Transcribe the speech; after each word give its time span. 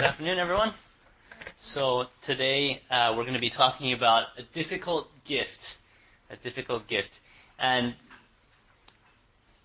Good 0.00 0.08
afternoon, 0.08 0.38
everyone. 0.38 0.72
So 1.58 2.04
today 2.24 2.80
uh, 2.90 3.12
we're 3.14 3.24
going 3.24 3.34
to 3.34 3.38
be 3.38 3.50
talking 3.50 3.92
about 3.92 4.28
a 4.38 4.54
difficult 4.54 5.08
gift, 5.28 5.58
a 6.30 6.36
difficult 6.36 6.88
gift, 6.88 7.10
and 7.58 7.94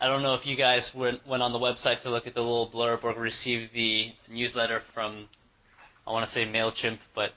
I 0.02 0.08
don't 0.08 0.24
know 0.24 0.34
if 0.34 0.46
you 0.46 0.58
guys 0.58 0.92
went, 0.94 1.26
went 1.26 1.42
on 1.42 1.54
the 1.54 1.58
website 1.58 2.02
to 2.02 2.10
look 2.10 2.28
at 2.28 2.34
the 2.34 2.42
little 2.42 2.70
blurb 2.70 3.06
or 3.06 3.18
received 3.18 3.74
the 3.74 4.08
newsletter 4.29 4.82
from, 4.94 5.29
I 6.06 6.12
want 6.12 6.28
to 6.28 6.31
say 6.34 6.44
Mailchimp, 6.44 6.97
but 7.15 7.29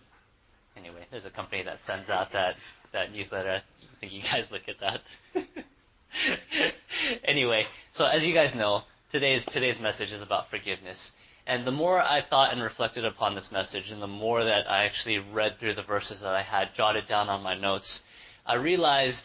anyway, 0.77 1.07
there's 1.13 1.25
a 1.25 1.31
company 1.31 1.63
that 1.63 1.79
sends 1.87 2.11
out 2.11 2.33
that 2.33 2.57
that 2.93 3.13
newsletter. 3.13 3.63
I 3.63 4.01
think 4.01 4.13
you 4.13 4.23
guys 4.23 4.43
look 4.51 4.63
at 4.67 4.75
that. 4.81 5.45
anyway, 7.25 7.63
so 7.95 8.07
as 8.07 8.25
you 8.25 8.35
guys 8.35 8.53
know, 8.57 8.81
today's 9.13 9.45
today's 9.53 9.79
message 9.81 10.11
is 10.11 10.21
about 10.21 10.51
forgiveness. 10.51 11.13
And 11.49 11.67
the 11.67 11.73
more 11.73 11.99
I 11.99 12.21
thought 12.29 12.53
and 12.53 12.63
reflected 12.63 13.07
upon 13.07 13.35
this 13.35 13.49
message, 13.51 13.91
and 13.91 14.03
the 14.03 14.07
more 14.07 14.45
that 14.45 14.71
I 14.71 14.85
actually 14.85 15.19
read 15.19 15.59
through 15.59 15.77
the 15.77 15.83
verses 15.83 16.21
that 16.21 16.35
I 16.35 16.43
had 16.43 16.75
jotted 16.77 17.09
down 17.09 17.31
on 17.31 17.43
my 17.43 17.59
notes, 17.59 18.01
I 18.45 18.57
realized 18.57 19.23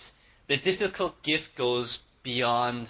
the 0.48 0.56
difficult 0.56 1.22
gift 1.24 1.50
goes 1.58 2.00
beyond 2.24 2.88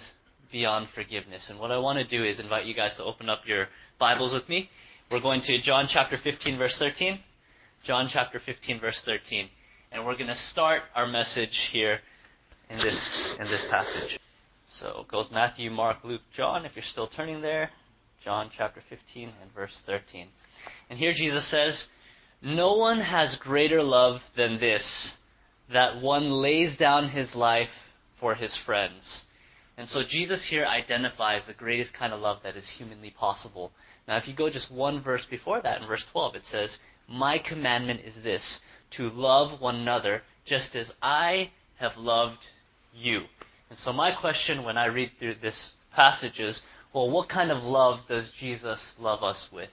beyond 0.52 0.86
forgiveness. 0.94 1.48
And 1.50 1.58
what 1.58 1.72
I 1.72 1.78
want 1.78 1.98
to 1.98 2.06
do 2.06 2.24
is 2.24 2.38
invite 2.38 2.64
you 2.64 2.74
guys 2.74 2.94
to 2.96 3.02
open 3.02 3.28
up 3.28 3.40
your 3.44 3.66
Bibles 3.98 4.32
with 4.32 4.48
me. 4.48 4.70
We're 5.10 5.20
going 5.20 5.40
to 5.46 5.60
John 5.60 5.88
chapter 5.90 6.16
15 6.16 6.56
verse 6.56 6.76
13. 6.78 7.18
John 7.84 8.08
chapter 8.08 8.38
15 8.38 8.80
verse 8.80 9.02
13. 9.04 9.48
And 9.90 10.06
we're 10.06 10.14
going 10.14 10.28
to 10.28 10.36
start 10.36 10.82
our 10.94 11.08
message 11.08 11.58
here 11.72 11.98
in 12.70 12.76
this 12.76 13.36
in 13.40 13.46
this 13.46 13.66
passage. 13.68 14.16
So 14.78 15.00
it 15.00 15.08
goes 15.08 15.26
Matthew, 15.32 15.72
Mark, 15.72 16.04
Luke, 16.04 16.22
John, 16.36 16.64
if 16.64 16.76
you're 16.76 16.84
still 16.84 17.08
turning 17.08 17.42
there. 17.42 17.70
John 18.24 18.50
chapter 18.56 18.82
15 18.88 19.32
and 19.42 19.52
verse 19.54 19.76
13. 19.84 20.28
And 20.88 20.98
here 20.98 21.12
Jesus 21.12 21.50
says, 21.50 21.88
No 22.40 22.74
one 22.74 23.00
has 23.00 23.36
greater 23.36 23.82
love 23.82 24.22
than 24.34 24.58
this, 24.58 25.12
that 25.70 26.00
one 26.00 26.30
lays 26.30 26.76
down 26.78 27.10
his 27.10 27.34
life 27.34 27.68
for 28.18 28.34
his 28.34 28.58
friends. 28.64 29.24
And 29.76 29.86
so 29.88 30.02
Jesus 30.08 30.46
here 30.48 30.64
identifies 30.64 31.42
the 31.46 31.52
greatest 31.52 31.92
kind 31.92 32.14
of 32.14 32.20
love 32.20 32.38
that 32.44 32.56
is 32.56 32.66
humanly 32.78 33.10
possible. 33.10 33.72
Now, 34.08 34.16
if 34.16 34.26
you 34.26 34.34
go 34.34 34.48
just 34.48 34.72
one 34.72 35.02
verse 35.02 35.26
before 35.28 35.60
that, 35.60 35.82
in 35.82 35.86
verse 35.86 36.06
12, 36.10 36.36
it 36.36 36.44
says, 36.46 36.78
My 37.06 37.38
commandment 37.38 38.00
is 38.06 38.14
this, 38.22 38.60
to 38.96 39.10
love 39.10 39.60
one 39.60 39.76
another 39.76 40.22
just 40.46 40.74
as 40.74 40.90
I 41.02 41.50
have 41.76 41.92
loved 41.98 42.38
you. 42.94 43.22
And 43.68 43.78
so 43.78 43.92
my 43.92 44.12
question 44.12 44.64
when 44.64 44.78
I 44.78 44.86
read 44.86 45.10
through 45.18 45.34
this 45.42 45.72
passage 45.94 46.38
is, 46.38 46.62
well, 46.94 47.10
what 47.10 47.28
kind 47.28 47.50
of 47.50 47.62
love 47.62 48.00
does 48.08 48.30
Jesus 48.38 48.78
love 48.98 49.22
us 49.22 49.48
with? 49.52 49.70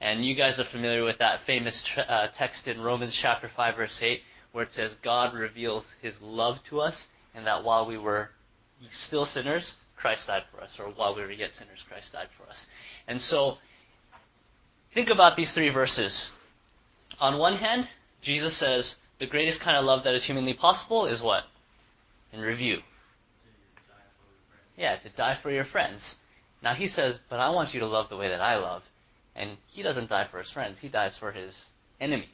And 0.00 0.24
you 0.24 0.36
guys 0.36 0.58
are 0.58 0.70
familiar 0.70 1.04
with 1.04 1.18
that 1.18 1.40
famous 1.46 1.82
uh, 1.96 2.26
text 2.36 2.66
in 2.66 2.80
Romans 2.80 3.18
chapter 3.22 3.48
5 3.56 3.76
verse 3.76 3.98
8 4.02 4.20
where 4.52 4.64
it 4.64 4.72
says 4.72 4.92
God 5.02 5.34
reveals 5.34 5.84
his 6.02 6.14
love 6.20 6.56
to 6.70 6.80
us 6.80 6.94
and 7.34 7.46
that 7.46 7.62
while 7.64 7.86
we 7.86 7.96
were 7.96 8.30
still 9.06 9.26
sinners, 9.26 9.74
Christ 9.96 10.26
died 10.26 10.42
for 10.52 10.62
us, 10.62 10.70
or 10.78 10.86
while 10.86 11.14
we 11.14 11.22
were 11.22 11.30
yet 11.30 11.50
sinners, 11.58 11.82
Christ 11.88 12.12
died 12.12 12.28
for 12.36 12.48
us. 12.48 12.66
And 13.08 13.20
so, 13.20 13.54
think 14.94 15.08
about 15.10 15.36
these 15.36 15.52
three 15.52 15.70
verses. 15.70 16.30
On 17.20 17.38
one 17.38 17.56
hand, 17.56 17.84
Jesus 18.22 18.58
says 18.58 18.94
the 19.18 19.26
greatest 19.26 19.60
kind 19.60 19.76
of 19.76 19.84
love 19.84 20.04
that 20.04 20.14
is 20.14 20.24
humanly 20.24 20.54
possible 20.54 21.06
is 21.06 21.22
what? 21.22 21.44
In 22.32 22.40
review. 22.40 22.78
Yeah, 24.76 24.96
to 24.96 25.08
die 25.10 25.38
for 25.42 25.50
your 25.50 25.64
friends. 25.64 26.02
Now 26.62 26.74
he 26.74 26.88
says, 26.88 27.18
but 27.28 27.40
I 27.40 27.50
want 27.50 27.74
you 27.74 27.80
to 27.80 27.86
love 27.86 28.08
the 28.08 28.16
way 28.16 28.28
that 28.28 28.40
I 28.40 28.56
love. 28.56 28.82
And 29.34 29.58
he 29.70 29.82
doesn't 29.82 30.08
die 30.08 30.26
for 30.30 30.38
his 30.38 30.50
friends, 30.50 30.78
he 30.80 30.88
dies 30.88 31.16
for 31.18 31.32
his 31.32 31.54
enemies. 32.00 32.28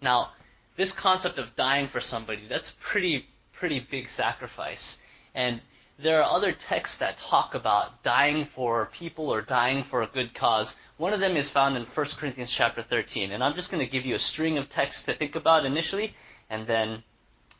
Now, 0.00 0.30
this 0.76 0.92
concept 0.98 1.38
of 1.38 1.46
dying 1.56 1.88
for 1.90 2.00
somebody, 2.00 2.46
that's 2.48 2.72
pretty 2.90 3.26
pretty 3.58 3.86
big 3.90 4.08
sacrifice. 4.08 4.98
And 5.34 5.60
there 6.02 6.22
are 6.22 6.30
other 6.30 6.54
texts 6.68 6.96
that 7.00 7.16
talk 7.30 7.54
about 7.54 8.02
dying 8.02 8.48
for 8.54 8.90
people 8.98 9.32
or 9.32 9.40
dying 9.40 9.84
for 9.90 10.02
a 10.02 10.06
good 10.06 10.34
cause. 10.34 10.74
One 10.98 11.14
of 11.14 11.20
them 11.20 11.36
is 11.36 11.50
found 11.50 11.76
in 11.76 11.86
1 11.94 12.06
Corinthians 12.18 12.54
chapter 12.56 12.84
13. 12.88 13.32
And 13.32 13.42
I'm 13.42 13.54
just 13.54 13.70
going 13.70 13.84
to 13.84 13.90
give 13.90 14.04
you 14.04 14.14
a 14.14 14.18
string 14.18 14.58
of 14.58 14.68
texts 14.68 15.04
to 15.06 15.16
think 15.16 15.34
about 15.34 15.64
initially, 15.64 16.12
and 16.50 16.66
then 16.66 17.02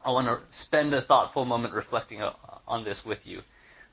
I 0.05 0.11
want 0.11 0.27
to 0.27 0.41
spend 0.59 0.93
a 0.95 1.03
thoughtful 1.03 1.45
moment 1.45 1.73
reflecting 1.73 2.21
on 2.69 2.85
this 2.85 3.03
with 3.07 3.21
you. 3.25 3.41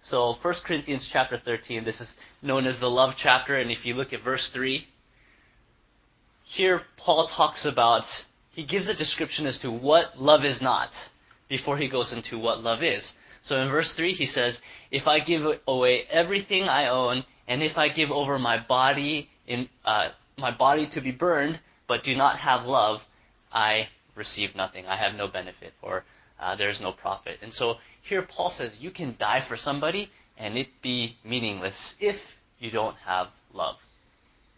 So 0.05 0.35
1 0.41 0.53
Corinthians 0.65 1.09
chapter 1.11 1.41
13, 1.43 1.85
this 1.85 2.01
is 2.01 2.13
known 2.41 2.65
as 2.65 2.79
the 2.79 2.89
love 2.89 3.13
chapter, 3.17 3.57
and 3.57 3.71
if 3.71 3.85
you 3.85 3.93
look 3.93 4.11
at 4.11 4.23
verse 4.23 4.49
3, 4.53 4.85
here 6.43 6.81
Paul 6.97 7.29
talks 7.35 7.65
about, 7.65 8.03
he 8.51 8.65
gives 8.65 8.89
a 8.89 8.95
description 8.95 9.45
as 9.45 9.59
to 9.59 9.71
what 9.71 10.19
love 10.19 10.43
is 10.43 10.61
not 10.61 10.89
before 11.47 11.77
he 11.77 11.87
goes 11.87 12.11
into 12.11 12.37
what 12.37 12.61
love 12.61 12.83
is. 12.83 13.13
So 13.43 13.61
in 13.61 13.69
verse 13.69 13.93
3 13.95 14.13
he 14.13 14.25
says, 14.25 14.59
If 14.91 15.07
I 15.07 15.19
give 15.19 15.41
away 15.67 16.03
everything 16.11 16.63
I 16.63 16.89
own, 16.89 17.23
and 17.47 17.63
if 17.63 17.77
I 17.77 17.89
give 17.89 18.11
over 18.11 18.37
my 18.37 18.57
body 18.57 19.29
in 19.47 19.69
uh, 19.85 20.09
my 20.37 20.55
body 20.55 20.87
to 20.91 21.01
be 21.01 21.11
burned, 21.11 21.59
but 21.87 22.03
do 22.03 22.15
not 22.15 22.39
have 22.39 22.65
love, 22.65 23.01
I 23.51 23.87
receive 24.15 24.55
nothing. 24.55 24.85
I 24.85 24.97
have 24.97 25.15
no 25.15 25.27
benefit, 25.27 25.73
or 25.81 26.03
uh, 26.39 26.55
there's 26.55 26.79
no 26.81 26.91
profit. 26.91 27.37
And 27.41 27.53
so 27.53 27.75
here 28.03 28.21
Paul 28.21 28.51
says 28.51 28.77
you 28.79 28.91
can 28.91 29.15
die 29.17 29.43
for 29.47 29.57
somebody 29.57 30.09
and 30.37 30.57
it 30.57 30.67
be 30.81 31.17
meaningless 31.23 31.95
if 31.99 32.17
you 32.59 32.69
don't 32.69 32.97
have 33.05 33.27
love. 33.53 33.75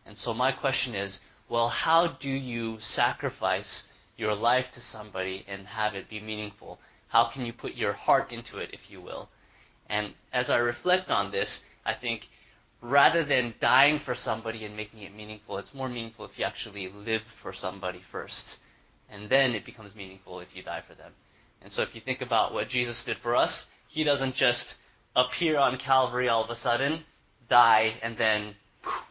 And 0.05 0.17
so 0.17 0.33
my 0.33 0.51
question 0.51 0.95
is, 0.95 1.19
well, 1.49 1.69
how 1.69 2.17
do 2.19 2.29
you 2.29 2.77
sacrifice 2.79 3.83
your 4.17 4.33
life 4.33 4.65
to 4.73 4.81
somebody 4.81 5.45
and 5.47 5.67
have 5.67 5.93
it 5.93 6.09
be 6.09 6.19
meaningful? 6.19 6.79
How 7.07 7.29
can 7.31 7.45
you 7.45 7.53
put 7.53 7.75
your 7.75 7.93
heart 7.93 8.31
into 8.31 8.57
it, 8.57 8.71
if 8.73 8.89
you 8.89 8.99
will? 8.99 9.29
And 9.89 10.13
as 10.33 10.49
I 10.49 10.57
reflect 10.57 11.09
on 11.09 11.31
this, 11.31 11.61
I 11.85 11.93
think 11.93 12.21
rather 12.81 13.23
than 13.23 13.53
dying 13.61 13.99
for 14.03 14.15
somebody 14.15 14.65
and 14.65 14.75
making 14.75 15.01
it 15.01 15.15
meaningful, 15.15 15.57
it's 15.59 15.73
more 15.73 15.89
meaningful 15.89 16.25
if 16.25 16.31
you 16.37 16.45
actually 16.45 16.89
live 16.89 17.21
for 17.43 17.53
somebody 17.53 18.01
first. 18.11 18.57
And 19.09 19.29
then 19.29 19.51
it 19.51 19.65
becomes 19.65 19.95
meaningful 19.95 20.39
if 20.39 20.47
you 20.53 20.63
die 20.63 20.81
for 20.87 20.95
them. 20.95 21.11
And 21.65 21.73
so 21.73 21.81
if 21.81 21.95
you 21.95 22.01
think 22.01 22.21
about 22.21 22.53
what 22.53 22.69
Jesus 22.69 23.01
did 23.03 23.17
for 23.23 23.35
us, 23.35 23.65
he 23.87 24.03
doesn't 24.03 24.35
just 24.35 24.75
appear 25.15 25.57
on 25.57 25.79
Calvary 25.79 26.29
all 26.29 26.43
of 26.43 26.51
a 26.51 26.55
sudden, 26.55 27.03
die, 27.49 27.95
and 28.03 28.15
then 28.19 28.53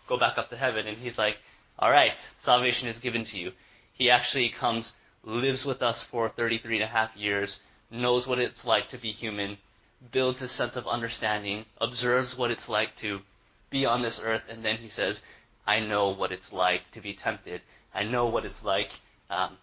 go 0.09 0.17
back 0.17 0.39
up 0.39 0.51
to 0.51 0.57
heaven. 0.57 0.87
And 0.87 0.97
he's 0.99 1.19
like, 1.19 1.35
all 1.81 1.91
right, 1.91 2.13
salvation 2.45 2.87
is 2.87 3.01
given 3.01 3.25
to 3.33 3.37
you. 3.37 3.51
He 3.93 4.09
actually 4.09 4.53
comes, 4.59 4.93
lives 5.25 5.65
with 5.67 5.83
us 5.83 6.05
for 6.13 6.29
33 6.29 6.77
and 6.77 6.85
a 6.85 6.87
half 6.87 7.11
years, 7.17 7.59
knows 7.91 8.29
what 8.29 8.39
it's 8.39 8.65
like 8.65 8.89
to 8.91 8.99
be 8.99 9.11
human, 9.11 9.59
builds 10.13 10.41
a 10.41 10.47
sense 10.47 10.77
of 10.77 10.87
understanding, 10.87 11.65
observes 11.81 12.37
what 12.39 12.53
it's 12.53 12.69
like 12.69 12.91
to 13.01 13.19
be 13.73 13.85
on 13.85 14.01
this 14.01 14.21
earth, 14.23 14.43
and 14.49 14.65
then 14.65 14.77
he 14.77 14.91
says, 14.91 15.19
I 15.67 15.81
know 15.81 16.11
what 16.11 16.31
it's 16.31 16.53
like 16.53 16.83
to 16.93 17.01
be 17.01 17.17
tempted. 17.21 17.63
I 17.93 18.05
know 18.05 18.27
what 18.27 18.45
it's 18.45 18.63
like 18.63 18.91
um, 19.29 19.57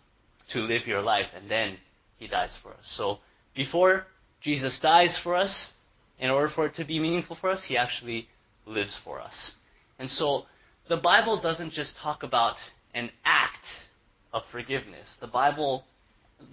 to 0.51 0.59
live 0.59 0.88
your 0.88 1.01
life. 1.01 1.28
And 1.34 1.50
then 1.50 1.78
he 2.21 2.27
dies 2.27 2.55
for 2.61 2.69
us. 2.69 2.83
So 2.83 3.17
before 3.55 4.05
Jesus 4.41 4.79
dies 4.79 5.19
for 5.23 5.35
us, 5.35 5.73
in 6.19 6.29
order 6.29 6.49
for 6.53 6.67
it 6.67 6.75
to 6.75 6.85
be 6.85 6.99
meaningful 6.99 7.35
for 7.35 7.49
us, 7.49 7.63
he 7.67 7.75
actually 7.75 8.27
lives 8.67 8.97
for 9.03 9.19
us. 9.19 9.53
And 9.97 10.07
so 10.07 10.43
the 10.87 10.97
Bible 10.97 11.41
doesn't 11.41 11.71
just 11.71 11.95
talk 11.97 12.21
about 12.21 12.57
an 12.93 13.09
act 13.25 13.65
of 14.31 14.43
forgiveness. 14.51 15.07
The 15.19 15.27
Bible, 15.27 15.83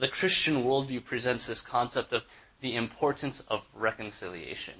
the 0.01 0.09
Christian 0.09 0.65
worldview 0.65 1.05
presents 1.05 1.47
this 1.47 1.63
concept 1.71 2.15
of 2.15 2.23
the 2.63 2.75
importance 2.75 3.43
of 3.49 3.61
reconciliation. 3.75 4.75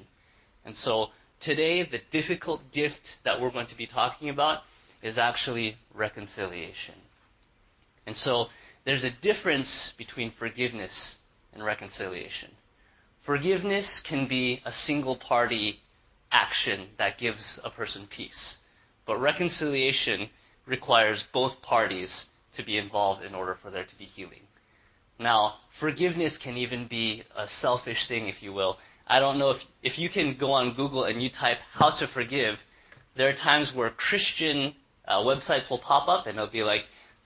And 0.65 0.75
so 0.75 1.09
today, 1.43 1.83
the 1.85 2.01
difficult 2.11 2.63
gift 2.73 3.19
that 3.27 3.43
we're 3.43 3.53
going 3.53 3.67
to 3.67 3.77
be 3.77 3.87
talking 3.87 4.31
about 4.31 4.63
is 5.03 5.19
actually 5.19 5.77
reconciliation. 5.95 6.95
And 8.07 8.17
so 8.17 8.47
there's 8.85 9.05
a 9.05 9.11
difference 9.23 9.93
between 9.99 10.33
forgiveness 10.39 11.17
and 11.53 11.65
reconciliation. 11.65 12.51
Forgiveness 13.25 14.01
can 14.09 14.27
be 14.27 14.63
a 14.65 14.73
single 14.73 15.17
party 15.17 15.81
action 16.33 16.89
that 16.99 17.19
gives 17.19 17.59
a 17.65 17.71
person 17.71 18.07
peace. 18.09 18.57
But 19.07 19.21
reconciliation 19.21 20.31
requires 20.67 21.25
both 21.33 21.61
parties 21.63 22.27
to 22.55 22.65
be 22.65 22.79
involved 22.79 23.25
in 23.25 23.35
order 23.35 23.57
for 23.61 23.71
there 23.71 23.85
to 23.85 23.99
be 23.99 24.05
healing. 24.05 24.43
Now, 25.19 25.55
forgiveness 25.81 26.39
can 26.43 26.57
even 26.57 26.87
be 26.87 27.25
a 27.37 27.47
selfish 27.61 28.07
thing, 28.07 28.29
if 28.29 28.43
you 28.43 28.53
will. 28.53 28.79
I 29.07 29.19
don't 29.21 29.39
know 29.39 29.51
if, 29.51 29.59
if 29.83 29.99
you 29.99 30.09
can 30.11 30.37
go 30.39 30.53
on 30.53 30.75
Google 30.75 31.05
and 31.05 31.23
you 31.23 31.31
type 31.31 31.59
how 31.73 31.91
to 31.99 32.07
forgive, 32.07 32.57
there 33.17 33.29
are 33.29 33.35
times 33.35 33.73
where 33.75 33.91
Christian 33.91 34.75
uh, 35.07 35.19
websites 35.19 35.69
will 35.71 35.79
pop 35.79 36.09
up 36.09 36.27
and 36.27 36.39
they'll 36.39 36.51
be 36.51 36.63
like, 36.63 36.83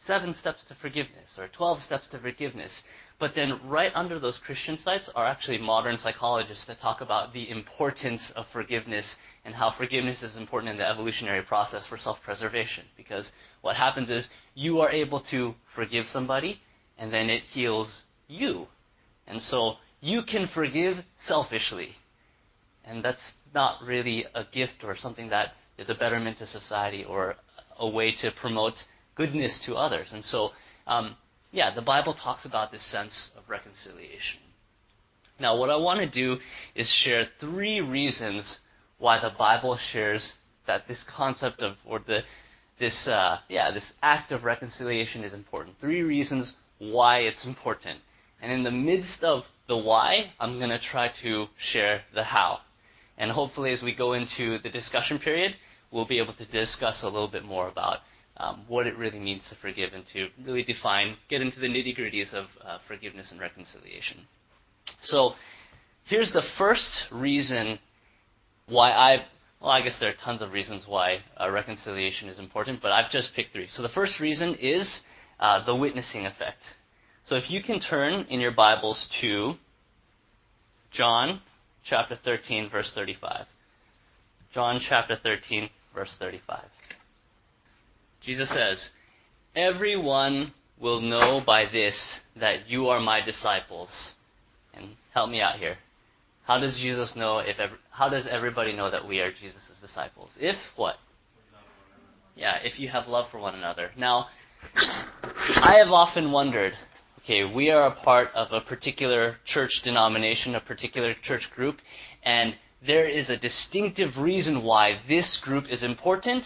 seven 0.07 0.35
steps 0.35 0.65
to 0.69 0.75
forgiveness 0.75 1.31
or 1.39 1.49
12 1.49 1.83
steps 1.83 2.09
to 2.09 2.19
forgiveness. 2.19 2.83
But 3.19 3.35
then, 3.35 3.61
right 3.65 3.93
under 3.95 4.19
those 4.19 4.39
Christian 4.45 4.77
sites 4.79 5.09
are 5.15 5.27
actually 5.27 5.59
modern 5.59 5.97
psychologists 5.97 6.65
that 6.67 6.81
talk 6.81 7.01
about 7.01 7.33
the 7.33 7.49
importance 7.51 8.33
of 8.35 8.47
forgiveness 8.53 9.17
and 9.45 9.55
how 9.55 9.71
forgiveness 9.77 10.23
is 10.23 10.37
important 10.37 10.73
in 10.73 10.79
the 10.79 10.89
evolutionary 10.89 11.43
process 11.43 11.87
for 11.87 11.97
self 11.97 12.19
preservation. 12.25 12.85
Because 12.97 13.31
what 13.61 13.77
happens 13.77 14.11
is 14.11 14.29
you 14.55 14.81
are 14.81 14.91
able 14.91 15.21
to 15.31 15.55
forgive 15.75 16.07
somebody, 16.07 16.61
and 16.99 17.13
then 17.13 17.31
it 17.31 17.45
heals 17.45 18.03
you. 18.27 18.67
And 19.27 19.41
so 19.41 19.75
you 20.01 20.23
can 20.23 20.49
forgive 20.53 20.99
selfishly. 21.25 21.91
And 22.85 23.05
that's 23.05 23.23
not 23.55 23.83
really 23.85 24.27
a 24.35 24.45
gift 24.53 24.83
or 24.83 24.97
something 24.97 25.29
that 25.29 25.53
is 25.79 25.89
a 25.89 25.95
betterment 25.95 26.39
to 26.39 26.47
society 26.47 27.05
or 27.05 27.37
a 27.79 27.89
way 27.89 28.13
to 28.21 28.31
promote 28.33 28.75
goodness 29.15 29.61
to 29.67 29.75
others. 29.75 30.09
And 30.13 30.25
so, 30.25 30.51
um, 30.87 31.17
yeah, 31.51 31.75
the 31.75 31.83
Bible 31.83 32.15
talks 32.15 32.45
about 32.45 32.73
this 32.73 32.85
sense 32.91 33.31
of 33.37 33.49
reconciliation. 33.49 34.41
Now, 35.39 35.57
what 35.57 35.71
I 35.71 35.77
want 35.77 36.01
to 36.01 36.09
do 36.09 36.41
is 36.75 36.89
share 36.89 37.27
three 37.41 37.81
reasons 37.81 38.59
why 38.99 39.21
the 39.21 39.33
Bible 39.37 39.79
shares 39.93 40.35
that 40.67 40.87
this 40.87 41.03
concept 41.15 41.61
of, 41.61 41.75
or 41.85 41.99
the, 41.99 42.21
this, 42.79 43.09
uh, 43.09 43.39
yeah, 43.49 43.71
this 43.73 43.93
act 44.03 44.31
of 44.33 44.45
reconciliation 44.45 45.25
is 45.25 45.33
important. 45.33 45.77
Three 45.81 46.03
reasons 46.03 46.55
why 46.79 47.19
it's 47.19 47.45
important. 47.45 48.01
And 48.41 48.53
in 48.53 48.63
the 48.63 48.71
midst 48.71 49.23
of 49.23 49.45
the 49.69 49.77
why, 49.77 50.33
I'm 50.41 50.59
going 50.59 50.71
to 50.71 50.79
try 50.79 51.11
to 51.23 51.47
share 51.59 52.03
the 52.15 52.25
how. 52.25 52.59
And 53.19 53.31
hopefully, 53.31 53.73
as 53.73 53.83
we 53.83 53.95
go 53.95 54.15
into 54.15 54.59
the 54.63 54.71
discussion 54.71 55.19
period, 55.19 55.55
we'll 55.91 56.07
be 56.07 56.19
able 56.19 56.35
to 56.35 56.47
discuss 56.47 57.03
a 57.03 57.09
little 57.09 57.29
bit 57.29 57.45
more 57.45 57.69
about 57.69 57.99
um, 58.43 58.65
what 58.67 58.87
it 58.87 58.99
really 58.99 59.21
means 59.21 59.43
to 59.49 59.57
forgive 59.57 59.93
and 59.95 60.05
to 60.13 60.29
really 60.45 60.65
define, 60.65 61.17
get 61.31 61.41
into 61.41 61.61
the 61.61 61.69
nitty 61.69 61.97
gritties 61.97 62.35
of 62.35 62.47
uh, 62.67 62.79
forgiveness 62.89 63.31
and 63.31 63.41
reconciliation. 63.41 64.19
So, 65.01 65.33
here's 66.07 66.33
the 66.33 66.43
first 66.59 67.07
reason 67.13 67.79
why 68.67 68.91
I, 68.91 69.25
well, 69.61 69.71
I 69.71 69.83
guess 69.83 69.97
there 70.01 70.11
are 70.11 70.25
tons 70.25 70.43
of 70.43 70.53
reasons 70.53 70.85
why 70.89 71.19
uh, 71.41 71.51
reconciliation 71.51 72.29
is 72.29 72.41
important, 72.41 72.83
but 72.83 72.91
I've 72.91 73.11
just 73.11 73.33
picked 73.35 73.53
three. 73.53 73.69
So, 73.69 73.81
the 73.83 73.89
first 73.89 74.19
reason 74.19 74.57
is 74.61 75.01
uh, 75.39 75.65
the 75.65 75.77
witnessing 75.77 76.27
effect. 76.27 76.63
So, 77.25 77.37
if 77.37 77.49
you 77.49 77.63
can 77.63 77.79
turn 77.79 78.27
in 78.29 78.41
your 78.41 78.53
Bibles 78.53 79.09
to 79.21 79.55
John 80.93 81.41
chapter 81.85 82.19
13, 82.25 82.71
verse 82.71 82.91
35. 82.93 83.47
John 84.53 84.81
chapter 84.87 85.17
13, 85.23 85.71
verse 85.95 86.15
35. 86.19 86.65
Jesus 88.25 88.49
says, 88.51 88.91
Everyone 89.55 90.53
will 90.81 91.01
know 91.01 91.43
by 91.45 91.67
this 91.71 92.21
that 92.37 92.69
you 92.69 92.89
are 92.89 93.01
my 93.01 93.25
disciples. 93.25 94.15
And 94.75 94.91
help 95.13 95.31
me 95.31 95.41
out 95.41 95.59
here. 95.59 95.77
How 96.45 96.59
does 96.59 96.77
Jesus 96.83 97.15
know 97.15 97.39
if 97.39 97.57
how 97.91 98.09
does 98.09 98.27
everybody 98.29 98.75
know 98.75 98.91
that 98.91 99.07
we 99.07 99.21
are 99.21 99.31
Jesus' 99.31 99.79
disciples? 99.81 100.31
If 100.39 100.57
what? 100.77 100.97
Yeah, 102.35 102.59
if 102.63 102.79
you 102.81 102.89
have 102.89 103.07
love 103.07 103.31
for 103.31 103.39
one 103.39 103.55
another. 103.55 103.91
Now, 103.97 104.27
I 104.75 105.77
have 105.83 105.93
often 105.93 106.33
wondered, 106.33 106.73
okay, 107.21 107.45
we 107.45 107.71
are 107.71 107.87
a 107.87 107.95
part 108.03 108.29
of 108.35 108.49
a 108.53 108.61
particular 108.61 109.37
church 109.45 109.83
denomination, 109.85 110.55
a 110.55 110.61
particular 110.61 111.15
church 111.23 111.49
group, 111.55 111.77
and 112.23 112.55
there 112.85 113.07
is 113.07 113.29
a 113.29 113.37
distinctive 113.37 114.17
reason 114.19 114.63
why 114.63 115.01
this 115.09 115.41
group 115.45 115.65
is 115.71 115.83
important, 115.83 116.43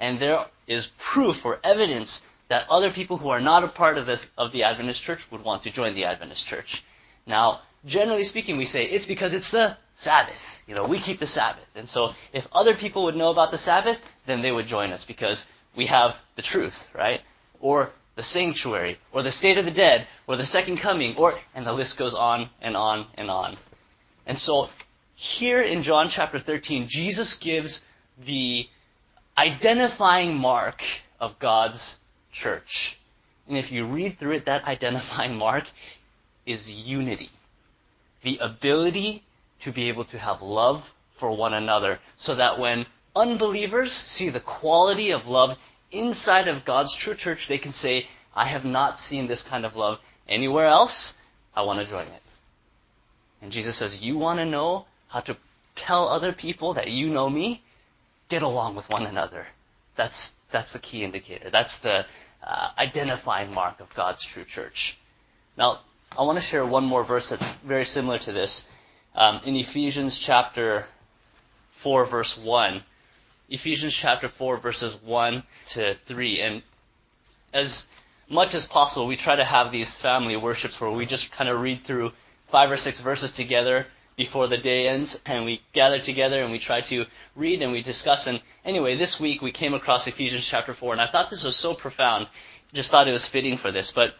and 0.00 0.20
there 0.20 0.44
is 0.68 0.88
proof 1.12 1.36
or 1.44 1.58
evidence 1.64 2.20
that 2.48 2.68
other 2.68 2.90
people 2.90 3.18
who 3.18 3.28
are 3.28 3.40
not 3.40 3.64
a 3.64 3.68
part 3.68 3.98
of 3.98 4.06
this 4.06 4.24
of 4.36 4.52
the 4.52 4.62
Adventist 4.62 5.02
church 5.02 5.20
would 5.32 5.42
want 5.42 5.62
to 5.64 5.72
join 5.72 5.94
the 5.94 6.04
Adventist 6.04 6.46
church. 6.46 6.82
Now, 7.26 7.60
generally 7.84 8.24
speaking, 8.24 8.56
we 8.56 8.66
say 8.66 8.84
it's 8.84 9.06
because 9.06 9.34
it's 9.34 9.50
the 9.50 9.76
Sabbath. 9.98 10.34
You 10.66 10.74
know, 10.74 10.86
we 10.86 11.02
keep 11.02 11.20
the 11.20 11.26
Sabbath. 11.26 11.68
And 11.74 11.88
so 11.88 12.10
if 12.32 12.44
other 12.52 12.74
people 12.74 13.04
would 13.04 13.16
know 13.16 13.30
about 13.30 13.50
the 13.50 13.58
Sabbath, 13.58 13.98
then 14.26 14.42
they 14.42 14.52
would 14.52 14.66
join 14.66 14.92
us 14.92 15.04
because 15.06 15.44
we 15.76 15.86
have 15.86 16.12
the 16.36 16.42
truth, 16.42 16.74
right? 16.94 17.20
Or 17.60 17.90
the 18.16 18.22
sanctuary, 18.22 18.98
or 19.12 19.22
the 19.22 19.30
state 19.30 19.58
of 19.58 19.64
the 19.64 19.70
dead, 19.70 20.06
or 20.26 20.36
the 20.36 20.44
second 20.44 20.80
coming, 20.82 21.14
or 21.16 21.34
and 21.54 21.64
the 21.64 21.72
list 21.72 21.96
goes 21.96 22.14
on 22.14 22.50
and 22.60 22.76
on 22.76 23.06
and 23.14 23.30
on. 23.30 23.56
And 24.26 24.38
so 24.38 24.68
here 25.14 25.62
in 25.62 25.82
John 25.82 26.10
chapter 26.14 26.40
13, 26.40 26.88
Jesus 26.90 27.36
gives 27.40 27.80
the 28.26 28.64
identifying 29.38 30.34
mark 30.34 30.80
of 31.20 31.38
God's 31.40 31.96
church. 32.32 32.98
And 33.46 33.56
if 33.56 33.70
you 33.70 33.86
read 33.86 34.18
through 34.18 34.36
it, 34.36 34.46
that 34.46 34.64
identifying 34.64 35.36
mark 35.36 35.64
is 36.44 36.68
unity. 36.68 37.30
The 38.24 38.38
ability 38.38 39.22
to 39.62 39.72
be 39.72 39.88
able 39.88 40.04
to 40.06 40.18
have 40.18 40.42
love 40.42 40.82
for 41.20 41.36
one 41.36 41.54
another 41.54 41.98
so 42.18 42.34
that 42.34 42.58
when 42.58 42.86
unbelievers 43.14 43.90
see 44.08 44.30
the 44.30 44.40
quality 44.40 45.12
of 45.12 45.26
love 45.26 45.56
inside 45.92 46.48
of 46.48 46.64
God's 46.64 46.96
true 47.00 47.14
church, 47.16 47.46
they 47.48 47.58
can 47.58 47.72
say, 47.72 48.04
I 48.34 48.50
have 48.50 48.64
not 48.64 48.98
seen 48.98 49.26
this 49.26 49.44
kind 49.48 49.64
of 49.64 49.74
love 49.74 49.98
anywhere 50.28 50.66
else. 50.66 51.14
I 51.54 51.62
want 51.62 51.80
to 51.80 51.90
join 51.90 52.06
it. 52.08 52.22
And 53.40 53.52
Jesus 53.52 53.78
says, 53.78 53.98
You 54.00 54.18
want 54.18 54.38
to 54.38 54.44
know 54.44 54.86
how 55.08 55.20
to 55.20 55.36
tell 55.76 56.08
other 56.08 56.32
people 56.32 56.74
that 56.74 56.90
you 56.90 57.08
know 57.08 57.30
me, 57.30 57.62
get 58.28 58.42
along 58.42 58.76
with 58.76 58.86
one 58.88 59.06
another. 59.06 59.46
That's, 59.96 60.30
that's 60.52 60.72
the 60.72 60.78
key 60.78 61.04
indicator. 61.04 61.50
That's 61.50 61.76
the 61.82 62.04
uh, 62.42 62.70
identifying 62.78 63.52
mark 63.52 63.80
of 63.80 63.88
God's 63.96 64.26
true 64.32 64.44
church. 64.44 64.96
Now, 65.56 65.80
I 66.16 66.22
want 66.22 66.36
to 66.36 66.42
share 66.42 66.66
one 66.66 66.84
more 66.84 67.06
verse 67.06 67.28
that's 67.30 67.52
very 67.66 67.84
similar 67.84 68.18
to 68.20 68.32
this. 68.32 68.62
Um, 69.14 69.40
in 69.44 69.56
Ephesians 69.56 70.22
chapter 70.24 70.84
4, 71.82 72.10
verse 72.10 72.38
1. 72.42 72.82
Ephesians 73.50 73.98
chapter 74.00 74.30
4, 74.38 74.60
verses 74.60 74.96
1 75.04 75.42
to 75.74 75.94
3. 76.06 76.40
And 76.40 76.62
as 77.52 77.84
much 78.28 78.54
as 78.54 78.66
possible, 78.66 79.06
we 79.06 79.16
try 79.16 79.36
to 79.36 79.44
have 79.44 79.72
these 79.72 79.92
family 80.02 80.36
worships 80.36 80.76
where 80.80 80.90
we 80.90 81.06
just 81.06 81.28
kind 81.36 81.48
of 81.48 81.60
read 81.60 81.80
through 81.86 82.10
five 82.52 82.70
or 82.70 82.76
six 82.76 83.02
verses 83.02 83.32
together 83.36 83.86
before 84.18 84.48
the 84.48 84.58
day 84.58 84.88
ends, 84.88 85.16
and 85.24 85.46
we 85.46 85.60
gather 85.72 86.00
together 86.04 86.42
and 86.42 86.52
we 86.52 86.58
try 86.58 86.80
to 86.90 87.04
read 87.36 87.62
and 87.62 87.72
we 87.72 87.82
discuss. 87.82 88.26
And 88.26 88.40
anyway, 88.64 88.98
this 88.98 89.18
week 89.22 89.40
we 89.40 89.52
came 89.52 89.72
across 89.72 90.06
Ephesians 90.08 90.46
chapter 90.50 90.74
4, 90.74 90.92
and 90.92 91.00
I 91.00 91.10
thought 91.10 91.30
this 91.30 91.44
was 91.44 91.56
so 91.62 91.74
profound, 91.74 92.26
just 92.74 92.90
thought 92.90 93.08
it 93.08 93.12
was 93.12 93.28
fitting 93.32 93.56
for 93.56 93.70
this. 93.72 93.92
But 93.94 94.10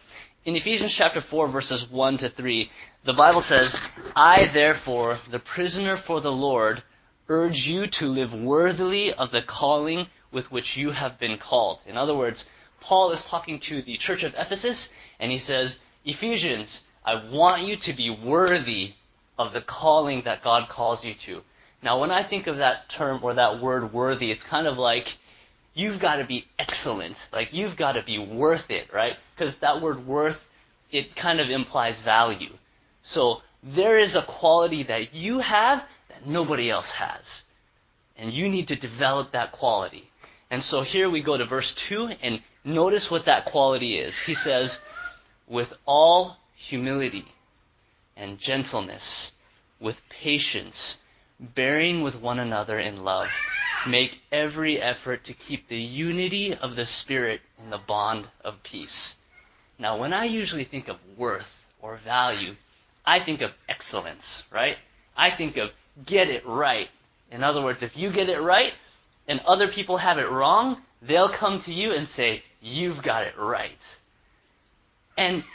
in 0.45 0.55
Ephesians 0.55 0.95
chapter 0.97 1.21
4, 1.29 1.51
verses 1.51 1.85
1 1.91 2.17
to 2.19 2.29
3, 2.29 2.69
the 3.05 3.13
Bible 3.13 3.43
says, 3.45 3.75
I 4.15 4.49
therefore, 4.53 5.19
the 5.31 5.39
prisoner 5.39 6.01
for 6.07 6.21
the 6.21 6.31
Lord, 6.31 6.81
urge 7.27 7.65
you 7.65 7.85
to 7.99 8.05
live 8.05 8.31
worthily 8.33 9.13
of 9.13 9.31
the 9.31 9.41
calling 9.47 10.07
with 10.31 10.49
which 10.49 10.77
you 10.77 10.91
have 10.91 11.19
been 11.19 11.37
called. 11.37 11.79
In 11.85 11.97
other 11.97 12.15
words, 12.15 12.45
Paul 12.81 13.11
is 13.11 13.21
talking 13.29 13.59
to 13.67 13.81
the 13.81 13.97
church 13.97 14.23
of 14.23 14.31
Ephesus, 14.37 14.87
and 15.19 15.29
he 15.29 15.39
says, 15.39 15.75
Ephesians, 16.05 16.79
I 17.05 17.29
want 17.29 17.63
you 17.63 17.75
to 17.83 17.93
be 17.95 18.09
worthy 18.25 18.93
of 19.39 19.53
the 19.53 19.61
calling 19.61 20.21
that 20.25 20.43
God 20.43 20.69
calls 20.69 21.03
you 21.03 21.15
to. 21.25 21.41
Now, 21.81 21.99
when 21.99 22.11
I 22.11 22.27
think 22.27 22.45
of 22.45 22.57
that 22.57 22.89
term 22.95 23.23
or 23.23 23.33
that 23.35 23.61
word 23.61 23.93
worthy, 23.93 24.31
it's 24.31 24.43
kind 24.43 24.67
of 24.67 24.77
like 24.77 25.05
you've 25.73 26.01
got 26.01 26.17
to 26.17 26.25
be 26.25 26.45
excellent. 26.59 27.15
Like 27.31 27.53
you've 27.53 27.77
got 27.77 27.93
to 27.93 28.03
be 28.03 28.19
worth 28.19 28.69
it, 28.69 28.93
right? 28.93 29.13
Because 29.33 29.55
that 29.61 29.81
word 29.81 30.05
worth, 30.05 30.35
it 30.91 31.15
kind 31.15 31.39
of 31.39 31.49
implies 31.49 31.95
value. 32.03 32.51
So 33.03 33.37
there 33.63 33.97
is 33.97 34.13
a 34.13 34.25
quality 34.39 34.83
that 34.83 35.13
you 35.13 35.39
have 35.39 35.83
that 36.09 36.27
nobody 36.27 36.69
else 36.69 36.91
has. 36.97 37.23
And 38.17 38.33
you 38.33 38.49
need 38.49 38.67
to 38.67 38.75
develop 38.75 39.31
that 39.31 39.53
quality. 39.53 40.03
And 40.51 40.61
so 40.61 40.81
here 40.81 41.09
we 41.09 41.23
go 41.23 41.37
to 41.37 41.45
verse 41.45 41.73
2 41.87 42.09
and 42.21 42.41
notice 42.65 43.07
what 43.09 43.25
that 43.25 43.45
quality 43.45 43.97
is. 43.99 44.13
He 44.25 44.33
says, 44.33 44.77
with 45.47 45.69
all 45.85 46.35
humility 46.57 47.25
and 48.19 48.37
gentleness, 48.39 49.31
with 49.79 49.95
patience, 50.09 50.97
bearing 51.39 52.03
with 52.03 52.15
one 52.15 52.39
another 52.39 52.79
in 52.79 53.03
love. 53.03 53.27
Make 53.87 54.17
every 54.31 54.81
effort 54.81 55.23
to 55.25 55.33
keep 55.33 55.69
the 55.69 55.77
unity 55.77 56.53
of 56.53 56.75
the 56.75 56.85
Spirit 56.85 57.39
in 57.63 57.69
the 57.69 57.79
bond 57.87 58.25
of 58.43 58.55
peace. 58.63 59.15
Now, 59.79 59.97
when 59.97 60.11
I 60.11 60.25
usually 60.25 60.65
think 60.65 60.89
of 60.89 60.97
worth 61.17 61.45
or 61.81 61.97
value, 62.03 62.55
I 63.05 63.23
think 63.23 63.39
of 63.39 63.51
excellence, 63.69 64.43
right? 64.51 64.75
I 65.15 65.35
think 65.35 65.55
of 65.55 65.69
get 66.05 66.27
it 66.27 66.45
right. 66.45 66.89
In 67.31 67.43
other 67.43 67.63
words, 67.63 67.79
if 67.81 67.95
you 67.95 68.11
get 68.11 68.27
it 68.27 68.39
right 68.39 68.73
and 69.27 69.39
other 69.47 69.69
people 69.69 69.97
have 69.97 70.17
it 70.17 70.29
wrong, 70.29 70.81
they'll 71.01 71.33
come 71.33 71.61
to 71.65 71.71
you 71.71 71.93
and 71.93 72.09
say, 72.09 72.43
You've 72.61 73.01
got 73.01 73.23
it 73.23 73.37
right. 73.37 73.71
And 75.17 75.45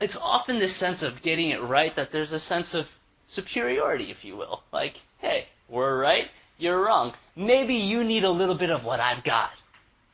it's 0.00 0.16
often 0.20 0.58
this 0.58 0.78
sense 0.78 1.02
of 1.02 1.22
getting 1.22 1.50
it 1.50 1.62
right 1.62 1.94
that 1.96 2.08
there's 2.12 2.32
a 2.32 2.40
sense 2.40 2.74
of 2.74 2.86
superiority, 3.30 4.10
if 4.10 4.24
you 4.24 4.36
will. 4.36 4.62
Like, 4.72 4.94
hey, 5.18 5.44
we're 5.68 6.00
right, 6.00 6.26
you're 6.58 6.82
wrong. 6.82 7.12
Maybe 7.36 7.74
you 7.74 8.04
need 8.04 8.24
a 8.24 8.30
little 8.30 8.56
bit 8.56 8.70
of 8.70 8.84
what 8.84 9.00
I've 9.00 9.24
got, 9.24 9.50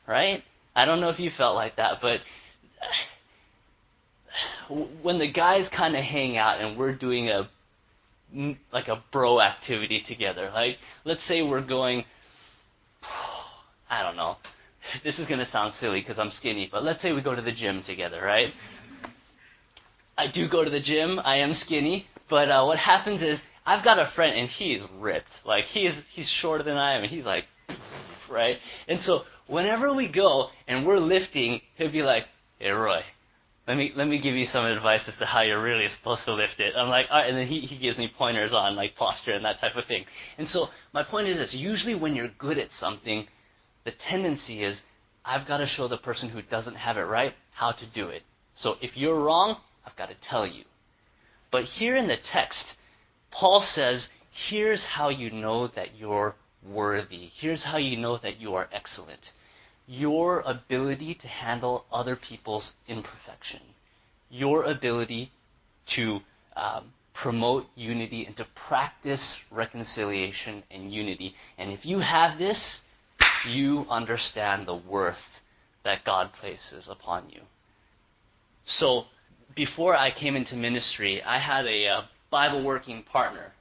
right? 0.07 0.43
I 0.75 0.85
don't 0.85 1.01
know 1.01 1.09
if 1.09 1.19
you 1.19 1.31
felt 1.35 1.55
like 1.55 1.77
that, 1.77 1.99
but 2.01 2.19
when 5.01 5.19
the 5.19 5.31
guys 5.31 5.67
kind 5.75 5.95
of 5.95 6.03
hang 6.03 6.37
out 6.37 6.61
and 6.61 6.77
we're 6.77 6.95
doing 6.95 7.29
a 7.29 7.49
like 8.73 8.87
a 8.87 9.03
bro 9.11 9.41
activity 9.41 10.03
together. 10.07 10.51
Like 10.53 10.77
let's 11.05 11.25
say 11.27 11.41
we're 11.41 11.65
going 11.65 12.03
I 13.89 14.03
don't 14.03 14.15
know. 14.15 14.35
This 15.03 15.19
is 15.19 15.27
to 15.27 15.45
sound 15.51 15.73
silly 15.81 15.99
because 15.99 16.17
I'm 16.17 16.31
skinny, 16.31 16.69
but 16.71 16.81
let's 16.81 17.01
say 17.01 17.11
we 17.11 17.21
go 17.21 17.35
to 17.35 17.41
the 17.41 17.51
gym 17.51 17.83
together, 17.85 18.21
right? 18.23 18.53
I 20.17 20.27
do 20.27 20.47
go 20.49 20.63
to 20.63 20.69
the 20.69 20.79
gym. 20.79 21.19
I 21.23 21.37
am 21.37 21.53
skinny, 21.53 22.07
but 22.29 22.49
uh, 22.49 22.63
what 22.65 22.79
happens 22.79 23.21
is 23.21 23.39
I've 23.65 23.83
got 23.83 23.99
a 23.99 24.11
friend 24.15 24.37
and 24.37 24.49
he's 24.49 24.81
ripped. 24.99 25.29
Like 25.45 25.65
he's 25.65 25.91
he's 26.13 26.29
shorter 26.29 26.63
than 26.63 26.77
I 26.77 26.95
am, 26.95 27.03
and 27.03 27.11
he's 27.11 27.25
like, 27.25 27.45
right? 28.29 28.57
And 28.87 29.01
so 29.01 29.21
whenever 29.47 29.93
we 29.93 30.07
go 30.07 30.47
and 30.67 30.85
we're 30.85 30.99
lifting, 30.99 31.61
he'll 31.75 31.91
be 31.91 32.01
like, 32.01 32.23
"Hey 32.59 32.71
Roy, 32.71 33.01
let 33.67 33.77
me 33.77 33.91
let 33.95 34.07
me 34.07 34.19
give 34.19 34.35
you 34.35 34.45
some 34.45 34.65
advice 34.65 35.01
as 35.07 35.17
to 35.17 35.25
how 35.25 35.41
you're 35.41 35.61
really 35.61 35.87
supposed 35.89 36.25
to 36.25 36.33
lift 36.33 36.59
it." 36.59 36.73
I'm 36.75 36.89
like, 36.89 37.07
all 37.11 37.19
right, 37.19 37.29
and 37.29 37.37
then 37.37 37.47
he 37.47 37.61
he 37.61 37.77
gives 37.77 37.97
me 37.97 38.09
pointers 38.17 38.53
on 38.53 38.75
like 38.75 38.95
posture 38.95 39.33
and 39.33 39.45
that 39.45 39.59
type 39.59 39.75
of 39.75 39.85
thing. 39.85 40.05
And 40.37 40.49
so 40.49 40.67
my 40.93 41.03
point 41.03 41.27
is, 41.27 41.39
it's 41.39 41.53
usually 41.53 41.95
when 41.95 42.15
you're 42.15 42.31
good 42.39 42.57
at 42.57 42.71
something, 42.79 43.27
the 43.85 43.91
tendency 44.09 44.63
is 44.63 44.79
I've 45.23 45.47
got 45.47 45.57
to 45.57 45.67
show 45.67 45.87
the 45.87 45.97
person 45.97 46.29
who 46.29 46.41
doesn't 46.41 46.75
have 46.75 46.97
it 46.97 47.01
right 47.01 47.33
how 47.53 47.73
to 47.73 47.85
do 47.93 48.07
it. 48.07 48.23
So 48.55 48.75
if 48.81 48.95
you're 48.95 49.19
wrong, 49.19 49.57
I've 49.87 49.95
got 49.95 50.09
to 50.09 50.15
tell 50.29 50.45
you. 50.45 50.65
But 51.51 51.63
here 51.63 51.95
in 51.95 52.07
the 52.07 52.17
text, 52.31 52.65
Paul 53.31 53.61
says, 53.61 54.09
here's 54.49 54.83
how 54.83 55.09
you 55.09 55.31
know 55.31 55.67
that 55.69 55.95
you're 55.97 56.35
worthy. 56.67 57.29
Here's 57.39 57.63
how 57.63 57.77
you 57.77 57.97
know 57.97 58.17
that 58.17 58.39
you 58.39 58.55
are 58.55 58.67
excellent. 58.73 59.21
Your 59.87 60.41
ability 60.41 61.15
to 61.21 61.27
handle 61.27 61.85
other 61.91 62.17
people's 62.17 62.73
imperfection. 62.87 63.61
Your 64.29 64.65
ability 64.65 65.31
to 65.95 66.19
um, 66.57 66.91
promote 67.13 67.65
unity 67.75 68.25
and 68.25 68.35
to 68.37 68.45
practice 68.67 69.37
reconciliation 69.49 70.63
and 70.69 70.91
unity. 70.91 71.33
And 71.57 71.71
if 71.71 71.85
you 71.85 71.99
have 71.99 72.37
this, 72.37 72.79
you 73.47 73.85
understand 73.89 74.67
the 74.67 74.75
worth 74.75 75.15
that 75.85 76.03
God 76.03 76.31
places 76.33 76.87
upon 76.89 77.29
you. 77.29 77.39
So, 78.65 79.05
before 79.57 79.95
I 79.95 80.11
came 80.11 80.37
into 80.37 80.55
ministry, 80.55 81.21
I 81.21 81.39
had 81.39 81.65
a, 81.65 81.87
uh, 81.87 82.01
Bible 82.29 82.63
working 82.63 83.03
partner. 83.03 83.53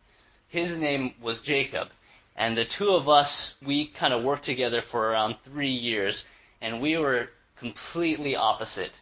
His 0.49 0.77
name 0.79 1.15
was 1.23 1.41
Jacob. 1.41 1.89
And 2.37 2.57
the 2.57 2.65
two 2.79 2.91
of 2.91 3.09
us, 3.09 3.55
we 3.67 3.93
kind 3.99 4.13
of 4.13 4.23
worked 4.23 4.45
together 4.45 4.83
for 4.91 5.11
around 5.11 5.37
three 5.45 5.71
years, 5.71 6.25
and 6.61 6.83
we 6.83 6.99
were 6.99 7.29
completely 7.59 8.37
opposite. 8.37 8.93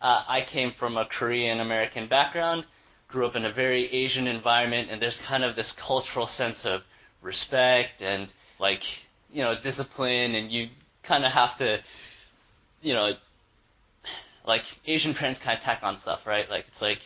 Uh, 0.00 0.22
I 0.28 0.46
came 0.50 0.72
from 0.78 0.96
a 0.96 1.06
Korean 1.06 1.60
American 1.60 2.08
background, 2.08 2.64
grew 3.08 3.26
up 3.26 3.34
in 3.34 3.44
a 3.44 3.52
very 3.52 3.92
Asian 3.92 4.26
environment, 4.26 4.90
and 4.90 5.02
there's 5.02 5.18
kind 5.26 5.42
of 5.42 5.56
this 5.56 5.72
cultural 5.84 6.28
sense 6.28 6.60
of 6.64 6.82
respect 7.22 8.00
and 8.00 8.28
like 8.60 8.80
you 9.32 9.42
know 9.42 9.54
discipline, 9.62 10.34
and 10.36 10.52
you 10.52 10.68
kind 11.02 11.24
of 11.24 11.32
have 11.32 11.58
to, 11.58 11.78
you 12.82 12.94
know, 12.94 13.12
like 14.46 14.62
Asian 14.86 15.14
parents 15.14 15.40
kind 15.42 15.58
of 15.58 15.64
tack 15.64 15.80
on 15.82 15.98
stuff, 16.02 16.20
right? 16.26 16.48
Like 16.48 16.64
it's 16.72 16.82
like 16.82 16.98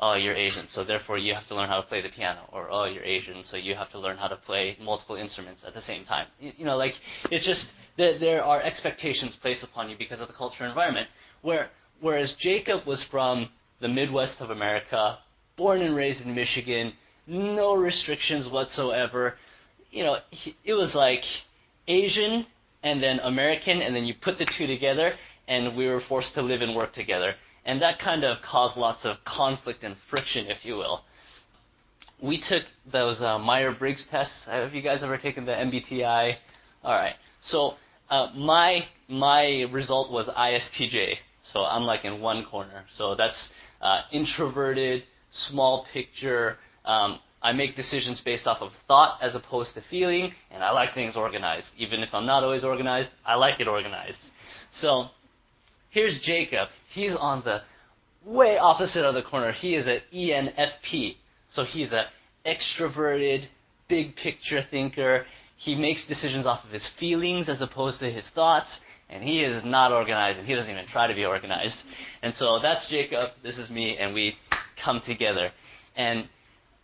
oh, 0.00 0.14
you're 0.14 0.34
Asian, 0.34 0.66
so 0.72 0.84
therefore 0.84 1.18
you 1.18 1.34
have 1.34 1.46
to 1.48 1.54
learn 1.54 1.68
how 1.68 1.80
to 1.80 1.86
play 1.86 2.00
the 2.00 2.08
piano, 2.08 2.48
or 2.52 2.68
oh, 2.70 2.84
you're 2.84 3.04
Asian, 3.04 3.42
so 3.50 3.56
you 3.56 3.74
have 3.74 3.90
to 3.90 3.98
learn 3.98 4.16
how 4.16 4.28
to 4.28 4.36
play 4.36 4.76
multiple 4.80 5.16
instruments 5.16 5.62
at 5.66 5.74
the 5.74 5.82
same 5.82 6.04
time. 6.04 6.26
You, 6.38 6.52
you 6.58 6.64
know, 6.64 6.76
like 6.76 6.94
it's 7.30 7.44
just 7.44 7.66
that 7.96 8.18
there 8.20 8.42
are 8.44 8.62
expectations 8.62 9.36
placed 9.40 9.64
upon 9.64 9.90
you 9.90 9.96
because 9.98 10.20
of 10.20 10.28
the 10.28 10.34
cultural 10.34 10.68
environment. 10.68 11.08
Where 11.42 11.70
whereas 12.00 12.34
Jacob 12.38 12.86
was 12.86 13.04
from 13.10 13.48
the 13.80 13.88
Midwest 13.88 14.36
of 14.40 14.50
America, 14.50 15.18
born 15.56 15.82
and 15.82 15.94
raised 15.94 16.24
in 16.24 16.34
Michigan, 16.34 16.92
no 17.26 17.74
restrictions 17.74 18.50
whatsoever. 18.50 19.34
You 19.90 20.04
know, 20.04 20.16
he, 20.30 20.54
it 20.64 20.74
was 20.74 20.94
like 20.94 21.22
Asian 21.88 22.46
and 22.82 23.02
then 23.02 23.18
American, 23.20 23.82
and 23.82 23.94
then 23.94 24.04
you 24.04 24.14
put 24.22 24.38
the 24.38 24.46
two 24.56 24.68
together, 24.68 25.14
and 25.48 25.76
we 25.76 25.86
were 25.86 26.02
forced 26.08 26.34
to 26.34 26.42
live 26.42 26.60
and 26.60 26.76
work 26.76 26.92
together. 26.92 27.34
And 27.64 27.82
that 27.82 27.98
kind 27.98 28.22
of 28.22 28.38
caused 28.42 28.76
lots 28.76 29.04
of 29.04 29.16
conflict 29.24 29.82
and 29.82 29.96
friction, 30.10 30.46
if 30.46 30.64
you 30.64 30.76
will. 30.76 31.00
We 32.22 32.40
took 32.40 32.64
those 32.90 33.20
uh, 33.20 33.38
Myers-Briggs 33.38 34.06
tests. 34.10 34.34
Have 34.46 34.74
you 34.74 34.82
guys 34.82 35.00
ever 35.02 35.18
taken 35.18 35.44
the 35.46 35.52
MBTI? 35.52 36.34
All 36.84 36.94
right. 36.94 37.14
So 37.42 37.74
uh, 38.10 38.28
my 38.34 38.86
my 39.08 39.66
result 39.72 40.10
was 40.12 40.26
ISTJ. 40.28 41.14
So 41.52 41.60
I'm 41.60 41.84
like 41.84 42.04
in 42.04 42.20
one 42.20 42.44
corner. 42.44 42.84
So 42.94 43.14
that's 43.14 43.48
uh, 43.80 44.02
introverted, 44.12 45.04
small 45.30 45.86
picture. 45.92 46.58
Um, 46.84 47.20
I 47.40 47.52
make 47.52 47.76
decisions 47.76 48.20
based 48.20 48.46
off 48.46 48.58
of 48.60 48.72
thought 48.88 49.18
as 49.22 49.34
opposed 49.34 49.74
to 49.74 49.82
feeling, 49.88 50.32
and 50.50 50.62
I 50.62 50.72
like 50.72 50.94
things 50.94 51.16
organized. 51.16 51.68
Even 51.78 52.00
if 52.00 52.08
I'm 52.12 52.26
not 52.26 52.42
always 52.42 52.64
organized, 52.64 53.10
I 53.24 53.36
like 53.36 53.60
it 53.60 53.68
organized. 53.68 54.18
So 54.80 55.08
Here's 55.90 56.18
Jacob. 56.20 56.68
He's 56.92 57.14
on 57.18 57.42
the 57.44 57.62
way 58.24 58.58
opposite 58.58 59.04
of 59.04 59.14
the 59.14 59.22
corner. 59.22 59.52
He 59.52 59.74
is 59.74 59.86
an 59.86 60.00
ENFP. 60.14 61.16
So 61.52 61.64
he's 61.64 61.92
an 61.92 62.04
extroverted, 62.46 63.46
big 63.88 64.16
picture 64.16 64.62
thinker. 64.70 65.24
He 65.56 65.74
makes 65.74 66.06
decisions 66.06 66.46
off 66.46 66.64
of 66.64 66.70
his 66.70 66.86
feelings 67.00 67.48
as 67.48 67.62
opposed 67.62 68.00
to 68.00 68.10
his 68.10 68.24
thoughts. 68.34 68.68
And 69.10 69.22
he 69.24 69.40
is 69.40 69.64
not 69.64 69.90
organized, 69.90 70.38
and 70.38 70.46
he 70.46 70.54
doesn't 70.54 70.70
even 70.70 70.86
try 70.92 71.06
to 71.06 71.14
be 71.14 71.24
organized. 71.24 71.76
And 72.22 72.34
so 72.34 72.58
that's 72.60 72.88
Jacob. 72.90 73.30
This 73.42 73.56
is 73.56 73.70
me, 73.70 73.96
and 73.98 74.12
we 74.12 74.36
come 74.84 75.00
together. 75.06 75.50
And 75.96 76.28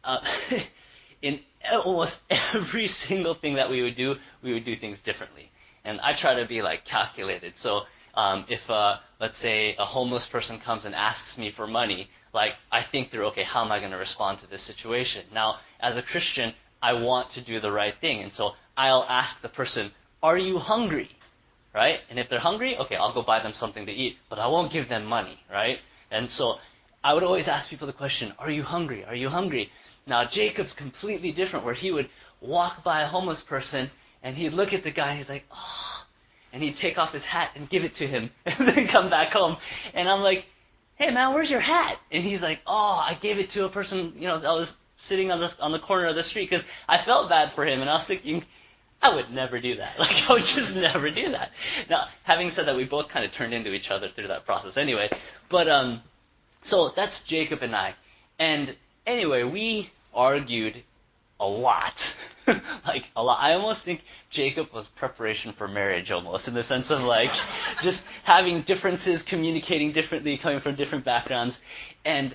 uh, 0.02 0.20
in 1.22 1.40
almost 1.84 2.14
every 2.30 2.88
single 3.08 3.34
thing 3.34 3.56
that 3.56 3.68
we 3.68 3.82
would 3.82 3.96
do, 3.96 4.14
we 4.42 4.54
would 4.54 4.64
do 4.64 4.74
things 4.76 4.98
differently. 5.04 5.50
And 5.84 6.00
I 6.00 6.18
try 6.18 6.40
to 6.40 6.48
be 6.48 6.62
like 6.62 6.86
calculated. 6.86 7.52
So 7.60 7.82
um, 8.16 8.44
if 8.48 8.60
uh, 8.68 8.96
let's 9.20 9.38
say 9.38 9.74
a 9.78 9.84
homeless 9.84 10.26
person 10.26 10.60
comes 10.60 10.84
and 10.84 10.94
asks 10.94 11.36
me 11.36 11.52
for 11.56 11.66
money, 11.66 12.08
like 12.32 12.52
I 12.70 12.82
think 12.90 13.10
through, 13.10 13.26
okay, 13.28 13.44
how 13.44 13.64
am 13.64 13.72
I 13.72 13.78
going 13.78 13.90
to 13.90 13.96
respond 13.96 14.40
to 14.40 14.46
this 14.46 14.62
situation? 14.62 15.26
Now, 15.32 15.56
as 15.80 15.96
a 15.96 16.02
Christian, 16.02 16.54
I 16.82 16.92
want 16.94 17.30
to 17.32 17.44
do 17.44 17.60
the 17.60 17.72
right 17.72 17.94
thing, 18.00 18.22
and 18.22 18.32
so 18.32 18.52
I'll 18.76 19.06
ask 19.08 19.40
the 19.42 19.48
person, 19.48 19.92
"Are 20.22 20.38
you 20.38 20.58
hungry?" 20.58 21.10
Right? 21.74 22.00
And 22.08 22.18
if 22.20 22.28
they're 22.28 22.38
hungry, 22.38 22.76
okay, 22.78 22.94
I'll 22.94 23.12
go 23.12 23.22
buy 23.22 23.42
them 23.42 23.52
something 23.54 23.84
to 23.86 23.92
eat, 23.92 24.16
but 24.30 24.38
I 24.38 24.46
won't 24.46 24.72
give 24.72 24.88
them 24.88 25.06
money, 25.06 25.40
right? 25.50 25.78
And 26.12 26.30
so 26.30 26.58
I 27.02 27.14
would 27.14 27.24
always 27.24 27.48
ask 27.48 27.68
people 27.68 27.88
the 27.88 27.92
question, 27.92 28.32
"Are 28.38 28.50
you 28.50 28.62
hungry? 28.62 29.04
Are 29.04 29.16
you 29.16 29.28
hungry?" 29.28 29.70
Now 30.06 30.24
Jacob's 30.24 30.72
completely 30.74 31.32
different, 31.32 31.64
where 31.64 31.74
he 31.74 31.90
would 31.90 32.08
walk 32.40 32.84
by 32.84 33.02
a 33.02 33.08
homeless 33.08 33.42
person 33.42 33.90
and 34.22 34.36
he'd 34.36 34.52
look 34.52 34.72
at 34.72 34.84
the 34.84 34.90
guy 34.90 35.10
and 35.10 35.18
he's 35.18 35.28
like, 35.28 35.44
"Oh." 35.52 35.93
And 36.54 36.62
he'd 36.62 36.76
take 36.76 36.96
off 36.96 37.12
his 37.12 37.24
hat 37.24 37.50
and 37.56 37.68
give 37.68 37.82
it 37.82 37.96
to 37.96 38.06
him 38.06 38.30
and 38.46 38.68
then 38.68 38.88
come 38.90 39.10
back 39.10 39.32
home. 39.32 39.56
And 39.92 40.08
I'm 40.08 40.20
like, 40.20 40.44
hey 40.96 41.10
man, 41.10 41.34
where's 41.34 41.50
your 41.50 41.60
hat? 41.60 41.98
And 42.10 42.24
he's 42.24 42.40
like, 42.40 42.60
oh, 42.66 42.72
I 42.72 43.18
gave 43.20 43.38
it 43.38 43.50
to 43.50 43.64
a 43.64 43.68
person, 43.68 44.14
you 44.16 44.28
know, 44.28 44.40
that 44.40 44.48
was 44.48 44.72
sitting 45.08 45.30
on 45.30 45.40
the 45.40 45.50
on 45.60 45.72
the 45.72 45.80
corner 45.80 46.06
of 46.06 46.14
the 46.14 46.22
street 46.22 46.48
because 46.48 46.64
I 46.88 47.04
felt 47.04 47.28
bad 47.28 47.52
for 47.54 47.66
him, 47.66 47.80
and 47.82 47.90
I 47.90 47.94
was 47.94 48.06
thinking. 48.06 48.44
I 49.02 49.14
would 49.14 49.28
never 49.28 49.60
do 49.60 49.76
that. 49.76 49.96
Like 49.98 50.12
I 50.12 50.32
would 50.32 50.40
just 50.40 50.74
never 50.74 51.10
do 51.10 51.28
that. 51.32 51.50
Now, 51.90 52.06
having 52.22 52.50
said 52.50 52.66
that, 52.66 52.74
we 52.74 52.84
both 52.84 53.10
kind 53.10 53.22
of 53.22 53.32
turned 53.36 53.52
into 53.52 53.74
each 53.74 53.90
other 53.90 54.08
through 54.14 54.28
that 54.28 54.46
process 54.46 54.78
anyway. 54.78 55.10
But 55.50 55.68
um, 55.68 56.00
so 56.64 56.90
that's 56.96 57.20
Jacob 57.28 57.58
and 57.60 57.76
I. 57.76 57.96
And 58.38 58.74
anyway, 59.06 59.42
we 59.42 59.90
argued 60.14 60.82
a 61.38 61.44
lot. 61.44 61.92
like 62.86 63.04
a 63.16 63.22
lot. 63.22 63.38
I 63.40 63.54
almost 63.54 63.84
think 63.84 64.00
Jacob 64.30 64.68
was 64.74 64.86
preparation 64.96 65.54
for 65.56 65.68
marriage 65.68 66.10
almost 66.10 66.48
in 66.48 66.54
the 66.54 66.62
sense 66.64 66.86
of 66.90 67.00
like 67.00 67.30
just 67.82 68.02
having 68.24 68.62
differences, 68.62 69.22
communicating 69.28 69.92
differently, 69.92 70.38
coming 70.42 70.60
from 70.60 70.76
different 70.76 71.04
backgrounds. 71.04 71.56
And 72.04 72.34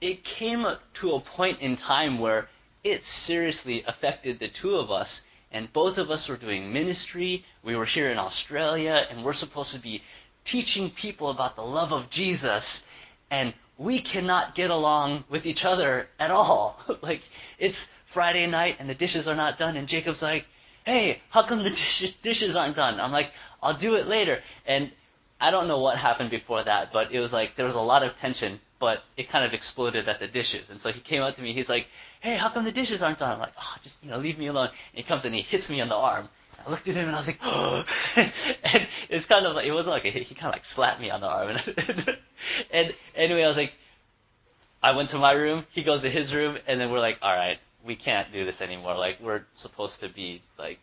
it 0.00 0.24
came 0.38 0.64
to 1.00 1.10
a 1.12 1.20
point 1.20 1.60
in 1.60 1.76
time 1.76 2.18
where 2.18 2.48
it 2.82 3.02
seriously 3.26 3.82
affected 3.86 4.38
the 4.38 4.48
two 4.60 4.74
of 4.76 4.90
us. 4.90 5.20
And 5.50 5.72
both 5.72 5.98
of 5.98 6.10
us 6.10 6.28
were 6.28 6.36
doing 6.36 6.72
ministry. 6.72 7.44
We 7.64 7.76
were 7.76 7.86
here 7.86 8.10
in 8.10 8.18
Australia, 8.18 9.06
and 9.08 9.24
we're 9.24 9.34
supposed 9.34 9.72
to 9.72 9.80
be 9.80 10.02
teaching 10.44 10.90
people 11.00 11.30
about 11.30 11.56
the 11.56 11.62
love 11.62 11.92
of 11.92 12.10
Jesus. 12.10 12.82
And 13.30 13.54
we 13.78 14.02
cannot 14.02 14.54
get 14.54 14.70
along 14.70 15.24
with 15.30 15.46
each 15.46 15.64
other 15.64 16.08
at 16.18 16.30
all. 16.30 16.78
like, 17.02 17.20
it's 17.58 17.78
Friday 18.14 18.46
night 18.46 18.76
and 18.78 18.88
the 18.88 18.94
dishes 18.94 19.28
are 19.28 19.34
not 19.34 19.58
done, 19.58 19.76
and 19.76 19.88
Jacob's 19.88 20.22
like, 20.22 20.44
hey, 20.86 21.20
how 21.30 21.46
come 21.46 21.62
the 21.62 21.70
dishes, 22.00 22.14
dishes 22.22 22.56
aren't 22.56 22.76
done? 22.76 23.00
I'm 23.00 23.12
like, 23.12 23.30
I'll 23.62 23.78
do 23.78 23.94
it 23.94 24.06
later. 24.06 24.38
And 24.66 24.92
I 25.40 25.50
don't 25.50 25.68
know 25.68 25.80
what 25.80 25.98
happened 25.98 26.30
before 26.30 26.64
that, 26.64 26.90
but 26.92 27.12
it 27.12 27.20
was 27.20 27.32
like 27.32 27.56
there 27.56 27.66
was 27.66 27.74
a 27.74 27.80
lot 27.80 28.02
of 28.02 28.12
tension, 28.20 28.60
but 28.80 28.98
it 29.16 29.30
kind 29.30 29.44
of 29.44 29.52
exploded 29.52 30.08
at 30.08 30.20
the 30.20 30.28
dishes. 30.28 30.64
And 30.70 30.80
so 30.80 30.92
he 30.92 31.00
came 31.00 31.22
up 31.22 31.36
to 31.36 31.42
me, 31.42 31.52
he's 31.52 31.68
like, 31.68 31.86
hey, 32.22 32.36
how 32.36 32.50
come 32.52 32.64
the 32.64 32.72
dishes 32.72 33.02
aren't 33.02 33.18
done? 33.18 33.32
I'm 33.32 33.38
like, 33.38 33.52
oh, 33.60 33.74
just, 33.82 33.96
you 34.02 34.10
know, 34.10 34.18
leave 34.18 34.38
me 34.38 34.46
alone. 34.46 34.68
And 34.92 35.02
he 35.02 35.02
comes 35.02 35.24
and 35.24 35.34
he 35.34 35.42
hits 35.42 35.68
me 35.68 35.80
on 35.80 35.88
the 35.88 35.94
arm. 35.94 36.28
I 36.66 36.70
looked 36.70 36.88
at 36.88 36.94
him 36.94 37.08
and 37.08 37.16
I 37.16 37.18
was 37.18 37.26
like, 37.26 37.40
oh. 37.42 37.82
and 38.16 38.88
it's 39.10 39.26
kind 39.26 39.44
of 39.46 39.54
like, 39.54 39.66
it 39.66 39.72
wasn't 39.72 39.90
like 39.90 40.04
a 40.04 40.10
hit, 40.10 40.22
he 40.22 40.34
kind 40.34 40.46
of 40.46 40.52
like 40.52 40.64
slapped 40.74 41.00
me 41.00 41.10
on 41.10 41.20
the 41.20 41.26
arm. 41.26 41.56
and 42.72 42.94
anyway, 43.14 43.42
I 43.42 43.48
was 43.48 43.56
like, 43.56 43.72
I 44.82 44.92
went 44.92 45.10
to 45.10 45.18
my 45.18 45.32
room, 45.32 45.66
he 45.72 45.82
goes 45.82 46.02
to 46.02 46.10
his 46.10 46.32
room, 46.32 46.56
and 46.66 46.80
then 46.80 46.90
we're 46.90 47.00
like, 47.00 47.16
all 47.22 47.34
right, 47.34 47.58
we 47.86 47.96
can't 47.96 48.32
do 48.32 48.44
this 48.44 48.60
anymore. 48.60 48.96
Like 48.96 49.16
we're 49.22 49.42
supposed 49.56 50.00
to 50.00 50.08
be 50.08 50.42
like 50.58 50.78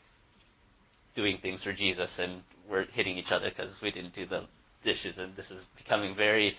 doing 1.16 1.40
things 1.42 1.64
for 1.64 1.74
Jesus, 1.74 2.12
and 2.18 2.42
we're 2.70 2.86
hitting 2.86 3.18
each 3.18 3.32
other 3.32 3.50
because 3.50 3.76
we 3.82 3.92
didn't 3.92 4.16
do 4.16 4.26
the 4.26 4.46
dishes, 4.84 5.16
and 5.18 5.36
this 5.36 5.50
is 5.52 5.64
becoming 5.78 6.16
very. 6.16 6.56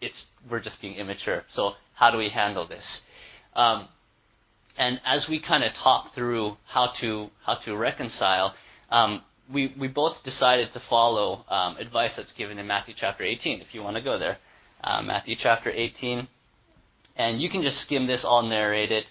It's 0.00 0.26
we're 0.50 0.60
just 0.60 0.80
being 0.80 0.94
immature. 0.94 1.44
So 1.50 1.72
how 1.94 2.10
do 2.10 2.18
we 2.18 2.28
handle 2.28 2.66
this? 2.66 3.02
Um, 3.54 3.88
and 4.76 5.00
as 5.04 5.26
we 5.28 5.40
kind 5.40 5.62
of 5.62 5.72
talk 5.82 6.14
through 6.14 6.56
how 6.66 6.92
to 7.00 7.28
how 7.46 7.56
to 7.64 7.76
reconcile, 7.76 8.54
um, 8.90 9.22
we 9.52 9.74
we 9.78 9.88
both 9.88 10.22
decided 10.24 10.72
to 10.72 10.82
follow 10.90 11.44
um, 11.48 11.76
advice 11.76 12.12
that's 12.16 12.32
given 12.32 12.58
in 12.58 12.66
Matthew 12.66 12.94
chapter 12.96 13.24
18. 13.24 13.60
If 13.60 13.68
you 13.72 13.82
want 13.82 13.96
to 13.96 14.02
go 14.02 14.18
there, 14.18 14.38
uh, 14.82 15.02
Matthew 15.02 15.36
chapter 15.38 15.70
18, 15.70 16.26
and 17.16 17.40
you 17.40 17.48
can 17.48 17.62
just 17.62 17.80
skim 17.82 18.06
this. 18.06 18.24
I'll 18.26 18.42
narrate 18.42 18.90
it. 18.90 19.04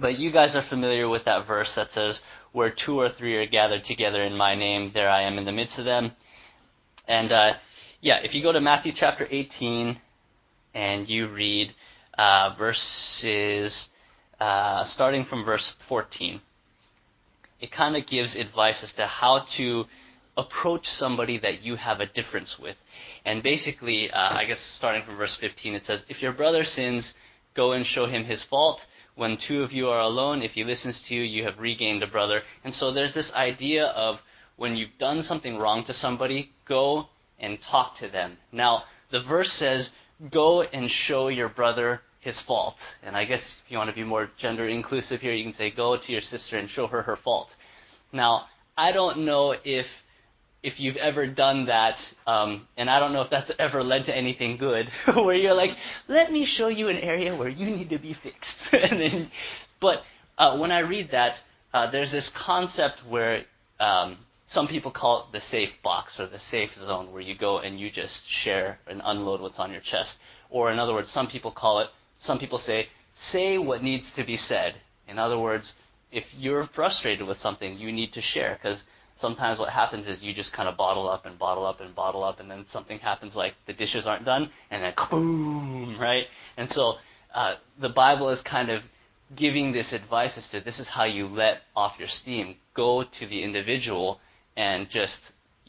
But 0.00 0.18
you 0.18 0.32
guys 0.32 0.56
are 0.56 0.64
familiar 0.68 1.08
with 1.08 1.24
that 1.26 1.46
verse 1.46 1.72
that 1.76 1.90
says, 1.90 2.20
"Where 2.52 2.70
two 2.70 2.98
or 2.98 3.10
three 3.10 3.36
are 3.36 3.46
gathered 3.46 3.84
together 3.84 4.22
in 4.22 4.36
my 4.36 4.54
name, 4.54 4.92
there 4.94 5.10
I 5.10 5.22
am 5.22 5.36
in 5.36 5.44
the 5.44 5.52
midst 5.52 5.78
of 5.78 5.84
them." 5.84 6.12
And 7.06 7.30
uh, 7.32 7.54
yeah, 8.00 8.20
if 8.22 8.34
you 8.34 8.42
go 8.42 8.52
to 8.52 8.60
Matthew 8.60 8.92
chapter 8.94 9.26
18 9.30 10.00
and 10.74 11.08
you 11.08 11.28
read 11.28 11.74
uh, 12.16 12.54
verses 12.56 13.88
uh, 14.40 14.84
starting 14.84 15.26
from 15.26 15.44
verse 15.44 15.74
14, 15.88 16.40
it 17.60 17.70
kind 17.70 17.96
of 17.96 18.06
gives 18.06 18.34
advice 18.36 18.82
as 18.82 18.92
to 18.94 19.06
how 19.06 19.44
to 19.58 19.84
approach 20.36 20.86
somebody 20.86 21.38
that 21.38 21.62
you 21.62 21.76
have 21.76 22.00
a 22.00 22.06
difference 22.06 22.56
with. 22.58 22.76
And 23.26 23.42
basically, 23.42 24.10
uh, 24.10 24.16
I 24.18 24.46
guess 24.46 24.58
starting 24.78 25.04
from 25.04 25.16
verse 25.16 25.36
15, 25.40 25.74
it 25.74 25.84
says, 25.84 26.02
If 26.08 26.22
your 26.22 26.32
brother 26.32 26.64
sins, 26.64 27.12
go 27.54 27.72
and 27.72 27.84
show 27.84 28.06
him 28.06 28.24
his 28.24 28.42
fault. 28.48 28.80
When 29.20 29.36
two 29.36 29.62
of 29.62 29.70
you 29.70 29.88
are 29.88 30.00
alone, 30.00 30.40
if 30.40 30.52
he 30.52 30.64
listens 30.64 30.98
to 31.06 31.14
you, 31.14 31.20
you 31.20 31.44
have 31.44 31.58
regained 31.58 32.02
a 32.02 32.06
brother. 32.06 32.40
And 32.64 32.72
so 32.74 32.90
there's 32.90 33.12
this 33.12 33.30
idea 33.34 33.88
of 33.88 34.16
when 34.56 34.76
you've 34.76 34.96
done 34.98 35.22
something 35.22 35.58
wrong 35.58 35.84
to 35.88 35.92
somebody, 35.92 36.52
go 36.66 37.04
and 37.38 37.58
talk 37.70 37.98
to 37.98 38.08
them. 38.08 38.38
Now, 38.50 38.84
the 39.10 39.20
verse 39.20 39.52
says, 39.58 39.90
Go 40.32 40.62
and 40.62 40.90
show 40.90 41.28
your 41.28 41.50
brother 41.50 42.00
his 42.20 42.40
fault. 42.46 42.76
And 43.02 43.14
I 43.14 43.26
guess 43.26 43.42
if 43.42 43.70
you 43.70 43.76
want 43.76 43.90
to 43.90 43.94
be 43.94 44.04
more 44.04 44.30
gender 44.38 44.66
inclusive 44.66 45.20
here, 45.20 45.34
you 45.34 45.44
can 45.44 45.54
say, 45.54 45.70
Go 45.70 45.98
to 45.98 46.12
your 46.12 46.22
sister 46.22 46.56
and 46.56 46.70
show 46.70 46.86
her 46.86 47.02
her 47.02 47.18
fault. 47.22 47.48
Now, 48.14 48.46
I 48.74 48.90
don't 48.90 49.26
know 49.26 49.54
if 49.62 49.84
if 50.62 50.78
you've 50.78 50.96
ever 50.96 51.26
done 51.26 51.66
that, 51.66 51.96
um, 52.26 52.66
and 52.76 52.90
I 52.90 53.00
don't 53.00 53.12
know 53.12 53.22
if 53.22 53.30
that's 53.30 53.50
ever 53.58 53.82
led 53.82 54.06
to 54.06 54.16
anything 54.16 54.58
good, 54.58 54.88
where 55.14 55.34
you're 55.34 55.54
like, 55.54 55.70
let 56.08 56.30
me 56.30 56.44
show 56.44 56.68
you 56.68 56.88
an 56.88 56.98
area 56.98 57.34
where 57.34 57.48
you 57.48 57.70
need 57.70 57.90
to 57.90 57.98
be 57.98 58.14
fixed. 58.22 58.56
and 58.72 59.00
then, 59.00 59.30
but 59.80 60.02
uh, 60.36 60.58
when 60.58 60.70
I 60.70 60.80
read 60.80 61.10
that, 61.12 61.36
uh, 61.72 61.90
there's 61.90 62.12
this 62.12 62.30
concept 62.34 62.98
where 63.08 63.44
um, 63.78 64.18
some 64.50 64.68
people 64.68 64.90
call 64.90 65.20
it 65.20 65.32
the 65.32 65.40
safe 65.40 65.70
box 65.82 66.18
or 66.20 66.26
the 66.28 66.40
safe 66.40 66.70
zone, 66.78 67.12
where 67.12 67.22
you 67.22 67.36
go 67.36 67.58
and 67.58 67.80
you 67.80 67.90
just 67.90 68.20
share 68.28 68.78
and 68.86 69.00
unload 69.04 69.40
what's 69.40 69.58
on 69.58 69.72
your 69.72 69.80
chest. 69.80 70.16
Or 70.50 70.70
in 70.70 70.78
other 70.78 70.92
words, 70.92 71.10
some 71.10 71.28
people 71.28 71.52
call 71.52 71.80
it, 71.80 71.88
some 72.22 72.38
people 72.38 72.58
say, 72.58 72.88
say 73.30 73.56
what 73.56 73.82
needs 73.82 74.10
to 74.16 74.24
be 74.24 74.36
said. 74.36 74.74
In 75.08 75.18
other 75.18 75.38
words, 75.38 75.72
if 76.12 76.24
you're 76.36 76.68
frustrated 76.74 77.26
with 77.26 77.38
something, 77.38 77.78
you 77.78 77.92
need 77.92 78.12
to 78.14 78.20
share 78.20 78.58
because 78.60 78.82
sometimes 79.20 79.58
what 79.58 79.70
happens 79.70 80.06
is 80.06 80.22
you 80.22 80.34
just 80.34 80.52
kind 80.52 80.68
of 80.68 80.76
bottle 80.76 81.08
up 81.08 81.26
and 81.26 81.38
bottle 81.38 81.66
up 81.66 81.80
and 81.80 81.94
bottle 81.94 82.24
up, 82.24 82.40
and 82.40 82.50
then 82.50 82.64
something 82.72 82.98
happens 82.98 83.34
like 83.34 83.54
the 83.66 83.72
dishes 83.72 84.06
aren't 84.06 84.24
done, 84.24 84.50
and 84.70 84.82
then 84.82 84.92
boom, 85.10 85.96
right? 86.00 86.24
And 86.56 86.70
so 86.70 86.94
uh, 87.34 87.54
the 87.80 87.88
Bible 87.88 88.30
is 88.30 88.40
kind 88.42 88.70
of 88.70 88.82
giving 89.36 89.72
this 89.72 89.92
advice 89.92 90.36
as 90.36 90.46
to 90.48 90.60
this 90.60 90.78
is 90.78 90.88
how 90.88 91.04
you 91.04 91.26
let 91.26 91.58
off 91.76 91.92
your 91.98 92.08
steam. 92.08 92.56
Go 92.74 93.04
to 93.18 93.26
the 93.26 93.42
individual 93.42 94.18
and 94.56 94.88
just 94.90 95.18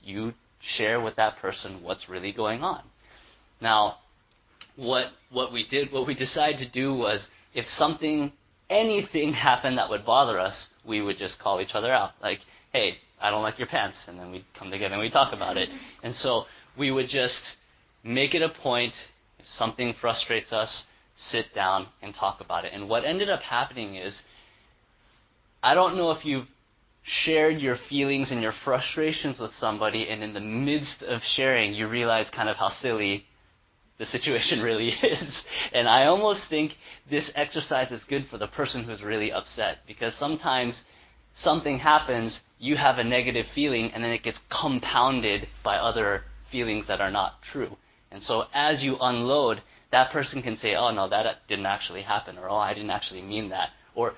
you 0.03 0.33
share 0.59 0.99
with 0.99 1.15
that 1.15 1.37
person 1.37 1.83
what's 1.83 2.09
really 2.09 2.31
going 2.31 2.63
on. 2.63 2.81
Now, 3.59 3.97
what 4.75 5.07
what 5.31 5.53
we 5.53 5.67
did, 5.67 5.91
what 5.91 6.07
we 6.07 6.15
decided 6.15 6.59
to 6.59 6.69
do 6.69 6.93
was 6.93 7.27
if 7.53 7.65
something 7.67 8.31
anything 8.69 9.33
happened 9.33 9.77
that 9.77 9.89
would 9.89 10.05
bother 10.05 10.39
us, 10.39 10.69
we 10.85 11.01
would 11.01 11.17
just 11.17 11.39
call 11.39 11.61
each 11.61 11.75
other 11.75 11.91
out. 11.91 12.11
Like, 12.21 12.39
hey, 12.71 12.97
I 13.21 13.29
don't 13.29 13.43
like 13.43 13.57
your 13.57 13.67
pants. 13.67 13.97
And 14.07 14.19
then 14.19 14.31
we'd 14.31 14.45
come 14.57 14.71
together 14.71 14.93
and 14.93 15.01
we'd 15.01 15.13
talk 15.13 15.33
about 15.33 15.57
it. 15.57 15.69
And 16.03 16.15
so 16.15 16.45
we 16.77 16.91
would 16.91 17.09
just 17.09 17.41
make 18.03 18.33
it 18.33 18.41
a 18.41 18.49
point, 18.49 18.93
if 19.39 19.45
something 19.47 19.93
frustrates 20.01 20.51
us, 20.51 20.85
sit 21.17 21.53
down 21.53 21.87
and 22.01 22.15
talk 22.15 22.41
about 22.41 22.65
it. 22.65 22.71
And 22.73 22.89
what 22.89 23.05
ended 23.05 23.29
up 23.29 23.41
happening 23.41 23.95
is, 23.95 24.19
I 25.61 25.75
don't 25.75 25.95
know 25.95 26.11
if 26.11 26.25
you've 26.25 26.47
shared 27.03 27.59
your 27.59 27.77
feelings 27.89 28.31
and 28.31 28.41
your 28.41 28.53
frustrations 28.63 29.39
with 29.39 29.53
somebody, 29.53 30.07
and 30.09 30.23
in 30.23 30.33
the 30.33 30.39
midst 30.39 31.03
of 31.03 31.21
sharing, 31.35 31.73
you 31.73 31.87
realize 31.87 32.27
kind 32.33 32.49
of 32.49 32.57
how 32.57 32.69
silly 32.69 33.25
the 33.99 34.05
situation 34.07 34.61
really 34.63 34.89
is. 34.89 35.43
And 35.73 35.87
I 35.87 36.05
almost 36.05 36.41
think 36.49 36.73
this 37.09 37.29
exercise 37.35 37.91
is 37.91 38.03
good 38.05 38.27
for 38.29 38.37
the 38.37 38.47
person 38.47 38.83
who's 38.83 39.03
really 39.03 39.31
upset 39.31 39.79
because 39.87 40.15
sometimes 40.15 40.83
something 41.35 41.79
happens, 41.79 42.39
you 42.59 42.77
have 42.77 42.97
a 42.97 43.03
negative 43.03 43.47
feeling, 43.53 43.91
and 43.93 44.03
then 44.03 44.11
it 44.11 44.23
gets 44.23 44.39
compounded 44.49 45.47
by 45.63 45.77
other 45.77 46.23
feelings 46.51 46.87
that 46.87 47.01
are 47.01 47.11
not 47.11 47.41
true. 47.51 47.77
And 48.11 48.23
so 48.23 48.45
as 48.53 48.83
you 48.83 48.97
unload, 48.99 49.61
that 49.91 50.11
person 50.11 50.41
can 50.41 50.57
say, 50.57 50.75
"Oh 50.75 50.91
no, 50.91 51.07
that 51.09 51.47
didn't 51.47 51.65
actually 51.65 52.03
happen," 52.03 52.37
or 52.37 52.49
"Oh, 52.49 52.57
I 52.57 52.73
didn't 52.73 52.91
actually 52.91 53.21
mean 53.21 53.49
that," 53.49 53.69
or 53.95 54.13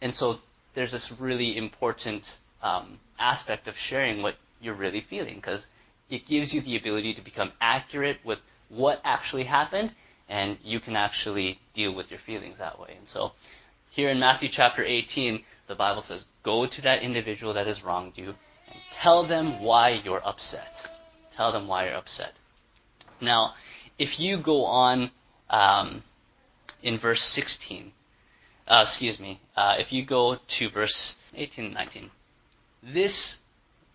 and 0.00 0.14
so 0.14 0.38
there's 0.74 0.92
this 0.92 1.10
really 1.18 1.56
important 1.56 2.22
um, 2.62 3.00
aspect 3.18 3.66
of 3.68 3.74
sharing 3.76 4.22
what 4.22 4.36
you're 4.60 4.74
really 4.74 5.04
feeling 5.08 5.36
because 5.36 5.62
it 6.10 6.26
gives 6.26 6.52
you 6.52 6.60
the 6.60 6.76
ability 6.76 7.14
to 7.14 7.22
become 7.22 7.52
accurate 7.60 8.18
with 8.24 8.38
what 8.68 9.00
actually 9.04 9.44
happened, 9.44 9.92
and 10.28 10.58
you 10.62 10.80
can 10.80 10.96
actually 10.96 11.58
deal 11.74 11.94
with 11.94 12.10
your 12.10 12.20
feelings 12.26 12.56
that 12.58 12.78
way. 12.78 12.94
And 12.98 13.08
so, 13.08 13.32
here 13.90 14.10
in 14.10 14.18
Matthew 14.18 14.48
chapter 14.50 14.84
18, 14.84 15.42
the 15.68 15.74
Bible 15.74 16.02
says, 16.02 16.24
Go 16.44 16.66
to 16.66 16.82
that 16.82 17.02
individual 17.02 17.54
that 17.54 17.66
has 17.66 17.82
wronged 17.82 18.12
you 18.16 18.28
and 18.28 18.80
tell 19.02 19.26
them 19.26 19.62
why 19.62 20.00
you're 20.04 20.26
upset. 20.26 20.68
Tell 21.36 21.52
them 21.52 21.68
why 21.68 21.86
you're 21.86 21.96
upset. 21.96 22.32
Now, 23.20 23.54
if 23.98 24.20
you 24.20 24.42
go 24.42 24.64
on 24.64 25.10
um, 25.50 26.02
in 26.82 26.98
verse 26.98 27.22
16, 27.34 27.92
uh, 28.66 28.84
excuse 28.86 29.18
me, 29.18 29.40
uh, 29.56 29.74
if 29.78 29.92
you 29.92 30.04
go 30.04 30.36
to 30.58 30.70
verse 30.70 31.14
18 31.34 31.66
and 31.66 31.74
19, 31.74 32.10
this 32.94 33.36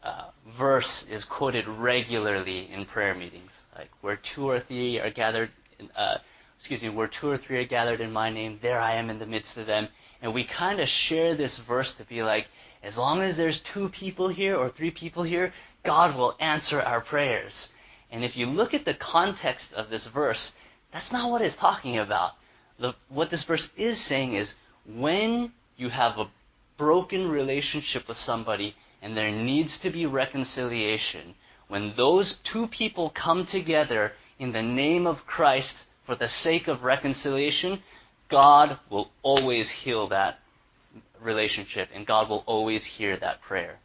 uh, 0.04 0.32
verse 0.58 1.06
is 1.10 1.26
quoted 1.26 1.68
regularly 1.68 2.70
in 2.72 2.86
prayer 2.86 3.16
meetings. 3.16 3.52
Like 3.76 3.90
where 4.02 4.20
two 4.36 4.50
or 4.50 4.60
three 4.60 5.00
are 5.00 5.12
gathered, 5.12 5.52
in, 5.80 5.90
uh, 5.92 6.18
excuse 6.60 6.82
me, 6.82 6.90
where 6.90 7.10
two 7.20 7.30
or 7.30 7.38
three 7.38 7.58
are 7.58 7.68
gathered 7.68 8.02
in 8.02 8.12
my 8.12 8.30
name, 8.30 8.60
there 8.62 8.80
I 8.80 8.96
am 8.96 9.10
in 9.10 9.20
the 9.20 9.26
midst 9.26 9.58
of 9.58 9.68
them. 9.68 9.88
And 10.24 10.34
we 10.34 10.46
kind 10.46 10.80
of 10.80 10.88
share 10.88 11.36
this 11.36 11.60
verse 11.68 11.94
to 11.98 12.06
be 12.06 12.24
like, 12.24 12.46
as 12.82 12.96
long 12.96 13.22
as 13.22 13.36
there's 13.36 13.62
two 13.74 13.90
people 13.90 14.30
here 14.30 14.56
or 14.56 14.70
three 14.70 14.90
people 14.90 15.24
here, 15.24 15.54
God 15.86 16.16
will 16.16 16.36
answer 16.40 16.82
our 16.82 17.02
prayers. 17.02 17.68
And 18.10 18.24
if 18.24 18.38
you 18.38 18.46
look 18.46 18.74
at 18.74 18.86
the 18.86 18.94
context 18.94 19.74
of 19.76 19.90
this 19.90 20.08
verse, 20.14 20.54
that's 20.94 21.12
not 21.12 21.30
what 21.30 21.42
it's 21.42 21.58
talking 21.58 22.00
about. 22.00 22.32
The, 22.80 22.94
what 23.10 23.32
this 23.32 23.44
verse 23.44 23.68
is 23.76 24.04
saying 24.08 24.36
is 24.36 24.54
when 24.88 25.52
you 25.76 25.90
have 25.90 26.18
a 26.18 26.32
broken 26.78 27.28
relationship 27.28 28.08
with 28.08 28.18
somebody 28.18 28.76
and 29.02 29.18
there 29.18 29.32
needs 29.32 29.78
to 29.82 29.92
be 29.92 30.06
reconciliation, 30.06 31.36
when 31.68 31.94
those 31.98 32.38
two 32.50 32.68
people 32.68 33.10
come 33.12 33.46
together 33.46 34.14
in 34.40 34.54
the 34.54 34.62
name 34.62 35.06
of 35.06 35.18
Christ 35.28 35.76
for 36.06 36.16
the 36.16 36.30
sake 36.30 36.70
of 36.70 36.84
reconciliation, 36.84 37.82
God 38.34 38.80
will 38.90 39.12
always 39.22 39.70
heal 39.84 40.10
that 40.10 40.40
relationship 41.22 41.90
and 41.94 42.08
God 42.08 42.30
will 42.30 42.44
always 42.48 42.84
hear 42.84 43.16
that 43.20 43.44
prayer. 43.44 43.78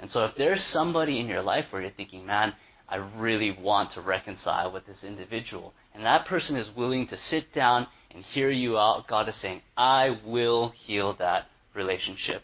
And 0.00 0.10
so 0.10 0.24
if 0.24 0.34
there's 0.36 0.64
somebody 0.72 1.20
in 1.20 1.28
your 1.28 1.42
life 1.42 1.66
where 1.70 1.80
you're 1.80 1.92
thinking, 1.92 2.26
man, 2.26 2.54
I 2.88 2.96
really 2.96 3.56
want 3.56 3.92
to 3.92 4.00
reconcile 4.00 4.72
with 4.72 4.84
this 4.84 5.04
individual, 5.04 5.72
and 5.94 6.04
that 6.04 6.26
person 6.26 6.56
is 6.56 6.76
willing 6.76 7.06
to 7.06 7.16
sit 7.16 7.54
down 7.54 7.86
and 8.10 8.24
hear 8.24 8.50
you 8.50 8.76
out, 8.76 9.06
God 9.06 9.28
is 9.28 9.40
saying, 9.40 9.62
I 9.76 10.18
will 10.26 10.70
heal 10.70 11.14
that 11.20 11.46
relationship. 11.72 12.42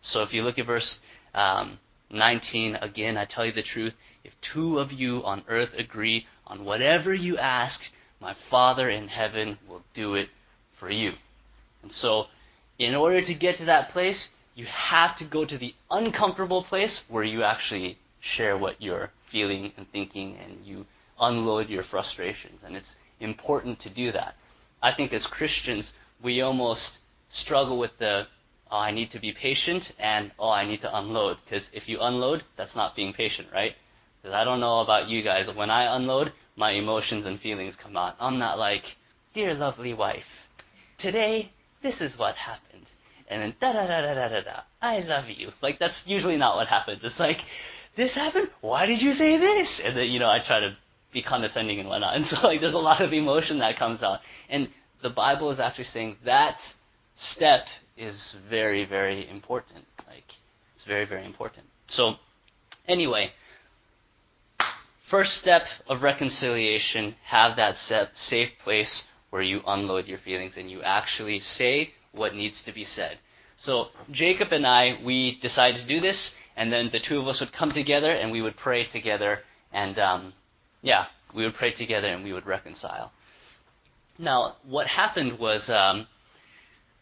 So 0.00 0.22
if 0.22 0.32
you 0.32 0.42
look 0.42 0.58
at 0.58 0.66
verse 0.66 0.98
um, 1.34 1.78
19, 2.10 2.76
again, 2.76 3.18
I 3.18 3.26
tell 3.26 3.44
you 3.44 3.52
the 3.52 3.62
truth, 3.62 3.92
if 4.24 4.32
two 4.54 4.78
of 4.78 4.90
you 4.90 5.22
on 5.22 5.44
earth 5.48 5.70
agree 5.76 6.24
on 6.46 6.64
whatever 6.64 7.12
you 7.12 7.36
ask, 7.36 7.78
my 8.22 8.34
Father 8.50 8.88
in 8.88 9.08
heaven 9.08 9.58
will 9.68 9.82
do 9.94 10.14
it 10.14 10.30
for 10.78 10.90
you. 10.90 11.12
And 11.82 11.92
so, 11.92 12.26
in 12.78 12.94
order 12.94 13.20
to 13.24 13.34
get 13.34 13.58
to 13.58 13.64
that 13.66 13.90
place, 13.90 14.28
you 14.54 14.66
have 14.66 15.16
to 15.18 15.24
go 15.24 15.44
to 15.44 15.58
the 15.58 15.74
uncomfortable 15.90 16.64
place 16.64 17.04
where 17.08 17.24
you 17.24 17.42
actually 17.42 17.98
share 18.20 18.58
what 18.58 18.80
you're 18.80 19.10
feeling 19.30 19.72
and 19.76 19.86
thinking 19.92 20.36
and 20.36 20.64
you 20.64 20.84
unload 21.20 21.68
your 21.68 21.84
frustrations. 21.84 22.60
And 22.64 22.76
it's 22.76 22.94
important 23.20 23.80
to 23.80 23.90
do 23.90 24.12
that. 24.12 24.34
I 24.82 24.92
think 24.94 25.12
as 25.12 25.26
Christians, 25.26 25.92
we 26.22 26.40
almost 26.40 26.90
struggle 27.30 27.78
with 27.78 27.92
the, 27.98 28.26
oh, 28.70 28.78
I 28.78 28.90
need 28.90 29.10
to 29.12 29.20
be 29.20 29.32
patient 29.32 29.92
and, 29.98 30.32
oh, 30.38 30.50
I 30.50 30.66
need 30.66 30.80
to 30.82 30.96
unload. 30.96 31.38
Because 31.44 31.66
if 31.72 31.88
you 31.88 31.98
unload, 32.00 32.44
that's 32.56 32.74
not 32.74 32.96
being 32.96 33.12
patient, 33.12 33.48
right? 33.52 33.74
Because 34.20 34.34
I 34.34 34.44
don't 34.44 34.60
know 34.60 34.80
about 34.80 35.08
you 35.08 35.22
guys. 35.22 35.48
When 35.54 35.70
I 35.70 35.94
unload, 35.96 36.32
my 36.56 36.72
emotions 36.72 37.24
and 37.24 37.40
feelings 37.40 37.74
come 37.80 37.96
out. 37.96 38.16
I'm 38.18 38.38
not 38.38 38.58
like, 38.58 38.82
dear 39.34 39.54
lovely 39.54 39.94
wife, 39.94 40.24
today, 40.98 41.50
this 41.82 42.00
is 42.00 42.18
what 42.18 42.34
happened. 42.36 42.86
And 43.30 43.42
then 43.42 43.54
da 43.60 43.72
da 43.72 43.86
da 43.86 44.00
da 44.00 44.14
da 44.14 44.28
da 44.28 44.40
da. 44.40 44.60
I 44.80 45.00
love 45.00 45.26
you. 45.28 45.50
Like 45.62 45.78
that's 45.78 46.02
usually 46.06 46.36
not 46.36 46.56
what 46.56 46.68
happens. 46.68 47.00
It's 47.02 47.18
like, 47.18 47.38
this 47.96 48.14
happened? 48.14 48.48
Why 48.60 48.86
did 48.86 49.02
you 49.02 49.14
say 49.14 49.36
this? 49.38 49.80
And 49.84 49.96
then, 49.96 50.08
you 50.08 50.18
know, 50.18 50.28
I 50.30 50.38
try 50.44 50.60
to 50.60 50.76
be 51.12 51.22
condescending 51.22 51.80
and 51.80 51.88
whatnot. 51.88 52.14
And 52.16 52.26
so 52.26 52.36
like 52.46 52.60
there's 52.60 52.74
a 52.74 52.78
lot 52.78 53.02
of 53.02 53.12
emotion 53.12 53.58
that 53.58 53.78
comes 53.78 54.02
out. 54.02 54.20
And 54.48 54.68
the 55.02 55.10
Bible 55.10 55.50
is 55.50 55.60
actually 55.60 55.84
saying 55.84 56.16
that 56.24 56.56
step 57.16 57.66
is 57.96 58.36
very, 58.48 58.84
very 58.84 59.28
important. 59.28 59.84
Like 60.06 60.24
it's 60.76 60.84
very, 60.86 61.04
very 61.04 61.24
important. 61.24 61.66
So 61.88 62.14
anyway, 62.86 63.32
first 65.10 65.32
step 65.34 65.62
of 65.88 66.02
reconciliation, 66.02 67.14
have 67.26 67.56
that 67.56 67.76
set, 67.86 68.08
safe 68.16 68.50
place 68.64 69.04
where 69.30 69.42
you 69.42 69.60
unload 69.66 70.06
your 70.06 70.18
feelings 70.18 70.54
and 70.56 70.70
you 70.70 70.82
actually 70.82 71.40
say 71.40 71.90
what 72.12 72.34
needs 72.34 72.62
to 72.64 72.72
be 72.72 72.84
said. 72.84 73.18
So 73.58 73.86
Jacob 74.10 74.52
and 74.52 74.66
I, 74.66 74.98
we 75.04 75.38
decided 75.42 75.80
to 75.80 75.86
do 75.86 76.00
this, 76.00 76.32
and 76.56 76.72
then 76.72 76.90
the 76.92 77.00
two 77.00 77.18
of 77.18 77.26
us 77.26 77.40
would 77.40 77.52
come 77.52 77.72
together 77.72 78.10
and 78.10 78.30
we 78.30 78.42
would 78.42 78.56
pray 78.56 78.86
together, 78.86 79.40
and 79.72 79.98
um, 79.98 80.32
yeah, 80.82 81.06
we 81.34 81.44
would 81.44 81.54
pray 81.54 81.72
together 81.72 82.08
and 82.08 82.24
we 82.24 82.32
would 82.32 82.46
reconcile. 82.46 83.12
Now, 84.18 84.56
what 84.64 84.86
happened 84.86 85.38
was, 85.38 85.68
um, 85.68 86.06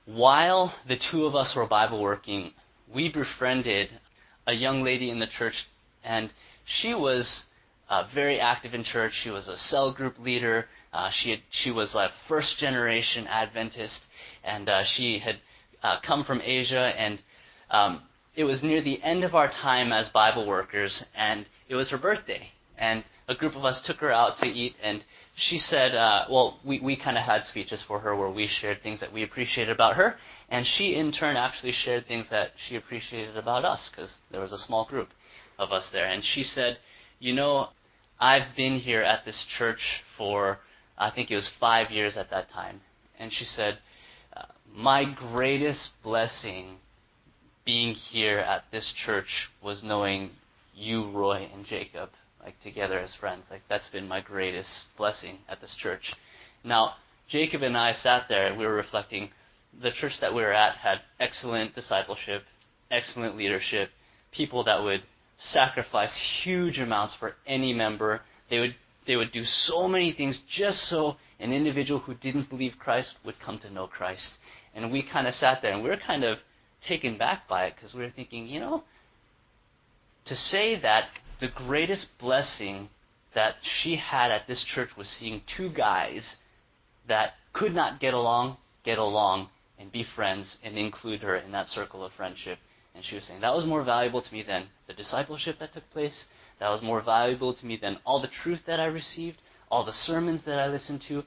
while 0.04 0.74
the 0.86 0.98
two 1.10 1.24
of 1.26 1.34
us 1.34 1.54
were 1.56 1.66
Bible 1.66 2.00
working, 2.00 2.52
we 2.92 3.08
befriended 3.08 3.88
a 4.46 4.52
young 4.52 4.82
lady 4.82 5.10
in 5.10 5.18
the 5.18 5.26
church, 5.26 5.66
and 6.04 6.30
she 6.64 6.94
was 6.94 7.44
uh, 7.88 8.05
very 8.14 8.40
active 8.40 8.75
in 8.75 8.85
church. 8.85 9.12
She 9.22 9.31
was 9.31 9.49
a 9.49 9.57
cell 9.57 9.92
group 9.92 10.18
leader. 10.18 10.66
Uh, 10.92 11.11
she 11.12 11.31
had, 11.31 11.40
she 11.51 11.70
was 11.70 11.94
a 11.94 12.09
first 12.29 12.59
generation 12.59 13.27
Adventist, 13.27 14.01
and 14.44 14.68
uh, 14.68 14.85
she 14.85 15.18
had 15.18 15.37
uh, 15.83 15.99
come 16.07 16.25
from 16.25 16.40
Asia, 16.42 16.92
and 16.99 17.18
um, 17.70 18.03
it 18.35 18.44
was 18.44 18.62
near 18.62 18.83
the 18.83 19.03
end 19.03 19.25
of 19.25 19.35
our 19.35 19.49
time 19.49 19.92
as 19.92 20.09
Bible 20.09 20.46
workers, 20.46 21.05
and 21.14 21.46
it 21.68 21.75
was 21.75 21.90
her 21.90 21.99
birthday, 21.99 22.49
and 22.79 23.05
a 23.29 23.35
group 23.35 23.57
of 23.57 23.64
us 23.64 23.83
took 23.85 23.96
her 23.99 24.12
out 24.12 24.38
to 24.38 24.46
eat, 24.46 24.75
and 24.83 25.05
she 25.35 25.59
said, 25.59 25.94
uh, 25.94 26.25
well, 26.31 26.61
we, 26.64 26.81
we 26.81 26.96
kind 26.96 27.18
of 27.18 27.25
had 27.25 27.44
speeches 27.44 27.83
for 27.87 28.01
her 28.01 28.16
where 28.16 28.31
we 28.31 28.46
shared 28.46 28.83
things 28.83 29.01
that 29.01 29.12
we 29.12 29.22
appreciated 29.22 29.75
about 29.75 29.96
her, 29.96 30.16
and 30.49 30.66
she 30.66 30.94
in 30.94 31.12
turn 31.12 31.37
actually 31.37 31.72
shared 31.72 32.07
things 32.07 32.27
that 32.31 32.51
she 32.68 32.77
appreciated 32.77 33.37
about 33.37 33.64
us, 33.64 33.90
because 33.90 34.11
there 34.31 34.40
was 34.40 34.53
a 34.53 34.59
small 34.59 34.87
group 34.87 35.09
of 35.59 35.72
us 35.72 35.88
there, 35.92 36.07
and 36.07 36.25
she 36.25 36.42
said, 36.42 36.79
you 37.18 37.35
know, 37.35 37.68
I've 38.18 38.57
been 38.57 38.79
here 38.79 39.02
at 39.02 39.24
this 39.24 39.44
church 39.59 40.02
for, 40.16 40.59
I 40.96 41.11
think 41.11 41.31
it 41.31 41.37
was 41.37 41.50
five 41.61 41.90
years 41.90 42.16
at 42.16 42.31
that 42.31 42.50
time, 42.50 42.81
and 43.18 43.33
she 43.33 43.44
said, 43.44 43.79
uh, 44.37 44.44
my 44.74 45.05
greatest 45.05 45.90
blessing 46.02 46.79
being 47.64 47.94
here 47.94 48.38
at 48.38 48.64
this 48.70 48.92
church 49.05 49.50
was 49.62 49.83
knowing 49.83 50.31
you, 50.74 51.11
Roy, 51.11 51.48
and 51.52 51.66
Jacob, 51.66 52.11
like 52.42 52.61
together 52.62 52.98
as 53.00 53.14
friends. 53.14 53.42
Like 53.50 53.62
that's 53.68 53.88
been 53.88 54.07
my 54.07 54.20
greatest 54.20 54.70
blessing 54.96 55.38
at 55.48 55.61
this 55.61 55.74
church. 55.76 56.14
Now, 56.62 56.94
Jacob 57.29 57.62
and 57.62 57.76
I 57.76 57.92
sat 57.94 58.26
there 58.29 58.46
and 58.46 58.57
we 58.57 58.64
were 58.66 58.74
reflecting. 58.74 59.31
The 59.83 59.90
church 59.90 60.20
that 60.20 60.33
we 60.33 60.42
were 60.42 60.52
at 60.52 60.76
had 60.76 61.00
excellent 61.20 61.74
discipleship, 61.74 62.44
excellent 62.90 63.37
leadership, 63.37 63.90
people 64.33 64.64
that 64.64 64.83
would 64.83 65.02
sacrifice 65.38 66.12
huge 66.42 66.79
amounts 66.79 67.14
for 67.14 67.35
any 67.46 67.72
member. 67.72 68.22
They 68.51 68.61
would 68.61 68.75
they 69.07 69.16
would 69.16 69.33
do 69.33 69.44
so 69.44 69.87
many 69.87 70.12
things 70.12 70.40
just 70.49 70.88
so 70.88 71.16
an 71.38 71.53
individual 71.53 72.01
who 72.01 72.14
didn't 72.14 72.51
believe 72.51 72.72
Christ 72.79 73.14
would 73.25 73.38
come 73.38 73.59
to 73.61 73.70
know 73.70 73.87
Christ. 73.87 74.33
And 74.75 74.90
we 74.90 75.03
kind 75.03 75.27
of 75.27 75.35
sat 75.35 75.62
there 75.62 75.72
and 75.72 75.83
we 75.83 75.90
were 75.90 75.99
kind 76.05 76.25
of 76.25 76.38
taken 76.88 77.16
back 77.16 77.49
by 77.49 77.66
it 77.66 77.75
because 77.77 77.94
we 77.94 78.03
were 78.03 78.11
thinking, 78.11 78.46
you 78.49 78.59
know, 78.59 78.83
to 80.27 80.35
say 80.35 80.81
that 80.81 81.09
the 81.40 81.49
greatest 81.49 82.07
blessing 82.18 82.88
that 83.35 83.55
she 83.62 83.96
had 83.96 84.31
at 84.31 84.46
this 84.46 84.64
church 84.64 84.90
was 84.96 85.09
seeing 85.09 85.42
two 85.57 85.70
guys 85.70 86.22
that 87.07 87.35
could 87.53 87.75
not 87.75 88.01
get 88.01 88.14
along, 88.14 88.57
get 88.85 88.99
along, 88.99 89.49
and 89.79 89.92
be 89.92 90.05
friends 90.16 90.57
and 90.64 90.77
include 90.79 91.20
her 91.20 91.37
in 91.37 91.53
that 91.53 91.68
circle 91.68 92.05
of 92.05 92.12
friendship. 92.12 92.59
And 92.96 93.04
she 93.04 93.14
was 93.14 93.24
saying 93.24 93.42
that 93.42 93.54
was 93.54 93.66
more 93.66 93.85
valuable 93.85 94.22
to 94.22 94.32
me 94.32 94.42
than 94.42 94.68
the 94.87 94.94
discipleship 94.94 95.59
that 95.61 95.74
took 95.74 95.88
place. 95.90 96.24
That 96.59 96.70
was 96.70 96.82
more 96.82 97.02
valuable 97.02 97.52
to 97.52 97.66
me 97.66 97.76
than 97.76 97.98
all 98.06 98.20
the 98.20 98.28
truth 98.42 98.61
that 98.66 98.80
I 98.80 98.87
received, 98.87 99.37
all 99.70 99.85
the 99.85 99.92
sermons 99.92 100.42
that 100.46 100.59
I 100.59 100.68
listened 100.68 101.02
to, 101.09 101.22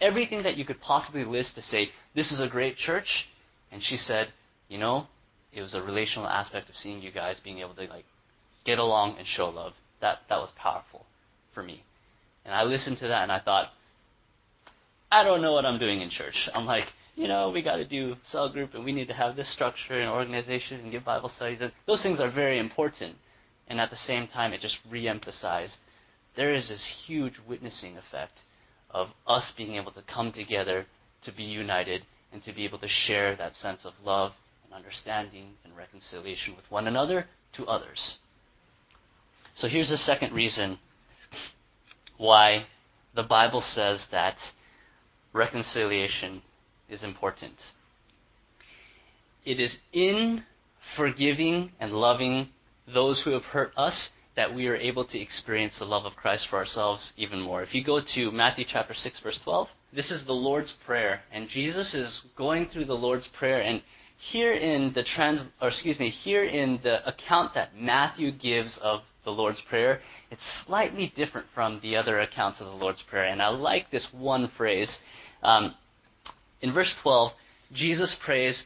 everything 0.00 0.42
that 0.42 0.56
you 0.56 0.64
could 0.64 0.80
possibly 0.80 1.24
list 1.24 1.54
to 1.56 1.62
say, 1.62 1.90
this 2.14 2.32
is 2.32 2.40
a 2.40 2.48
great 2.48 2.76
church. 2.76 3.28
And 3.70 3.82
she 3.82 3.98
said, 3.98 4.32
you 4.68 4.78
know, 4.78 5.06
it 5.52 5.60
was 5.60 5.74
a 5.74 5.82
relational 5.82 6.26
aspect 6.26 6.70
of 6.70 6.76
seeing 6.76 7.02
you 7.02 7.12
guys 7.12 7.36
being 7.42 7.58
able 7.58 7.74
to 7.74 7.86
like 7.86 8.06
get 8.64 8.78
along 8.78 9.16
and 9.18 9.26
show 9.26 9.48
love. 9.48 9.74
That 10.00 10.20
that 10.30 10.38
was 10.38 10.50
powerful 10.56 11.04
for 11.52 11.62
me. 11.62 11.84
And 12.44 12.54
I 12.54 12.62
listened 12.62 12.98
to 12.98 13.08
that 13.08 13.22
and 13.22 13.32
I 13.32 13.40
thought, 13.40 13.68
I 15.12 15.24
don't 15.24 15.42
know 15.42 15.52
what 15.52 15.66
I'm 15.66 15.78
doing 15.78 16.00
in 16.00 16.08
church. 16.08 16.48
I'm 16.54 16.64
like, 16.64 16.86
you 17.14 17.28
know, 17.28 17.50
we 17.50 17.62
got 17.62 17.76
to 17.76 17.84
do 17.84 18.14
cell 18.30 18.48
group 18.48 18.74
and 18.74 18.84
we 18.84 18.92
need 18.92 19.08
to 19.08 19.14
have 19.14 19.36
this 19.36 19.52
structure 19.52 20.00
and 20.00 20.10
organization 20.10 20.80
and 20.80 20.90
give 20.90 21.04
Bible 21.04 21.30
studies. 21.36 21.58
And 21.60 21.72
those 21.86 22.02
things 22.02 22.20
are 22.20 22.30
very 22.30 22.58
important. 22.58 23.16
And 23.68 23.80
at 23.80 23.90
the 23.90 23.96
same 23.96 24.26
time, 24.28 24.52
it 24.52 24.60
just 24.60 24.78
re-emphasized 24.90 25.76
there 26.36 26.54
is 26.54 26.68
this 26.68 26.84
huge 27.06 27.34
witnessing 27.48 27.96
effect 27.96 28.32
of 28.90 29.08
us 29.26 29.52
being 29.56 29.76
able 29.76 29.92
to 29.92 30.02
come 30.02 30.32
together 30.32 30.86
to 31.24 31.32
be 31.32 31.42
united 31.42 32.02
and 32.32 32.42
to 32.44 32.52
be 32.52 32.64
able 32.64 32.78
to 32.78 32.88
share 32.88 33.36
that 33.36 33.56
sense 33.56 33.80
of 33.84 33.92
love 34.04 34.32
and 34.64 34.72
understanding 34.72 35.50
and 35.64 35.76
reconciliation 35.76 36.56
with 36.56 36.64
one 36.70 36.86
another 36.86 37.26
to 37.52 37.66
others. 37.66 38.18
So 39.56 39.68
here's 39.68 39.90
the 39.90 39.96
second 39.98 40.32
reason 40.32 40.78
why 42.16 42.66
the 43.14 43.22
Bible 43.22 43.60
says 43.60 44.04
that 44.10 44.36
reconciliation 45.32 46.42
is 46.90 47.02
important. 47.02 47.54
It 49.44 49.58
is 49.58 49.76
in 49.92 50.42
forgiving 50.96 51.72
and 51.80 51.92
loving 51.92 52.48
those 52.92 53.22
who 53.22 53.30
have 53.30 53.44
hurt 53.44 53.72
us 53.76 54.10
that 54.36 54.54
we 54.54 54.66
are 54.68 54.76
able 54.76 55.04
to 55.04 55.18
experience 55.20 55.74
the 55.78 55.84
love 55.84 56.04
of 56.04 56.16
Christ 56.16 56.46
for 56.48 56.56
ourselves 56.56 57.12
even 57.16 57.40
more. 57.40 57.62
If 57.62 57.74
you 57.74 57.84
go 57.84 58.00
to 58.14 58.30
Matthew 58.30 58.64
chapter 58.68 58.94
6 58.94 59.20
verse 59.20 59.38
12, 59.44 59.68
this 59.92 60.10
is 60.10 60.24
the 60.24 60.32
Lord's 60.32 60.74
prayer 60.86 61.20
and 61.32 61.48
Jesus 61.48 61.94
is 61.94 62.22
going 62.36 62.68
through 62.68 62.86
the 62.86 62.94
Lord's 62.94 63.28
prayer 63.38 63.60
and 63.60 63.82
here 64.18 64.52
in 64.52 64.92
the 64.94 65.02
trans 65.02 65.40
or 65.60 65.68
excuse 65.68 65.98
me, 65.98 66.10
here 66.10 66.44
in 66.44 66.80
the 66.82 67.06
account 67.08 67.54
that 67.54 67.76
Matthew 67.76 68.30
gives 68.30 68.78
of 68.82 69.00
the 69.24 69.30
Lord's 69.30 69.60
prayer, 69.68 70.00
it's 70.30 70.42
slightly 70.66 71.12
different 71.16 71.46
from 71.54 71.80
the 71.82 71.96
other 71.96 72.20
accounts 72.20 72.60
of 72.60 72.66
the 72.66 72.72
Lord's 72.72 73.02
prayer 73.02 73.26
and 73.26 73.42
I 73.42 73.48
like 73.48 73.90
this 73.90 74.06
one 74.12 74.50
phrase. 74.56 74.90
Um, 75.42 75.74
in 76.62 76.72
verse 76.72 76.94
12, 77.02 77.32
Jesus 77.72 78.14
prays, 78.24 78.64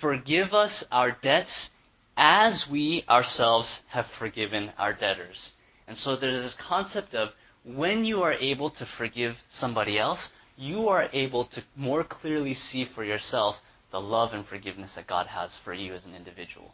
"Forgive 0.00 0.54
us 0.54 0.84
our 0.90 1.12
debts 1.12 1.70
as 2.16 2.66
we 2.70 3.04
ourselves 3.08 3.80
have 3.88 4.06
forgiven 4.18 4.72
our 4.78 4.92
debtors. 4.92 5.52
And 5.86 5.98
so 5.98 6.16
there's 6.16 6.42
this 6.42 6.56
concept 6.68 7.14
of 7.14 7.30
when 7.64 8.04
you 8.04 8.22
are 8.22 8.32
able 8.34 8.70
to 8.70 8.86
forgive 8.98 9.36
somebody 9.50 9.98
else, 9.98 10.30
you 10.56 10.88
are 10.88 11.08
able 11.12 11.46
to 11.46 11.62
more 11.76 12.04
clearly 12.04 12.54
see 12.54 12.84
for 12.84 13.04
yourself 13.04 13.56
the 13.90 14.00
love 14.00 14.32
and 14.32 14.46
forgiveness 14.46 14.92
that 14.94 15.06
God 15.06 15.26
has 15.26 15.56
for 15.64 15.74
you 15.74 15.94
as 15.94 16.04
an 16.04 16.14
individual. 16.14 16.72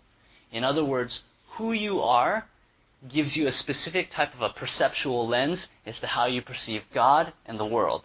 In 0.52 0.64
other 0.64 0.84
words, 0.84 1.20
who 1.56 1.72
you 1.72 2.00
are 2.00 2.46
gives 3.08 3.36
you 3.36 3.46
a 3.46 3.52
specific 3.52 4.10
type 4.10 4.34
of 4.34 4.42
a 4.42 4.50
perceptual 4.50 5.26
lens 5.26 5.68
as 5.86 5.98
to 6.00 6.06
how 6.06 6.26
you 6.26 6.42
perceive 6.42 6.82
God 6.92 7.32
and 7.46 7.58
the 7.58 7.64
world. 7.64 8.04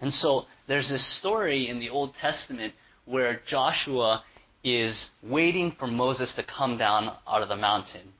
And 0.00 0.12
so 0.12 0.44
there's 0.66 0.88
this 0.88 1.18
story 1.18 1.68
in 1.68 1.80
the 1.80 1.90
Old 1.90 2.14
Testament 2.20 2.74
where 3.04 3.40
Joshua 3.48 4.22
is 4.62 5.10
waiting 5.22 5.74
for 5.78 5.86
Moses 5.86 6.32
to 6.36 6.44
come 6.44 6.78
down 6.78 7.16
out 7.26 7.42
of 7.42 7.48
the 7.48 7.56
mountain. 7.56 8.12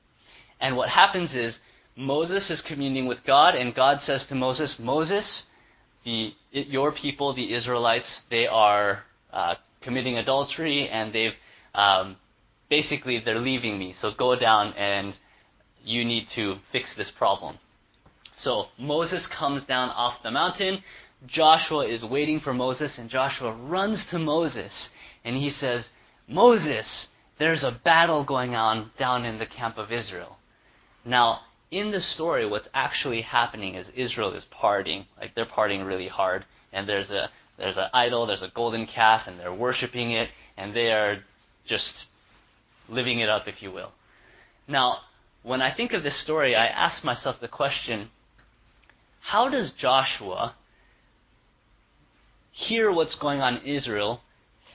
And 0.61 0.77
what 0.77 0.89
happens 0.89 1.35
is 1.35 1.59
Moses 1.97 2.49
is 2.51 2.63
communing 2.67 3.07
with 3.07 3.19
God, 3.27 3.55
and 3.55 3.75
God 3.75 4.03
says 4.03 4.25
to 4.29 4.35
Moses, 4.35 4.77
Moses, 4.79 5.45
the, 6.05 6.33
your 6.53 6.93
people, 6.93 7.35
the 7.35 7.53
Israelites, 7.55 8.23
they 8.31 8.47
are 8.47 9.03
uh, 9.33 9.57
committing 9.83 10.17
adultery, 10.17 10.89
and 10.89 11.13
they've 11.13 11.33
um, 11.75 12.17
basically 12.71 13.21
they're 13.25 13.41
leaving 13.41 13.79
me. 13.79 13.95
So 14.01 14.13
go 14.17 14.39
down, 14.39 14.73
and 14.75 15.15
you 15.85 16.05
need 16.05 16.27
to 16.35 16.57
fix 16.73 16.95
this 16.97 17.11
problem. 17.17 17.59
So 18.41 18.67
Moses 18.79 19.29
comes 19.37 19.65
down 19.65 19.91
off 19.91 20.23
the 20.23 20.31
mountain. 20.31 20.83
Joshua 21.27 21.87
is 21.87 22.05
waiting 22.05 22.41
for 22.41 22.55
Moses, 22.55 22.97
and 22.99 23.11
Joshua 23.11 23.53
runs 23.53 24.07
to 24.11 24.19
Moses, 24.19 24.89
and 25.25 25.37
he 25.37 25.51
says, 25.51 25.85
Moses, 26.29 27.09
there's 27.39 27.65
a 27.65 27.81
battle 27.85 28.25
going 28.25 28.55
on 28.55 28.91
down 28.99 29.25
in 29.25 29.39
the 29.39 29.47
camp 29.47 29.79
of 29.79 29.91
Israel. 29.91 30.37
Now, 31.05 31.41
in 31.71 31.91
the 31.91 32.01
story, 32.01 32.49
what's 32.49 32.69
actually 32.73 33.23
happening 33.23 33.75
is 33.75 33.89
Israel 33.95 34.33
is 34.35 34.45
partying, 34.53 35.07
like 35.21 35.35
they're 35.35 35.47
partying 35.47 35.87
really 35.87 36.09
hard, 36.09 36.45
and 36.73 36.89
there's 36.89 37.11
a 37.11 37.31
there's 37.59 37.77
an 37.77 37.89
idol, 37.93 38.27
there's 38.27 38.43
a 38.43 38.53
golden 38.55 38.87
calf, 38.87 39.23
and 39.27 39.39
they're 39.39 39.53
worshiping 39.53 40.13
it, 40.13 40.29
and 40.57 40.75
they 40.75 40.93
are 40.93 41.19
just 41.67 41.93
living 42.89 43.19
it 43.19 43.29
up, 43.29 43.49
if 43.49 43.63
you 43.63 43.73
will. 43.73 43.91
Now, 44.69 44.99
when 45.43 45.61
I 45.61 45.75
think 45.75 45.93
of 45.93 46.05
this 46.05 46.23
story, 46.23 46.55
I 46.55 46.67
ask 46.67 47.05
myself 47.05 47.37
the 47.41 47.49
question 47.49 48.11
how 49.21 49.49
does 49.49 49.73
Joshua 49.73 50.55
hear 52.59 52.91
what's 52.91 53.17
going 53.17 53.41
on 53.41 53.59
in 53.59 53.77
Israel, 53.77 54.21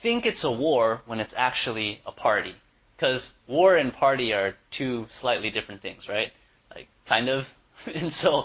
think 0.02 0.24
it's 0.24 0.42
a 0.42 0.50
war 0.50 1.02
when 1.06 1.20
it's 1.20 1.34
actually 1.36 2.00
a 2.06 2.12
party? 2.12 2.54
Because 2.96 3.30
war 3.46 3.76
and 3.76 3.92
party 3.92 4.32
are 4.32 4.54
two 4.76 5.06
slightly 5.20 5.50
different 5.50 5.82
things, 5.82 6.08
right? 6.08 6.32
Like, 6.74 6.88
kind 7.06 7.28
of. 7.28 7.44
and 7.94 8.12
so, 8.12 8.44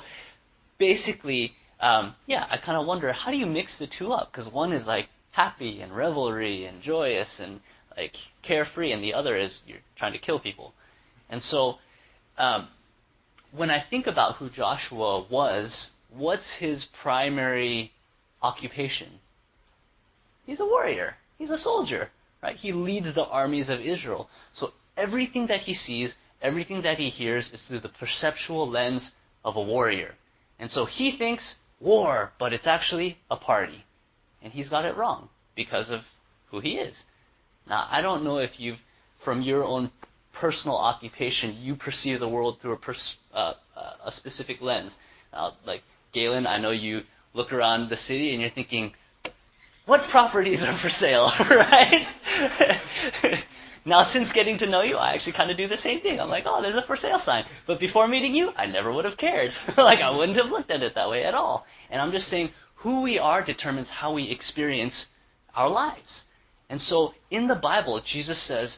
basically, 0.77 1.53
um, 1.79 2.15
yeah, 2.27 2.45
I 2.49 2.57
kind 2.57 2.77
of 2.77 2.85
wonder 2.85 3.13
how 3.13 3.31
do 3.31 3.37
you 3.37 3.45
mix 3.45 3.77
the 3.79 3.87
two 3.87 4.11
up? 4.11 4.31
Because 4.31 4.51
one 4.51 4.73
is 4.73 4.85
like 4.85 5.07
happy 5.31 5.81
and 5.81 5.95
revelry 5.95 6.65
and 6.65 6.81
joyous 6.81 7.29
and 7.39 7.61
like 7.95 8.13
carefree, 8.43 8.91
and 8.91 9.01
the 9.01 9.13
other 9.13 9.37
is 9.37 9.59
you're 9.65 9.77
trying 9.97 10.13
to 10.13 10.19
kill 10.19 10.39
people. 10.39 10.73
And 11.29 11.41
so, 11.41 11.75
um, 12.37 12.67
when 13.55 13.69
I 13.69 13.83
think 13.89 14.05
about 14.07 14.35
who 14.35 14.49
Joshua 14.49 15.25
was, 15.29 15.91
what's 16.09 16.49
his 16.59 16.85
primary 17.01 17.93
occupation? 18.41 19.19
He's 20.49 20.59
a 20.59 20.65
warrior. 20.65 21.15
He's 21.37 21.51
a 21.51 21.59
soldier, 21.59 22.09
right? 22.41 22.55
He 22.55 22.73
leads 22.73 23.13
the 23.13 23.23
armies 23.23 23.69
of 23.69 23.81
Israel. 23.81 24.29
So 24.55 24.71
everything 24.97 25.45
that 25.45 25.59
he 25.59 25.75
sees, 25.75 26.11
everything 26.41 26.81
that 26.81 26.97
he 26.97 27.09
hears 27.09 27.51
is 27.53 27.61
through 27.67 27.81
the 27.81 27.89
perceptual 27.89 28.67
lens 28.67 29.11
of 29.45 29.57
a 29.57 29.61
warrior. 29.61 30.15
And 30.57 30.71
so 30.71 30.85
he 30.85 31.15
thinks 31.15 31.53
war, 31.79 32.31
but 32.39 32.51
it's 32.51 32.65
actually 32.65 33.19
a 33.29 33.37
party. 33.37 33.85
And 34.41 34.51
he's 34.51 34.69
got 34.69 34.85
it 34.85 34.97
wrong 34.97 35.29
because 35.55 35.91
of 35.91 35.99
who 36.49 36.61
he 36.61 36.77
is. 36.77 36.95
Now, 37.67 37.87
I 37.87 38.01
don't 38.01 38.23
know 38.23 38.39
if 38.39 38.59
you've, 38.59 38.79
from 39.23 39.43
your 39.43 39.63
own 39.63 39.91
personal 40.33 40.77
occupation, 40.77 41.57
you 41.61 41.75
perceive 41.75 42.19
the 42.19 42.27
world 42.27 42.57
through 42.59 42.73
a, 42.73 42.77
pers- 42.77 43.17
uh, 43.35 43.53
uh, 43.77 44.07
a 44.07 44.11
specific 44.13 44.61
lens. 44.61 44.93
Uh, 45.31 45.51
like 45.63 45.81
Galen, 46.11 46.47
I 46.47 46.59
know 46.59 46.71
you 46.71 47.01
look 47.35 47.53
around 47.53 47.91
the 47.91 47.97
city 47.97 48.31
and 48.31 48.41
you're 48.41 48.49
thinking, 48.49 48.93
what 49.89 50.07
properties 50.11 50.61
are 50.61 50.77
for 50.79 50.89
sale, 50.89 51.31
right? 51.49 52.07
now, 53.85 54.07
since 54.13 54.31
getting 54.33 54.59
to 54.59 54.69
know 54.69 54.83
you, 54.83 54.97
I 54.97 55.15
actually 55.15 55.33
kind 55.33 55.49
of 55.49 55.57
do 55.57 55.67
the 55.67 55.77
same 55.77 56.01
thing. 56.01 56.19
I'm 56.19 56.29
like, 56.29 56.43
oh, 56.45 56.61
there's 56.61 56.75
a 56.75 56.85
for 56.85 56.95
sale 56.95 57.19
sign. 57.25 57.43
But 57.65 57.79
before 57.79 58.07
meeting 58.07 58.35
you, 58.35 58.51
I 58.55 58.67
never 58.67 58.93
would 58.93 59.05
have 59.05 59.17
cared. 59.17 59.51
like, 59.77 59.97
I 59.97 60.15
wouldn't 60.15 60.37
have 60.37 60.51
looked 60.51 60.69
at 60.69 60.83
it 60.83 60.93
that 60.93 61.09
way 61.09 61.25
at 61.25 61.33
all. 61.33 61.65
And 61.89 61.99
I'm 61.99 62.11
just 62.11 62.27
saying, 62.27 62.51
who 62.75 63.01
we 63.01 63.17
are 63.17 63.43
determines 63.43 63.89
how 63.89 64.13
we 64.13 64.29
experience 64.29 65.07
our 65.55 65.69
lives. 65.69 66.21
And 66.69 66.79
so, 66.79 67.15
in 67.31 67.47
the 67.47 67.55
Bible, 67.55 67.99
Jesus 68.05 68.47
says, 68.47 68.77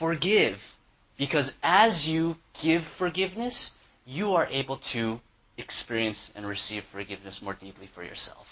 forgive 0.00 0.56
because 1.16 1.52
as 1.62 2.06
you 2.06 2.34
give 2.60 2.82
forgiveness, 2.98 3.70
you 4.04 4.32
are 4.32 4.46
able 4.46 4.80
to 4.92 5.20
experience 5.58 6.18
and 6.34 6.44
receive 6.44 6.82
forgiveness 6.90 7.38
more 7.40 7.54
deeply 7.54 7.88
for 7.94 8.02
yourself. 8.02 8.46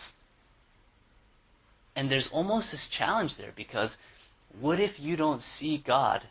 And 1.99 2.09
there's 2.09 2.29
almost 2.33 2.71
this 2.71 2.89
challenge 2.97 3.37
there 3.39 3.53
because 3.57 3.91
what 4.61 4.79
if 4.79 5.01
you 5.01 5.17
don't 5.17 5.43
see 5.43 5.83
God 5.85 6.23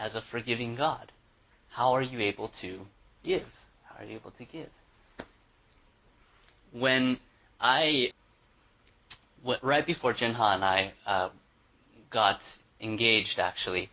as 0.00 0.14
a 0.14 0.22
forgiving 0.30 0.74
God? 0.74 1.12
How 1.68 1.92
are 1.92 2.00
you 2.00 2.18
able 2.20 2.50
to 2.62 2.80
give? 3.22 3.44
How 3.84 4.02
are 4.02 4.06
you 4.06 4.16
able 4.16 4.30
to 4.30 4.44
give? 4.46 4.70
When 6.72 7.18
I, 7.60 8.12
right 9.62 9.86
before 9.86 10.14
Jinha 10.14 10.54
and 10.54 10.64
I 10.64 10.94
uh, 11.06 11.28
got 12.10 12.40
engaged, 12.80 13.38
actually, 13.38 13.90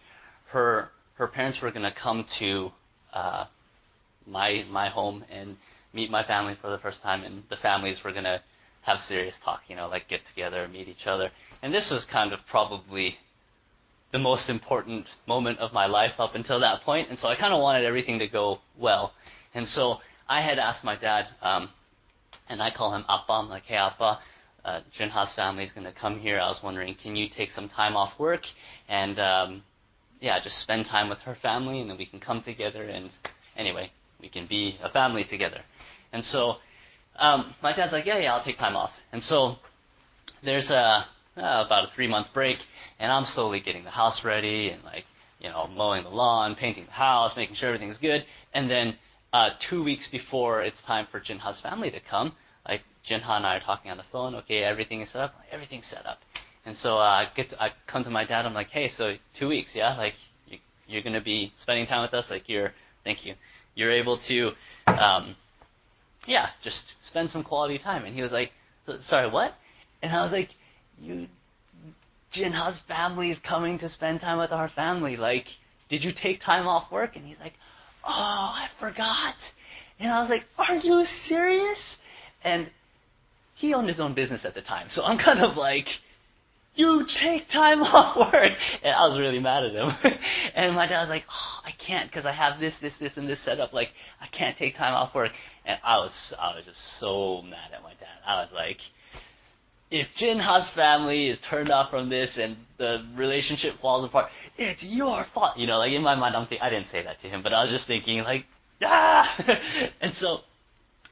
her 0.53 0.87
her 1.15 1.27
parents 1.27 1.59
were 1.61 1.71
going 1.71 1.83
to 1.83 1.91
come 2.01 2.25
to 2.39 2.71
uh, 3.11 3.43
my 4.25 4.63
my 4.69 4.87
home 4.87 5.25
and 5.29 5.57
meet 5.91 6.09
my 6.09 6.23
family 6.23 6.55
for 6.61 6.69
the 6.69 6.77
first 6.77 7.01
time, 7.01 7.25
and 7.25 7.43
the 7.49 7.57
families 7.57 7.97
were 8.05 8.13
going 8.13 8.23
to 8.23 8.41
have 8.81 8.99
serious 9.01 9.35
talk, 9.43 9.61
you 9.67 9.75
know, 9.75 9.87
like 9.87 10.07
get 10.07 10.21
together, 10.27 10.67
meet 10.67 10.87
each 10.87 11.05
other. 11.05 11.29
And 11.61 11.73
this 11.73 11.89
was 11.91 12.05
kind 12.11 12.33
of 12.33 12.39
probably 12.49 13.17
the 14.11 14.19
most 14.19 14.49
important 14.49 15.05
moment 15.27 15.59
of 15.59 15.71
my 15.73 15.85
life 15.85 16.13
up 16.17 16.35
until 16.35 16.59
that 16.61 16.81
point, 16.81 17.09
and 17.09 17.19
so 17.19 17.27
I 17.27 17.35
kind 17.35 17.53
of 17.53 17.61
wanted 17.61 17.85
everything 17.85 18.19
to 18.19 18.27
go 18.27 18.59
well. 18.77 19.13
And 19.53 19.67
so 19.67 19.97
I 20.27 20.41
had 20.41 20.57
asked 20.57 20.83
my 20.83 20.95
dad, 20.95 21.25
um, 21.41 21.69
and 22.47 22.61
I 22.61 22.71
call 22.71 22.95
him 22.95 23.05
Appa. 23.07 23.31
I'm 23.31 23.49
like, 23.49 23.63
hey 23.63 23.75
Appa, 23.75 24.19
uh, 24.65 24.79
Jinha's 24.97 25.33
family 25.35 25.63
is 25.63 25.71
going 25.71 25.85
to 25.85 25.93
come 25.93 26.19
here. 26.19 26.39
I 26.39 26.47
was 26.47 26.59
wondering, 26.63 26.95
can 27.01 27.15
you 27.15 27.27
take 27.29 27.51
some 27.51 27.69
time 27.69 27.95
off 27.95 28.13
work 28.19 28.41
and 28.87 29.19
um, 29.19 29.63
yeah, 30.19 30.39
just 30.43 30.61
spend 30.61 30.85
time 30.85 31.09
with 31.09 31.19
her 31.19 31.37
family, 31.41 31.79
and 31.79 31.89
then 31.89 31.97
we 31.97 32.05
can 32.05 32.19
come 32.19 32.43
together, 32.43 32.83
and 32.83 33.09
anyway, 33.55 33.91
we 34.19 34.29
can 34.29 34.47
be 34.47 34.77
a 34.83 34.89
family 34.89 35.23
together. 35.23 35.61
And 36.11 36.23
so, 36.25 36.55
um, 37.19 37.53
my 37.61 37.75
dad's 37.75 37.91
like, 37.91 38.05
yeah, 38.05 38.19
yeah, 38.19 38.35
I'll 38.35 38.43
take 38.43 38.57
time 38.57 38.75
off. 38.75 38.91
And 39.11 39.23
so, 39.23 39.55
there's 40.43 40.69
a 40.69 41.05
uh, 41.37 41.63
about 41.65 41.85
a 41.85 41.95
three 41.95 42.07
month 42.07 42.27
break, 42.33 42.57
and 42.99 43.11
I'm 43.11 43.25
slowly 43.25 43.59
getting 43.59 43.83
the 43.83 43.89
house 43.89 44.23
ready, 44.23 44.69
and 44.69 44.83
like, 44.83 45.05
you 45.39 45.49
know, 45.49 45.67
mowing 45.67 46.03
the 46.03 46.09
lawn, 46.09 46.55
painting 46.55 46.85
the 46.85 46.91
house, 46.91 47.33
making 47.35 47.55
sure 47.55 47.69
everything's 47.69 47.97
good. 47.97 48.25
And 48.53 48.69
then, 48.69 48.97
uh, 49.31 49.49
two 49.69 49.83
weeks 49.83 50.07
before 50.11 50.63
it's 50.63 50.81
time 50.87 51.07
for 51.11 51.19
Jinha's 51.19 51.61
family 51.61 51.91
to 51.91 51.99
come, 51.99 52.33
like 52.67 52.81
Jinha 53.09 53.29
and 53.29 53.45
I 53.45 53.57
are 53.57 53.59
talking 53.59 53.91
on 53.91 53.97
the 53.97 54.03
phone. 54.11 54.35
Okay, 54.35 54.63
everything 54.63 55.01
is 55.01 55.09
set 55.11 55.21
up. 55.21 55.33
Everything's 55.51 55.85
set 55.85 56.05
up. 56.05 56.19
And 56.65 56.77
so 56.77 56.97
uh, 56.97 57.01
I 57.01 57.27
get 57.35 57.49
to, 57.51 57.61
I 57.61 57.69
come 57.87 58.03
to 58.03 58.09
my 58.09 58.25
dad. 58.25 58.45
I'm 58.45 58.53
like, 58.53 58.69
hey, 58.69 58.91
so 58.97 59.15
two 59.37 59.47
weeks, 59.47 59.69
yeah, 59.73 59.97
like 59.97 60.13
you, 60.47 60.57
you're 60.87 61.03
gonna 61.03 61.21
be 61.21 61.53
spending 61.61 61.85
time 61.85 62.01
with 62.01 62.13
us. 62.13 62.25
Like 62.29 62.49
you're, 62.49 62.73
thank 63.03 63.25
you. 63.25 63.35
You're 63.75 63.91
able 63.91 64.19
to, 64.27 64.51
um, 64.87 65.35
yeah, 66.29 66.49
just 66.63 66.83
spend 67.07 67.31
some 67.31 67.43
quality 67.43 67.79
time. 67.79 68.05
And 68.05 68.13
he 68.13 68.21
was 68.21 68.31
like, 68.31 68.51
sorry, 69.07 69.29
what? 69.29 69.53
And 70.01 70.15
I 70.15 70.21
was 70.21 70.31
like, 70.31 70.49
you, 71.01 71.27
Jinha's 72.31 72.79
family 72.87 73.31
is 73.31 73.39
coming 73.39 73.79
to 73.79 73.89
spend 73.89 74.21
time 74.21 74.37
with 74.37 74.51
our 74.51 74.69
family. 74.69 75.17
Like, 75.17 75.45
did 75.89 76.03
you 76.03 76.11
take 76.13 76.41
time 76.41 76.67
off 76.67 76.91
work? 76.91 77.15
And 77.15 77.25
he's 77.25 77.39
like, 77.39 77.53
oh, 78.05 78.11
I 78.11 78.67
forgot. 78.79 79.35
And 79.99 80.11
I 80.11 80.21
was 80.21 80.29
like, 80.29 80.43
are 80.57 80.75
you 80.75 81.03
serious? 81.27 81.79
And 82.43 82.69
he 83.55 83.73
owned 83.73 83.89
his 83.89 83.99
own 83.99 84.13
business 84.13 84.45
at 84.45 84.53
the 84.53 84.61
time, 84.61 84.87
so 84.91 85.03
I'm 85.03 85.17
kind 85.17 85.41
of 85.41 85.57
like 85.57 85.87
you 86.79 87.05
take 87.21 87.49
time 87.49 87.81
off 87.83 88.15
work. 88.17 88.53
And 88.83 88.93
I 88.93 89.07
was 89.07 89.19
really 89.19 89.39
mad 89.39 89.63
at 89.65 89.73
him. 89.73 89.91
and 90.55 90.75
my 90.75 90.87
dad 90.87 91.01
was 91.01 91.09
like, 91.09 91.25
oh, 91.29 91.59
I 91.65 91.71
can't 91.85 92.09
because 92.09 92.25
I 92.25 92.31
have 92.31 92.59
this, 92.59 92.73
this, 92.81 92.93
this, 92.99 93.13
and 93.17 93.27
this 93.27 93.43
set 93.43 93.59
up. 93.59 93.73
Like, 93.73 93.89
I 94.21 94.27
can't 94.27 94.57
take 94.57 94.75
time 94.75 94.93
off 94.93 95.13
work. 95.13 95.31
And 95.69 95.77
I 95.83 95.97
was, 95.97 96.11
I 96.39 96.55
was 96.55 96.65
just 96.65 96.79
so 96.99 97.43
mad 97.43 97.71
at 97.75 97.83
my 97.83 97.91
dad. 97.91 98.17
I 98.25 98.41
was 98.41 98.49
like, 98.51 98.77
if 99.91 100.07
Jinha's 100.19 100.67
family 100.73 101.27
is 101.27 101.37
turned 101.47 101.69
off 101.69 101.91
from 101.91 102.09
this 102.09 102.31
and 102.37 102.57
the 102.79 103.05
relationship 103.15 103.75
falls 103.79 104.03
apart, 104.03 104.31
it's 104.57 104.81
your 104.81 105.27
fault. 105.31 105.57
You 105.57 105.67
know, 105.67 105.77
like 105.77 105.91
in 105.91 106.01
my 106.01 106.15
mind, 106.15 106.35
I'm 106.35 106.47
thinking, 106.47 106.63
I 106.63 106.71
didn't 106.71 106.87
say 106.91 107.03
that 107.03 107.21
to 107.21 107.27
him, 107.29 107.43
but 107.43 107.53
I 107.53 107.61
was 107.61 107.69
just 107.69 107.85
thinking 107.85 108.17
like, 108.23 108.45
ah! 108.83 109.37
and 110.01 110.15
so, 110.15 110.39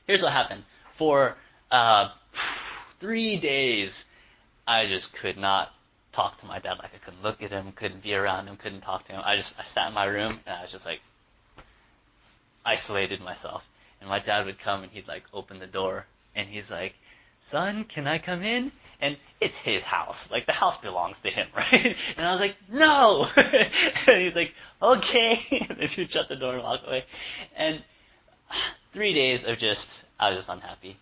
here's 0.08 0.24
what 0.24 0.34
happened. 0.34 0.63
For, 0.98 1.36
uh, 1.70 2.10
three 3.00 3.39
days, 3.39 3.91
I 4.67 4.88
just 4.88 5.10
could 5.22 5.38
not 5.38 5.67
talk 6.15 6.39
to 6.39 6.48
my 6.48 6.58
dad. 6.58 6.80
Like 6.80 6.96
I 6.96 7.06
couldn't 7.06 7.22
look 7.22 7.43
at 7.43 7.52
him, 7.52 7.74
couldn't 7.74 8.02
be 8.02 8.15
around 8.15 8.48
him, 8.48 8.58
couldn't 8.58 8.82
talk 8.82 9.06
to 9.06 9.13
him. 9.13 9.22
I 9.24 9.36
just 9.36 9.54
I 9.60 9.65
sat 9.76 9.89
in 9.89 9.93
my 9.93 10.06
room 10.06 10.39
and 10.48 10.56
I 10.56 10.63
was 10.63 10.72
just 10.72 10.84
like 10.84 11.02
isolated 12.65 13.22
myself. 13.22 13.62
And 13.99 14.10
my 14.10 14.19
dad 14.19 14.45
would 14.45 14.60
come 14.60 14.83
and 14.83 14.91
he'd 14.91 15.07
like 15.07 15.23
open 15.33 15.60
the 15.60 15.67
door 15.67 16.05
and 16.36 16.47
he's 16.47 16.69
like, 16.69 16.93
"Son, 17.51 17.83
can 17.83 18.07
I 18.07 18.19
come 18.19 18.43
in?" 18.43 18.71
And 18.99 19.17
it's 19.39 19.55
his 19.63 19.83
house. 19.83 20.17
Like 20.31 20.45
the 20.45 20.53
house 20.53 20.79
belongs 20.81 21.17
to 21.23 21.29
him, 21.29 21.47
right? 21.55 21.95
And 22.15 22.25
I 22.25 22.31
was 22.31 22.39
like, 22.39 22.55
"No." 22.71 23.27
and 23.36 24.21
he's 24.21 24.36
like, 24.36 24.51
"Okay." 24.81 25.39
and 25.69 25.79
then 25.79 25.88
he'd 25.88 26.12
shut 26.12 26.29
the 26.29 26.36
door 26.36 26.55
and 26.55 26.63
walk 26.63 26.81
away. 26.86 27.03
And 27.55 27.83
three 28.93 29.13
days 29.13 29.43
of 29.45 29.57
just 29.57 29.88
I 30.19 30.29
was 30.29 30.39
just 30.39 30.49
unhappy. 30.49 30.97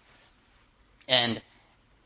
And 1.08 1.42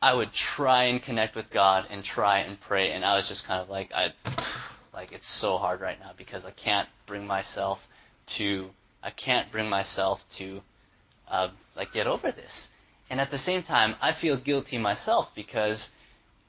I 0.02 0.14
would 0.14 0.30
try 0.32 0.84
and 0.84 1.02
connect 1.02 1.36
with 1.36 1.50
God 1.50 1.84
and 1.90 2.02
try 2.02 2.38
and 2.38 2.58
pray, 2.60 2.92
and 2.92 3.04
I 3.04 3.16
was 3.16 3.28
just 3.28 3.46
kind 3.46 3.60
of 3.60 3.68
like, 3.68 3.90
I, 3.92 4.08
like 4.94 5.12
it's 5.12 5.28
so 5.40 5.58
hard 5.58 5.80
right 5.80 5.98
now 6.00 6.12
because 6.16 6.42
I 6.44 6.52
can't 6.52 6.88
bring 7.06 7.26
myself 7.26 7.78
to, 8.38 8.70
I 9.02 9.10
can't 9.10 9.52
bring 9.52 9.68
myself 9.68 10.20
to, 10.38 10.62
uh, 11.30 11.48
like 11.76 11.92
get 11.92 12.06
over 12.06 12.32
this. 12.32 12.50
And 13.08 13.20
at 13.20 13.30
the 13.30 13.38
same 13.38 13.62
time, 13.62 13.96
I 14.00 14.12
feel 14.18 14.36
guilty 14.36 14.78
myself 14.78 15.28
because 15.34 15.88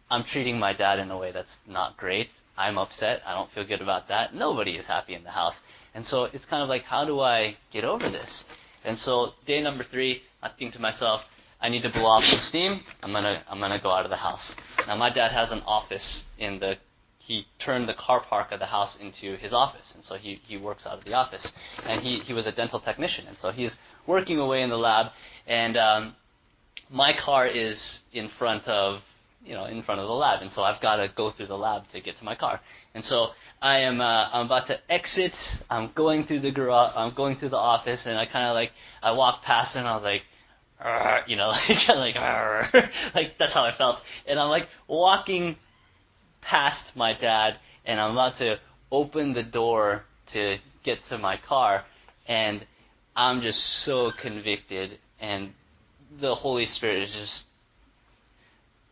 I'm 0.10 0.24
treating 0.24 0.60
my 0.60 0.74
dad 0.74 1.00
in 1.00 1.10
a 1.10 1.18
way 1.18 1.32
that's 1.32 1.56
not 1.68 1.98
great. 1.98 2.30
I'm 2.58 2.78
upset. 2.78 3.22
I 3.26 3.34
don't 3.34 3.52
feel 3.52 3.66
good 3.66 3.82
about 3.82 4.08
that. 4.10 4.36
Nobody 4.36 4.74
is 4.74 4.86
happy 4.86 5.16
in 5.16 5.24
the 5.24 5.32
house. 5.32 5.56
And 5.94 6.06
so 6.06 6.26
it's 6.26 6.46
kind 6.46 6.62
of 6.62 6.70
like, 6.70 6.84
how 6.84 7.06
do 7.06 7.20
I 7.20 7.58
get 7.74 7.84
over 7.84 8.10
this? 8.10 8.44
And 8.84 8.98
so 8.98 9.30
day 9.48 9.62
number 9.62 9.84
three, 9.90 10.22
I 10.42 10.50
think 10.58 10.74
to 10.74 10.80
myself, 10.80 11.22
I 11.62 11.70
need 11.70 11.84
to 11.84 11.92
blow 11.92 12.06
off 12.06 12.24
some 12.24 12.40
steam. 12.40 12.82
I'm 13.04 13.14
gonna 13.14 13.44
I'm 13.48 13.60
gonna 13.60 13.80
go 13.82 13.92
out 13.92 14.04
of 14.06 14.10
the 14.10 14.18
house. 14.18 14.56
Now 14.88 14.96
my 14.96 15.14
dad 15.14 15.32
has 15.32 15.52
an 15.52 15.62
office 15.66 16.24
in 16.40 16.60
the 16.60 16.76
he 17.24 17.46
turned 17.64 17.88
the 17.88 17.94
car 17.94 18.24
park 18.28 18.52
of 18.52 18.60
the 18.60 18.66
house 18.66 18.98
into 19.00 19.38
his 19.38 19.54
office, 19.54 19.92
and 19.94 20.04
so 20.04 20.16
he, 20.16 20.40
he 20.44 20.58
works 20.58 20.86
out 20.86 20.98
of 20.98 21.06
the 21.06 21.14
office. 21.14 21.52
And 21.84 22.02
he, 22.02 22.20
he 22.20 22.34
was 22.34 22.48
a 22.48 22.52
dental 22.52 22.80
technician, 22.80 23.28
and 23.28 23.38
so 23.38 23.52
he's 23.52 23.76
working 24.08 24.40
away 24.40 24.62
in 24.64 24.70
the 24.70 24.78
lab, 24.78 25.12
and 25.48 25.78
um, 25.78 26.16
my 26.90 27.14
car 27.14 27.48
is 27.48 28.00
in 28.12 28.30
front 28.40 28.68
of 28.68 29.02
you 29.44 29.56
know 29.56 29.66
in 29.66 29.82
front 29.82 30.02
of 30.02 30.08
the 30.08 30.14
lab, 30.14 30.42
and 30.42 30.52
so 30.52 30.64
I've 30.64 30.82
got 30.82 30.98
to 30.98 31.08
go 31.16 31.32
through 31.32 31.48
the 31.48 31.58
lab 31.58 31.84
to 31.94 32.02
get 32.02 32.18
to 32.18 32.24
my 32.24 32.36
car. 32.36 32.60
And 32.94 33.04
so 33.04 33.28
I 33.62 33.80
am 33.80 34.02
uh, 34.02 34.30
I'm 34.32 34.48
about 34.48 34.68
to 34.68 34.78
exit. 34.92 35.34
I'm 35.70 35.92
going 35.96 36.26
through 36.26 36.42
the 36.42 36.52
garage. 36.52 36.94
I'm 36.96 37.14
going 37.16 37.38
through 37.38 37.50
the 37.50 37.58
office, 37.58 38.04
and 38.06 38.18
I 38.18 38.26
kind 38.26 38.48
of 38.48 38.56
like 38.56 38.72
I 39.02 39.12
walk 39.12 39.44
past, 39.44 39.76
and 39.76 39.88
I 39.88 39.96
was 39.96 40.04
like 40.04 40.24
you 41.28 41.36
know, 41.36 41.50
like 41.70 41.88
like, 41.88 42.16
like 43.16 43.38
that's 43.38 43.54
how 43.54 43.64
I 43.64 43.76
felt. 43.78 43.98
And 44.28 44.40
I'm 44.40 44.50
like 44.50 44.68
walking 44.88 45.58
past 46.42 46.92
my 46.96 47.18
dad, 47.18 47.56
and 47.86 48.00
I'm 48.00 48.12
about 48.12 48.38
to 48.38 48.58
open 48.92 49.34
the 49.34 49.44
door 49.44 50.04
to 50.34 50.58
get 50.84 51.00
to 51.10 51.18
my 51.18 51.38
car, 51.48 51.84
and 52.28 52.66
I'm 53.16 53.42
just 53.42 53.60
so 53.86 54.12
convicted, 54.22 55.00
and 55.20 55.52
the 56.20 56.36
Holy 56.36 56.66
Spirit 56.66 57.04
is 57.04 57.14
just 57.14 57.44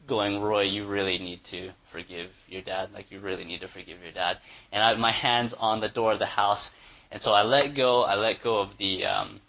going, 0.08 0.42
Roy, 0.42 0.64
you 0.64 0.88
really 0.88 1.20
need 1.20 1.42
to 1.52 1.72
forgive 1.92 2.30
your 2.48 2.62
dad. 2.62 2.90
Like 2.94 3.12
you 3.12 3.20
really 3.20 3.46
need 3.46 3.62
to 3.62 3.68
forgive 3.68 4.02
your 4.02 4.12
dad. 4.12 4.38
And 4.72 4.84
I 4.84 4.90
have 4.90 4.98
my 4.98 5.12
hands 5.12 5.54
on 5.58 5.82
the 5.82 5.90
door 5.90 6.14
of 6.14 6.20
the 6.20 6.26
house, 6.26 6.70
and 7.12 7.22
so 7.22 7.32
I 7.32 7.44
let 7.44 7.76
go. 7.76 8.04
I 8.04 8.16
let 8.16 8.44
go 8.44 8.60
of 8.60 8.70
the, 8.78 9.06
um, 9.06 9.42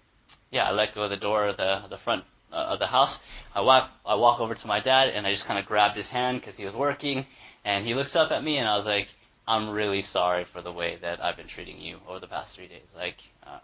yeah, 0.50 0.64
I 0.64 0.72
let 0.72 0.94
go 0.94 1.02
of 1.02 1.10
the 1.10 1.16
door 1.16 1.48
of 1.48 1.56
the 1.56 1.82
the 1.88 1.98
front 2.04 2.24
uh, 2.52 2.56
of 2.56 2.78
the 2.78 2.86
house. 2.86 3.18
I 3.54 3.60
walk 3.60 3.90
I 4.04 4.14
walk 4.14 4.40
over 4.40 4.54
to 4.54 4.66
my 4.66 4.80
dad 4.80 5.08
and 5.08 5.26
I 5.26 5.30
just 5.32 5.46
kind 5.46 5.58
of 5.58 5.66
grabbed 5.66 5.96
his 5.96 6.08
hand 6.08 6.40
because 6.40 6.56
he 6.56 6.64
was 6.64 6.74
working, 6.74 7.26
and 7.64 7.86
he 7.86 7.94
looks 7.94 8.16
up 8.16 8.30
at 8.30 8.42
me 8.42 8.58
and 8.58 8.68
I 8.68 8.76
was 8.76 8.86
like, 8.86 9.06
I'm 9.46 9.70
really 9.70 10.02
sorry 10.02 10.46
for 10.52 10.62
the 10.62 10.72
way 10.72 10.98
that 11.02 11.22
I've 11.22 11.36
been 11.36 11.48
treating 11.48 11.78
you 11.78 11.98
over 12.08 12.20
the 12.20 12.26
past 12.26 12.54
three 12.54 12.68
days. 12.68 12.86
Like, 12.94 13.16
uh, 13.46 13.58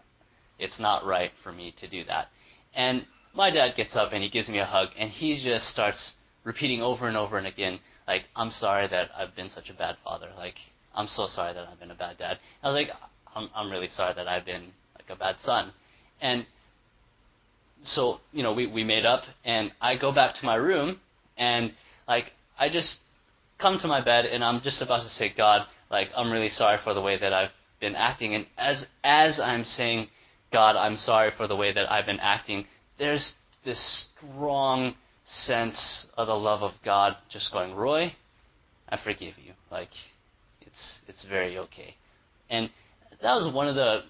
it's 0.59 0.79
not 0.79 1.05
right 1.05 1.31
for 1.43 1.51
me 1.51 1.73
to 1.79 1.87
do 1.87 2.03
that. 2.05 2.27
And 2.75 3.05
my 3.33 3.51
dad 3.51 3.75
gets 3.75 3.95
up 3.95 4.11
and 4.11 4.21
he 4.21 4.29
gives 4.29 4.49
me 4.49 4.59
a 4.59 4.65
hug 4.65 4.89
and 4.97 5.09
he 5.09 5.41
just 5.43 5.67
starts 5.67 6.13
repeating 6.43 6.81
over 6.81 7.07
and 7.07 7.17
over 7.17 7.37
and 7.37 7.47
again, 7.47 7.79
like, 8.07 8.23
I'm 8.35 8.51
sorry 8.51 8.87
that 8.87 9.09
I've 9.17 9.35
been 9.35 9.49
such 9.49 9.69
a 9.69 9.73
bad 9.73 9.95
father. 10.03 10.29
Like, 10.37 10.55
I'm 10.95 11.07
so 11.07 11.27
sorry 11.27 11.53
that 11.53 11.67
I've 11.67 11.79
been 11.79 11.91
a 11.91 11.95
bad 11.95 12.17
dad. 12.17 12.39
I 12.63 12.67
was 12.67 12.75
like, 12.75 12.89
I'm, 13.35 13.49
I'm 13.55 13.71
really 13.71 13.87
sorry 13.87 14.13
that 14.15 14.27
I've 14.27 14.45
been 14.45 14.71
like 14.95 15.09
a 15.09 15.15
bad 15.15 15.35
son. 15.41 15.71
And 16.21 16.45
so 17.83 18.19
you 18.31 18.43
know 18.43 18.53
we 18.53 18.67
we 18.67 18.83
made 18.83 19.05
up, 19.05 19.23
and 19.45 19.71
I 19.81 19.97
go 19.97 20.11
back 20.11 20.35
to 20.35 20.45
my 20.45 20.55
room, 20.55 20.99
and 21.37 21.71
like 22.07 22.31
I 22.59 22.69
just 22.69 22.97
come 23.59 23.79
to 23.79 23.87
my 23.87 24.03
bed, 24.03 24.25
and 24.25 24.43
I'm 24.43 24.61
just 24.61 24.81
about 24.81 25.03
to 25.03 25.09
say, 25.09 25.33
God, 25.35 25.61
like 25.89 26.09
I'm 26.15 26.31
really 26.31 26.49
sorry 26.49 26.77
for 26.83 26.93
the 26.93 27.01
way 27.01 27.17
that 27.19 27.33
I've 27.33 27.51
been 27.79 27.95
acting, 27.95 28.35
and 28.35 28.45
as 28.57 28.85
as 29.03 29.39
I'm 29.39 29.63
saying, 29.63 30.07
God, 30.51 30.75
I'm 30.75 30.97
sorry 30.97 31.31
for 31.35 31.47
the 31.47 31.55
way 31.55 31.73
that 31.73 31.91
I've 31.91 32.05
been 32.05 32.19
acting, 32.19 32.65
there's 32.97 33.33
this 33.65 34.07
strong 34.25 34.95
sense 35.25 36.05
of 36.15 36.27
the 36.27 36.33
love 36.33 36.63
of 36.63 36.71
God 36.85 37.17
just 37.29 37.51
going, 37.51 37.75
Roy, 37.75 38.13
I 38.89 38.97
forgive 38.97 39.33
you. 39.43 39.53
Like 39.71 39.89
it's 40.61 41.01
it's 41.07 41.23
very 41.23 41.57
okay. 41.57 41.95
And 42.49 42.69
that 43.21 43.33
was 43.33 43.53
one 43.53 43.67
of 43.67 43.75
the 43.75 44.01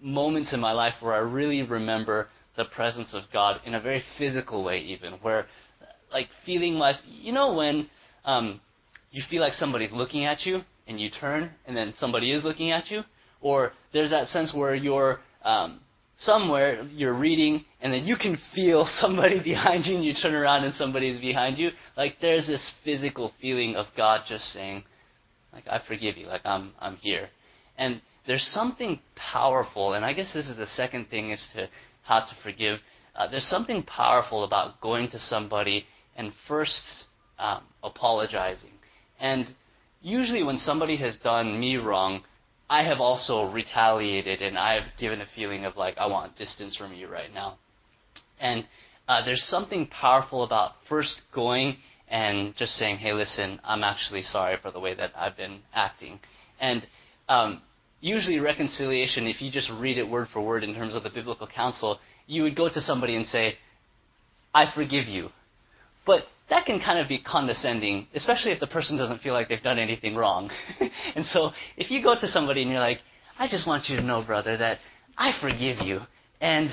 moments 0.00 0.52
in 0.52 0.60
my 0.60 0.72
life 0.72 0.94
where 1.00 1.14
I 1.14 1.18
really 1.18 1.62
remember 1.62 2.28
the 2.56 2.64
presence 2.64 3.14
of 3.14 3.22
God 3.32 3.60
in 3.64 3.74
a 3.74 3.80
very 3.80 4.02
physical 4.18 4.64
way, 4.64 4.78
even 4.80 5.14
where, 5.14 5.46
like, 6.12 6.28
feeling 6.44 6.74
like, 6.74 6.96
you 7.06 7.32
know, 7.32 7.54
when 7.54 7.88
um, 8.24 8.60
you 9.10 9.22
feel 9.28 9.40
like 9.40 9.54
somebody's 9.54 9.92
looking 9.92 10.24
at 10.24 10.44
you 10.44 10.60
and 10.86 11.00
you 11.00 11.10
turn 11.10 11.50
and 11.66 11.76
then 11.76 11.94
somebody 11.98 12.32
is 12.32 12.44
looking 12.44 12.70
at 12.70 12.90
you, 12.90 13.02
or 13.40 13.72
there's 13.92 14.10
that 14.10 14.28
sense 14.28 14.52
where 14.54 14.74
you're 14.74 15.20
um, 15.44 15.80
somewhere 16.16 16.82
you're 16.92 17.14
reading 17.14 17.64
and 17.80 17.92
then 17.92 18.04
you 18.04 18.16
can 18.16 18.36
feel 18.54 18.86
somebody 19.00 19.42
behind 19.44 19.86
you 19.86 19.96
and 19.96 20.04
you 20.04 20.12
turn 20.12 20.34
around 20.34 20.64
and 20.64 20.74
somebody's 20.74 21.20
behind 21.20 21.58
you. 21.58 21.70
Like 21.96 22.16
there's 22.20 22.46
this 22.46 22.72
physical 22.84 23.32
feeling 23.40 23.76
of 23.76 23.86
God 23.96 24.22
just 24.28 24.44
saying, 24.52 24.84
like 25.52 25.66
I 25.68 25.80
forgive 25.86 26.16
you, 26.16 26.26
like 26.26 26.42
I'm 26.44 26.72
I'm 26.80 26.96
here. 26.96 27.28
And 27.76 28.00
there's 28.26 28.46
something 28.52 29.00
powerful, 29.16 29.94
and 29.94 30.04
I 30.04 30.12
guess 30.12 30.34
this 30.34 30.48
is 30.48 30.56
the 30.56 30.66
second 30.66 31.08
thing 31.08 31.30
is 31.30 31.46
to 31.54 31.68
how 32.02 32.20
to 32.20 32.36
forgive. 32.42 32.80
Uh, 33.14 33.28
there's 33.28 33.48
something 33.48 33.82
powerful 33.82 34.44
about 34.44 34.80
going 34.80 35.10
to 35.10 35.18
somebody 35.18 35.86
and 36.14 36.32
first 36.46 36.82
um, 37.38 37.62
apologizing. 37.82 38.72
And 39.20 39.46
usually, 40.00 40.42
when 40.42 40.58
somebody 40.58 40.96
has 40.96 41.16
done 41.16 41.58
me 41.58 41.76
wrong, 41.76 42.22
I 42.70 42.82
have 42.84 43.00
also 43.00 43.50
retaliated 43.50 44.42
and 44.42 44.58
I 44.58 44.74
have 44.74 44.84
given 44.98 45.20
a 45.20 45.26
feeling 45.34 45.64
of 45.64 45.76
like, 45.76 45.96
I 45.96 46.06
want 46.06 46.36
distance 46.36 46.76
from 46.76 46.92
you 46.92 47.08
right 47.08 47.32
now. 47.32 47.56
And 48.38 48.66
uh, 49.08 49.24
there's 49.24 49.42
something 49.44 49.86
powerful 49.86 50.44
about 50.44 50.72
first 50.88 51.22
going 51.34 51.76
and 52.10 52.54
just 52.56 52.72
saying, 52.72 52.98
hey, 52.98 53.12
listen, 53.12 53.60
I'm 53.64 53.82
actually 53.82 54.22
sorry 54.22 54.56
for 54.60 54.70
the 54.70 54.80
way 54.80 54.94
that 54.94 55.12
I've 55.16 55.36
been 55.36 55.60
acting. 55.74 56.20
And 56.60 56.86
um, 57.28 57.62
usually 58.00 58.38
reconciliation, 58.38 59.26
if 59.26 59.40
you 59.40 59.50
just 59.50 59.70
read 59.78 59.96
it 59.96 60.08
word 60.08 60.28
for 60.32 60.42
word 60.42 60.62
in 60.62 60.74
terms 60.74 60.94
of 60.94 61.02
the 61.02 61.10
biblical 61.10 61.46
counsel, 61.46 61.98
you 62.26 62.42
would 62.42 62.54
go 62.56 62.68
to 62.68 62.80
somebody 62.80 63.16
and 63.16 63.26
say, 63.26 63.56
I 64.54 64.70
forgive 64.74 65.06
you. 65.06 65.30
But 66.06 66.24
that 66.50 66.64
can 66.64 66.80
kind 66.80 66.98
of 66.98 67.08
be 67.08 67.18
condescending, 67.18 68.06
especially 68.14 68.52
if 68.52 68.60
the 68.60 68.66
person 68.66 68.96
doesn't 68.96 69.20
feel 69.20 69.34
like 69.34 69.48
they've 69.48 69.62
done 69.62 69.78
anything 69.78 70.14
wrong. 70.14 70.50
and 71.14 71.24
so 71.26 71.50
if 71.76 71.90
you 71.90 72.02
go 72.02 72.18
to 72.18 72.28
somebody 72.28 72.62
and 72.62 72.70
you're 72.70 72.80
like, 72.80 73.00
I 73.38 73.48
just 73.48 73.66
want 73.66 73.88
you 73.88 73.96
to 73.96 74.02
know, 74.02 74.24
brother, 74.24 74.56
that 74.56 74.78
I 75.16 75.32
forgive 75.40 75.78
you, 75.84 76.00
and 76.40 76.70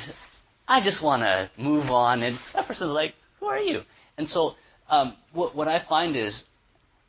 I 0.67 0.81
just 0.81 1.03
want 1.03 1.23
to 1.23 1.49
move 1.61 1.85
on, 1.85 2.23
and 2.23 2.37
that 2.53 2.67
person's 2.67 2.91
like, 2.91 3.13
who 3.39 3.47
are 3.47 3.59
you? 3.59 3.81
And 4.17 4.27
so 4.27 4.53
um, 4.89 5.17
what, 5.33 5.55
what 5.55 5.67
I 5.67 5.83
find 5.87 6.15
is 6.15 6.43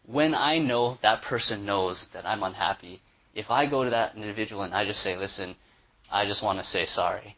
when 0.07 0.35
I 0.35 0.59
know 0.59 0.99
that 1.03 1.23
person 1.23 1.65
knows 1.65 2.07
that 2.13 2.27
I'm 2.27 2.43
unhappy, 2.43 3.01
if 3.35 3.51
I 3.51 3.69
go 3.69 3.85
to 3.85 3.91
that 3.91 4.17
individual 4.17 4.63
and 4.63 4.75
I 4.75 4.85
just 4.85 5.03
say, 5.03 5.17
listen, 5.17 5.57
I 6.11 6.27
just 6.27 6.43
want 6.43 6.59
to 6.59 6.65
say 6.65 6.87
sorry, 6.87 7.37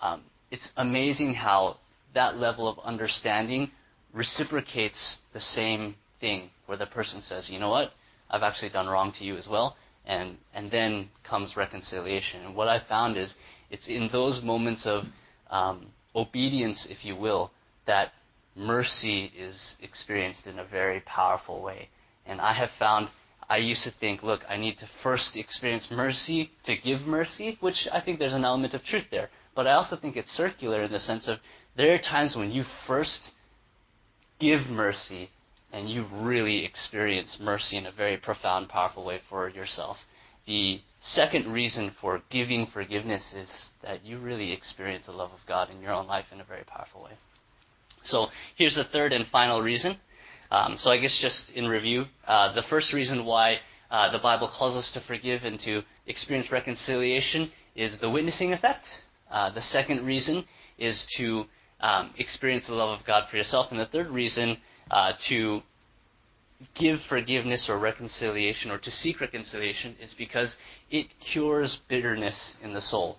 um, 0.00 0.22
it's 0.50 0.70
amazing 0.76 1.34
how 1.34 1.78
that 2.14 2.36
level 2.36 2.68
of 2.68 2.78
understanding 2.84 3.70
reciprocates 4.12 5.18
the 5.32 5.40
same 5.40 5.94
thing, 6.20 6.50
where 6.66 6.78
the 6.78 6.86
person 6.86 7.22
says, 7.22 7.48
you 7.50 7.58
know 7.58 7.70
what, 7.70 7.92
I've 8.30 8.42
actually 8.42 8.70
done 8.70 8.88
wrong 8.88 9.12
to 9.18 9.24
you 9.24 9.36
as 9.36 9.48
well, 9.48 9.76
and 10.06 10.36
and 10.54 10.70
then 10.70 11.08
comes 11.28 11.56
reconciliation. 11.56 12.44
And 12.44 12.54
what 12.54 12.68
I 12.68 12.80
found 12.88 13.16
is 13.16 13.34
it's 13.70 13.88
in 13.88 14.08
those 14.12 14.42
moments 14.42 14.86
of 14.86 15.04
um, 15.50 15.86
obedience, 16.14 16.86
if 16.90 17.04
you 17.04 17.16
will, 17.16 17.50
that 17.86 18.12
mercy 18.56 19.32
is 19.36 19.76
experienced 19.80 20.46
in 20.46 20.58
a 20.58 20.64
very 20.64 21.00
powerful 21.00 21.62
way. 21.62 21.88
And 22.26 22.40
I 22.40 22.52
have 22.52 22.70
found 22.78 23.08
I 23.50 23.56
used 23.56 23.82
to 23.82 23.90
think, 23.98 24.22
look, 24.22 24.42
I 24.48 24.56
need 24.56 24.78
to 24.78 24.88
first 25.02 25.34
experience 25.34 25.88
mercy 25.90 26.52
to 26.66 26.76
give 26.76 27.00
mercy, 27.00 27.58
which 27.60 27.88
I 27.92 28.00
think 28.00 28.20
there's 28.20 28.32
an 28.32 28.44
element 28.44 28.74
of 28.74 28.84
truth 28.84 29.06
there. 29.10 29.28
But 29.56 29.66
I 29.66 29.72
also 29.72 29.96
think 29.96 30.16
it's 30.16 30.30
circular 30.30 30.84
in 30.84 30.92
the 30.92 31.00
sense 31.00 31.26
of 31.26 31.38
there 31.76 31.92
are 31.92 31.98
times 31.98 32.36
when 32.36 32.52
you 32.52 32.62
first 32.86 33.32
give 34.40 34.66
mercy 34.68 35.30
and 35.72 35.88
you 35.88 36.06
really 36.12 36.64
experience 36.64 37.38
mercy 37.40 37.76
in 37.76 37.86
a 37.86 37.92
very 37.92 38.16
profound, 38.16 38.68
powerful 38.68 39.04
way 39.04 39.20
for 39.28 39.48
yourself. 39.48 39.98
The 40.46 40.80
second 41.00 41.52
reason 41.52 41.94
for 42.00 42.22
giving 42.30 42.66
forgiveness 42.66 43.32
is 43.34 43.70
that 43.82 44.04
you 44.04 44.18
really 44.18 44.52
experience 44.52 45.06
the 45.06 45.12
love 45.12 45.30
of 45.30 45.46
God 45.46 45.70
in 45.70 45.80
your 45.80 45.92
own 45.92 46.06
life 46.06 46.26
in 46.32 46.40
a 46.40 46.44
very 46.44 46.64
powerful 46.64 47.04
way. 47.04 47.12
So 48.02 48.26
here's 48.56 48.74
the 48.74 48.84
third 48.84 49.12
and 49.12 49.26
final 49.28 49.62
reason 49.62 49.98
um, 50.50 50.76
so 50.76 50.90
I 50.90 50.98
guess 50.98 51.16
just 51.20 51.50
in 51.54 51.68
review, 51.68 52.06
uh, 52.26 52.52
the 52.54 52.62
first 52.68 52.92
reason 52.92 53.24
why 53.24 53.58
uh, 53.90 54.10
the 54.10 54.18
Bible 54.18 54.50
calls 54.56 54.74
us 54.74 54.90
to 54.94 55.00
forgive 55.00 55.44
and 55.44 55.60
to 55.60 55.82
experience 56.06 56.50
reconciliation 56.50 57.52
is 57.76 57.98
the 58.00 58.10
witnessing 58.10 58.52
effect. 58.52 58.84
Uh, 59.30 59.50
the 59.50 59.60
second 59.60 60.04
reason 60.04 60.44
is 60.76 61.06
to 61.16 61.44
um, 61.80 62.12
experience 62.18 62.66
the 62.66 62.74
love 62.74 62.98
of 62.98 63.06
God 63.06 63.24
for 63.30 63.36
yourself, 63.36 63.68
and 63.70 63.80
the 63.80 63.86
third 63.86 64.08
reason 64.08 64.58
uh, 64.90 65.12
to 65.28 65.62
give 66.78 66.98
forgiveness 67.08 67.68
or 67.70 67.78
reconciliation 67.78 68.70
or 68.70 68.78
to 68.78 68.90
seek 68.90 69.20
reconciliation 69.20 69.96
is 70.00 70.14
because 70.16 70.56
it 70.90 71.06
cures 71.32 71.80
bitterness 71.88 72.54
in 72.62 72.74
the 72.74 72.80
soul. 72.80 73.16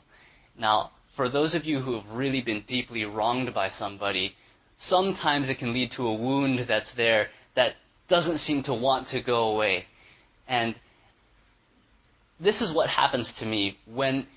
Now, 0.57 0.91
for 1.15 1.29
those 1.29 1.55
of 1.55 1.65
you 1.65 1.79
who 1.79 1.99
have 1.99 2.09
really 2.11 2.41
been 2.41 2.63
deeply 2.67 3.03
wronged 3.03 3.53
by 3.53 3.69
somebody, 3.69 4.35
sometimes 4.77 5.49
it 5.49 5.57
can 5.57 5.73
lead 5.73 5.91
to 5.97 6.07
a 6.07 6.13
wound 6.13 6.65
that's 6.67 6.93
there 6.95 7.27
that 7.55 7.73
doesn't 8.07 8.39
seem 8.39 8.63
to 8.63 8.73
want 8.73 9.07
to 9.09 9.21
go 9.21 9.51
away. 9.53 9.85
And 10.47 10.75
this 12.39 12.61
is 12.61 12.75
what 12.75 12.89
happens 12.89 13.33
to 13.39 13.45
me 13.45 13.77
when 13.85 14.27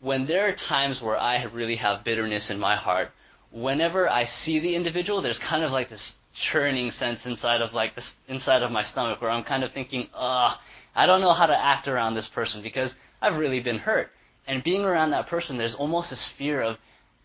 when 0.00 0.26
there 0.26 0.48
are 0.48 0.56
times 0.56 1.00
where 1.02 1.18
I 1.18 1.42
really 1.44 1.76
have 1.76 2.04
bitterness 2.04 2.50
in 2.50 2.58
my 2.58 2.74
heart. 2.74 3.10
Whenever 3.52 4.08
I 4.08 4.26
see 4.26 4.60
the 4.60 4.76
individual, 4.76 5.22
there's 5.22 5.40
kind 5.48 5.64
of 5.64 5.72
like 5.72 5.88
this 5.90 6.14
churning 6.52 6.90
sense 6.92 7.26
inside 7.26 7.60
of 7.60 7.72
like 7.74 7.94
this 7.96 8.12
inside 8.28 8.62
of 8.62 8.70
my 8.70 8.82
stomach 8.82 9.20
where 9.20 9.30
I'm 9.30 9.44
kind 9.44 9.64
of 9.64 9.72
thinking, 9.72 10.08
"Ugh, 10.14 10.58
I 10.94 11.06
don't 11.06 11.20
know 11.20 11.32
how 11.32 11.46
to 11.46 11.56
act 11.56 11.88
around 11.88 12.14
this 12.14 12.28
person 12.28 12.62
because 12.62 12.94
I've 13.20 13.38
really 13.38 13.60
been 13.60 13.78
hurt." 13.78 14.10
And 14.46 14.62
being 14.62 14.82
around 14.82 15.10
that 15.10 15.26
person, 15.28 15.58
there's 15.58 15.74
almost 15.74 16.10
this 16.10 16.32
fear 16.38 16.62
of 16.62 16.76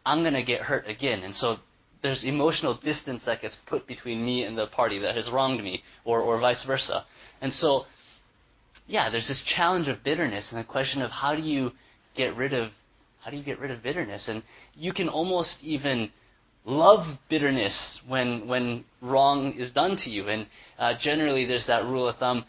I'm 0.05 0.23
to 0.23 0.43
get 0.43 0.61
hurt 0.61 0.87
again. 0.87 1.23
And 1.23 1.35
so 1.35 1.57
there's 2.03 2.23
emotional 2.23 2.75
distance 2.75 3.23
that 3.25 3.41
gets 3.41 3.57
put 3.65 3.87
between 3.87 4.23
me 4.23 4.43
and 4.43 4.57
the 4.57 4.67
party 4.67 4.99
that 4.99 5.15
has 5.15 5.31
wronged 5.31 5.63
me, 5.63 5.83
or, 6.03 6.21
or 6.21 6.39
vice 6.39 6.63
versa. 6.63 7.05
And 7.41 7.51
so, 7.51 7.85
yeah, 8.85 9.09
there's 9.09 9.27
this 9.27 9.43
challenge 9.43 9.87
of 9.87 10.03
bitterness 10.03 10.49
and 10.51 10.59
the 10.59 10.63
question 10.63 11.01
of 11.01 11.09
how 11.09 11.35
do 11.35 11.41
you 11.41 11.71
get 12.15 12.35
rid 12.35 12.53
of 12.53 12.69
how 13.25 13.31
do 13.31 13.37
you 13.37 13.43
get 13.43 13.59
rid 13.59 13.71
of 13.71 13.81
bitterness? 13.81 14.27
And 14.27 14.43
you 14.75 14.93
can 14.93 15.09
almost 15.09 15.57
even 15.63 16.11
love 16.63 17.17
bitterness 17.27 17.99
when 18.07 18.47
when 18.47 18.85
wrong 19.01 19.53
is 19.53 19.71
done 19.71 19.97
to 20.03 20.11
you. 20.11 20.27
And 20.27 20.45
uh, 20.77 20.93
generally, 21.01 21.45
there's 21.47 21.65
that 21.65 21.85
rule 21.85 22.07
of 22.07 22.17
thumb: 22.17 22.45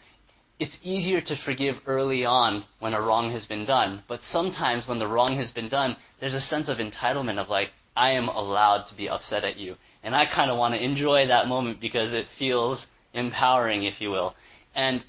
it's 0.59 0.77
easier 0.83 1.19
to 1.19 1.35
forgive 1.43 1.77
early 1.87 2.25
on 2.25 2.63
when 2.79 2.93
a 2.93 3.01
wrong 3.01 3.31
has 3.31 3.47
been 3.47 3.65
done. 3.65 4.03
But 4.07 4.21
sometimes 4.21 4.87
when 4.87 4.99
the 4.99 5.07
wrong 5.07 5.37
has 5.37 5.49
been 5.49 5.67
done, 5.67 5.97
there's 6.19 6.35
a 6.35 6.41
sense 6.41 6.69
of 6.69 6.77
entitlement 6.77 7.39
of 7.39 7.49
like, 7.49 7.69
I 7.95 8.11
am 8.11 8.27
allowed 8.27 8.85
to 8.89 8.95
be 8.95 9.09
upset 9.09 9.43
at 9.43 9.57
you. 9.57 9.77
And 10.03 10.15
I 10.15 10.25
kind 10.27 10.51
of 10.51 10.59
want 10.59 10.75
to 10.75 10.83
enjoy 10.83 11.27
that 11.27 11.47
moment 11.47 11.81
because 11.81 12.13
it 12.13 12.27
feels 12.37 12.85
empowering, 13.15 13.83
if 13.83 13.99
you 13.99 14.11
will. 14.11 14.35
And 14.75 15.03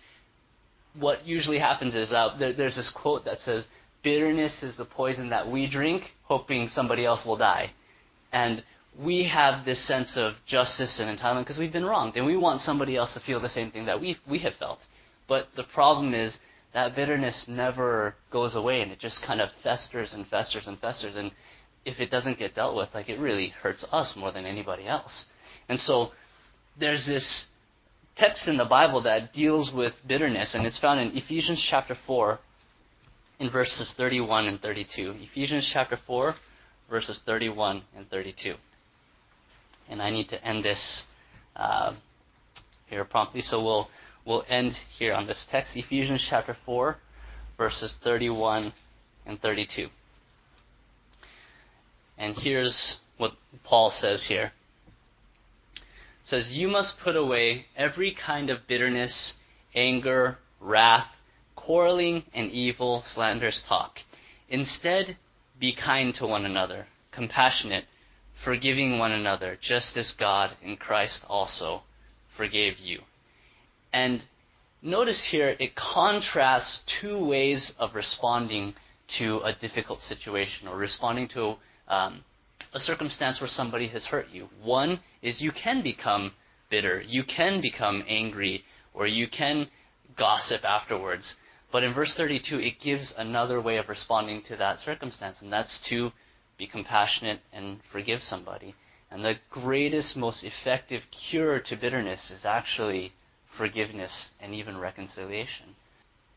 what 0.98 1.26
usually 1.26 1.58
happens 1.58 1.94
is 1.94 2.10
uh, 2.10 2.36
there, 2.38 2.54
there's 2.54 2.76
this 2.76 2.90
quote 2.90 3.26
that 3.26 3.40
says, 3.40 3.66
bitterness 4.02 4.62
is 4.62 4.76
the 4.76 4.84
poison 4.84 5.30
that 5.30 5.50
we 5.50 5.68
drink, 5.68 6.04
hoping 6.24 6.68
somebody 6.68 7.04
else 7.04 7.24
will 7.24 7.36
die. 7.36 7.72
And 8.32 8.62
we 8.98 9.28
have 9.28 9.64
this 9.64 9.86
sense 9.86 10.16
of 10.16 10.34
justice 10.46 11.00
and 11.00 11.16
entitlement 11.16 11.44
because 11.44 11.58
we've 11.58 11.72
been 11.72 11.84
wronged, 11.84 12.16
and 12.16 12.26
we 12.26 12.36
want 12.36 12.60
somebody 12.60 12.96
else 12.96 13.14
to 13.14 13.20
feel 13.20 13.40
the 13.40 13.48
same 13.48 13.70
thing 13.70 13.86
that 13.86 14.00
we 14.00 14.16
we 14.28 14.38
have 14.40 14.54
felt. 14.58 14.80
But 15.28 15.48
the 15.56 15.64
problem 15.64 16.14
is 16.14 16.38
that 16.74 16.96
bitterness 16.96 17.46
never 17.48 18.14
goes 18.32 18.56
away, 18.56 18.80
and 18.82 18.90
it 18.90 18.98
just 18.98 19.22
kind 19.24 19.40
of 19.40 19.50
festers 19.62 20.14
and 20.14 20.26
festers 20.26 20.66
and 20.66 20.78
festers. 20.78 21.16
And 21.16 21.30
if 21.84 22.00
it 22.00 22.10
doesn't 22.10 22.38
get 22.38 22.54
dealt 22.54 22.76
with, 22.76 22.88
like 22.92 23.08
it 23.08 23.20
really 23.20 23.50
hurts 23.62 23.84
us 23.92 24.14
more 24.16 24.32
than 24.32 24.44
anybody 24.44 24.86
else. 24.86 25.26
And 25.68 25.78
so 25.78 26.10
there's 26.78 27.06
this 27.06 27.46
text 28.16 28.48
in 28.48 28.56
the 28.56 28.64
Bible 28.64 29.02
that 29.02 29.32
deals 29.32 29.72
with 29.74 29.92
bitterness, 30.06 30.54
and 30.54 30.66
it's 30.66 30.78
found 30.78 31.00
in 31.00 31.16
Ephesians 31.16 31.64
chapter 31.70 31.96
4, 32.06 32.38
in 33.38 33.50
verses 33.50 33.94
31 33.96 34.46
and 34.46 34.60
32. 34.60 35.14
Ephesians 35.18 35.68
chapter 35.72 35.98
4, 36.06 36.34
verses 36.90 37.20
31 37.24 37.82
and 37.96 38.08
32. 38.10 38.54
And 39.88 40.02
I 40.02 40.10
need 40.10 40.28
to 40.28 40.44
end 40.44 40.64
this 40.64 41.04
uh, 41.56 41.94
here 42.86 43.04
promptly, 43.04 43.42
so 43.42 43.62
we'll 43.62 43.88
we'll 44.26 44.44
end 44.48 44.72
here 44.98 45.14
on 45.14 45.26
this 45.26 45.46
text, 45.50 45.72
Ephesians 45.74 46.26
chapter 46.28 46.54
4, 46.66 46.96
verses 47.56 47.94
31 48.04 48.72
and 49.26 49.40
32. 49.40 49.88
And 52.18 52.34
here's 52.36 52.96
what 53.16 53.32
Paul 53.64 53.90
says 53.90 54.26
here. 54.28 54.52
Says, 56.24 56.50
You 56.50 56.68
must 56.68 56.94
put 57.02 57.16
away 57.16 57.66
every 57.76 58.14
kind 58.14 58.50
of 58.50 58.66
bitterness, 58.68 59.34
anger, 59.74 60.38
wrath, 60.60 61.06
quarreling, 61.58 62.22
and 62.34 62.50
evil, 62.50 63.02
slanderous 63.04 63.62
talk. 63.68 63.98
Instead, 64.48 65.16
be 65.58 65.74
kind 65.74 66.14
to 66.14 66.26
one 66.26 66.44
another, 66.44 66.86
compassionate, 67.12 67.84
forgiving 68.44 68.98
one 68.98 69.12
another, 69.12 69.58
just 69.60 69.96
as 69.96 70.14
God 70.18 70.56
in 70.62 70.76
Christ 70.76 71.24
also 71.28 71.82
forgave 72.36 72.78
you. 72.78 73.00
And 73.92 74.22
notice 74.82 75.26
here, 75.30 75.56
it 75.58 75.74
contrasts 75.74 76.82
two 77.00 77.24
ways 77.24 77.72
of 77.78 77.94
responding 77.94 78.74
to 79.18 79.40
a 79.40 79.52
difficult 79.52 80.00
situation 80.00 80.68
or 80.68 80.76
responding 80.76 81.28
to 81.28 81.54
um, 81.88 82.24
a 82.72 82.78
circumstance 82.78 83.40
where 83.40 83.48
somebody 83.48 83.88
has 83.88 84.04
hurt 84.04 84.28
you. 84.30 84.48
One 84.62 85.00
is 85.22 85.40
you 85.40 85.52
can 85.52 85.82
become 85.82 86.32
bitter, 86.70 87.00
you 87.00 87.24
can 87.24 87.60
become 87.60 88.04
angry, 88.06 88.64
or 88.94 89.06
you 89.06 89.26
can 89.28 89.68
gossip 90.16 90.64
afterwards. 90.64 91.34
But 91.70 91.84
in 91.84 91.94
verse 91.94 92.14
32, 92.16 92.60
it 92.60 92.80
gives 92.80 93.12
another 93.16 93.60
way 93.60 93.76
of 93.76 93.88
responding 93.88 94.42
to 94.48 94.56
that 94.56 94.78
circumstance, 94.78 95.38
and 95.42 95.52
that's 95.52 95.78
to 95.90 96.12
be 96.56 96.66
compassionate 96.66 97.40
and 97.52 97.80
forgive 97.92 98.20
somebody. 98.22 98.74
And 99.10 99.24
the 99.24 99.34
greatest, 99.50 100.16
most 100.16 100.44
effective 100.44 101.02
cure 101.30 101.60
to 101.60 101.76
bitterness 101.76 102.30
is 102.30 102.44
actually 102.44 103.12
forgiveness 103.56 104.30
and 104.40 104.54
even 104.54 104.78
reconciliation. 104.78 105.76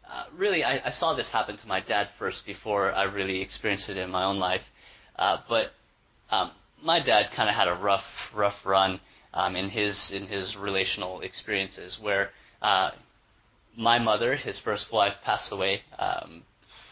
Uh, 0.10 0.26
really, 0.38 0.64
I, 0.64 0.88
I, 0.88 0.90
saw 0.92 1.16
this 1.16 1.30
happen 1.32 1.58
to 1.58 1.68
my 1.68 1.80
dad 1.80 2.10
first 2.20 2.46
before 2.46 2.92
I 2.92 3.04
really 3.04 3.42
experienced 3.42 3.90
it 3.90 3.98
in 3.98 4.10
my 4.10 4.24
own 4.24 4.40
life. 4.40 4.62
Uh, 5.16 5.38
but 5.48 5.68
um, 6.30 6.52
my 6.84 7.04
dad 7.04 7.28
kind 7.36 7.50
of 7.50 7.56
had 7.56 7.68
a 7.68 7.76
rough, 7.76 8.04
rough 8.36 8.66
run 8.66 9.00
um, 9.34 9.56
in 9.56 9.70
his 9.70 10.12
in 10.14 10.28
his 10.28 10.58
relational 10.60 11.22
experiences, 11.22 11.98
where 12.02 12.30
uh, 12.62 12.92
my 13.78 14.00
mother, 14.00 14.36
his 14.36 14.60
first 14.60 14.92
wife, 14.92 15.14
passed 15.24 15.52
away 15.52 15.82
um, 15.98 16.44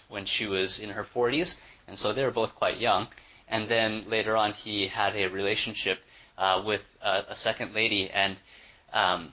when 0.09 0.25
she 0.25 0.45
was 0.45 0.79
in 0.81 0.89
her 0.89 1.05
40s, 1.15 1.53
and 1.87 1.97
so 1.97 2.13
they 2.13 2.23
were 2.23 2.31
both 2.31 2.55
quite 2.55 2.79
young. 2.79 3.07
And 3.47 3.69
then 3.69 4.05
later 4.07 4.37
on, 4.37 4.53
he 4.53 4.87
had 4.87 5.15
a 5.15 5.27
relationship 5.27 5.97
uh, 6.37 6.61
with 6.65 6.81
a, 7.01 7.23
a 7.29 7.35
second 7.35 7.73
lady, 7.73 8.09
and 8.09 8.37
um, 8.93 9.31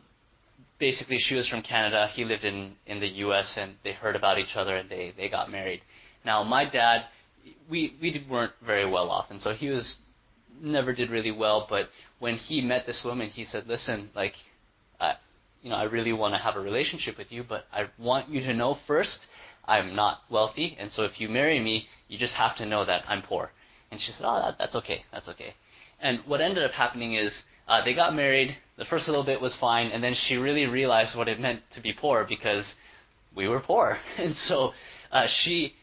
basically 0.78 1.18
she 1.18 1.34
was 1.34 1.48
from 1.48 1.62
Canada. 1.62 2.08
He 2.12 2.24
lived 2.24 2.44
in 2.44 2.74
in 2.86 3.00
the 3.00 3.08
U.S. 3.24 3.56
and 3.58 3.74
they 3.84 3.92
heard 3.92 4.16
about 4.16 4.38
each 4.38 4.56
other 4.56 4.76
and 4.76 4.90
they 4.90 5.12
they 5.16 5.28
got 5.28 5.50
married. 5.50 5.80
Now 6.24 6.42
my 6.42 6.68
dad 6.68 7.06
we 7.70 7.94
we 8.00 8.24
weren't 8.28 8.52
very 8.64 8.88
well 8.88 9.10
off, 9.10 9.26
and 9.30 9.40
so 9.40 9.52
he 9.52 9.68
was 9.68 9.96
never 10.60 10.92
did 10.92 11.10
really 11.10 11.30
well. 11.30 11.66
But 11.68 11.88
when 12.18 12.34
he 12.34 12.60
met 12.60 12.86
this 12.86 13.02
woman, 13.04 13.28
he 13.28 13.44
said, 13.44 13.66
"Listen, 13.66 14.10
like, 14.14 14.34
you 15.66 15.72
know, 15.72 15.78
I 15.78 15.82
really 15.82 16.12
want 16.12 16.32
to 16.32 16.38
have 16.38 16.54
a 16.54 16.60
relationship 16.60 17.18
with 17.18 17.32
you, 17.32 17.42
but 17.42 17.64
I 17.72 17.86
want 17.98 18.28
you 18.28 18.40
to 18.42 18.54
know 18.54 18.78
first, 18.86 19.26
I'm 19.64 19.96
not 19.96 20.20
wealthy, 20.30 20.76
and 20.78 20.92
so 20.92 21.02
if 21.02 21.20
you 21.20 21.28
marry 21.28 21.58
me, 21.58 21.88
you 22.06 22.16
just 22.18 22.34
have 22.34 22.56
to 22.58 22.66
know 22.66 22.84
that 22.84 23.02
I'm 23.08 23.20
poor." 23.20 23.50
And 23.90 24.00
she 24.00 24.12
said, 24.12 24.24
"Oh, 24.24 24.40
that, 24.42 24.58
that's 24.60 24.76
okay, 24.76 25.04
that's 25.10 25.28
okay." 25.28 25.54
And 25.98 26.20
what 26.24 26.40
ended 26.40 26.62
up 26.62 26.70
happening 26.70 27.14
is 27.16 27.42
uh, 27.66 27.84
they 27.84 27.94
got 27.96 28.14
married. 28.14 28.56
The 28.78 28.84
first 28.84 29.08
little 29.08 29.24
bit 29.24 29.40
was 29.40 29.56
fine, 29.56 29.88
and 29.88 30.04
then 30.04 30.14
she 30.14 30.36
really 30.36 30.66
realized 30.66 31.16
what 31.18 31.26
it 31.26 31.40
meant 31.40 31.62
to 31.74 31.80
be 31.80 31.92
poor 31.92 32.24
because 32.28 32.76
we 33.34 33.48
were 33.48 33.58
poor, 33.58 33.98
and 34.18 34.36
so 34.36 34.70
uh, 35.10 35.26
she 35.26 35.74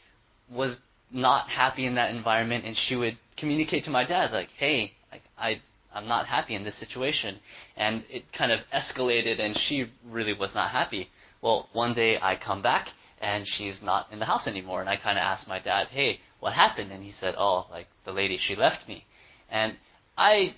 was 0.49 0.77
not 1.11 1.49
happy 1.49 1.86
in 1.86 1.95
that 1.95 2.15
environment, 2.15 2.63
and 2.63 2.77
she 2.77 2.95
would 2.95 3.17
communicate 3.36 3.84
to 3.84 3.89
my 3.89 4.05
dad 4.05 4.31
like, 4.31 4.47
"Hey, 4.57 4.93
like 5.11 5.23
I 5.38 5.61
I'm 5.94 6.08
not 6.08 6.28
happy 6.28 6.56
in 6.56 6.64
this 6.64 6.78
situation," 6.78 7.39
and 7.76 8.04
it 8.10 8.32
kind 8.34 8.52
of 8.52 8.60
escalated, 8.74 9.39
and 9.39 9.58
she 9.58 9.91
really 10.06 10.34
was 10.34 10.54
not 10.56 10.72
happy. 10.72 11.10
Well, 11.41 11.70
one 11.74 11.94
day 11.94 12.20
I 12.22 12.36
come 12.36 12.62
back 12.62 12.89
and 13.22 13.48
she's 13.48 13.82
not 13.82 14.08
in 14.12 14.20
the 14.20 14.26
house 14.26 14.48
anymore, 14.48 14.82
and 14.82 14.89
I 14.89 14.98
kind 14.98 15.18
of 15.18 15.24
asked 15.24 15.48
my 15.48 15.60
dad, 15.60 15.88
"Hey, 15.88 16.20
what 16.39 16.54
happened?" 16.54 16.91
And 16.91 17.04
he 17.04 17.12
said, 17.12 17.36
"Oh, 17.38 17.68
like 17.72 17.88
the 18.06 18.12
lady, 18.12 18.38
she 18.38 18.56
left 18.56 18.88
me," 18.88 19.06
and 19.50 19.78
I 20.18 20.56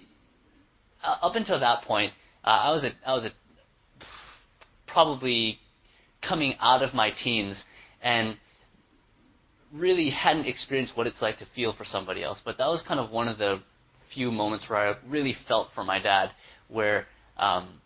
up 1.03 1.35
until 1.35 1.59
that 1.59 1.83
point, 1.83 2.13
uh, 2.43 2.47
I 2.47 2.71
was 2.71 2.83
a 2.83 2.91
I 3.05 3.13
was 3.13 3.25
a 3.25 3.31
probably 4.87 5.59
coming 6.21 6.55
out 6.59 6.81
of 6.81 6.93
my 6.93 7.11
teens 7.11 7.63
and 8.01 8.37
really 9.71 10.09
hadn't 10.09 10.45
experienced 10.45 10.95
what 10.95 11.05
it's 11.05 11.21
like 11.21 11.37
to 11.37 11.45
feel 11.53 11.73
for 11.73 11.83
somebody 11.83 12.23
else. 12.23 12.41
But 12.43 12.57
that 12.57 12.67
was 12.67 12.81
kind 12.81 12.99
of 12.99 13.11
one 13.11 13.27
of 13.27 13.37
the 13.37 13.61
few 14.15 14.31
moments 14.31 14.67
where 14.67 14.79
I 14.79 14.95
really 15.07 15.35
felt 15.47 15.67
for 15.75 15.83
my 15.83 15.99
dad, 15.99 16.31
where, 16.69 17.05
um, 17.37 17.81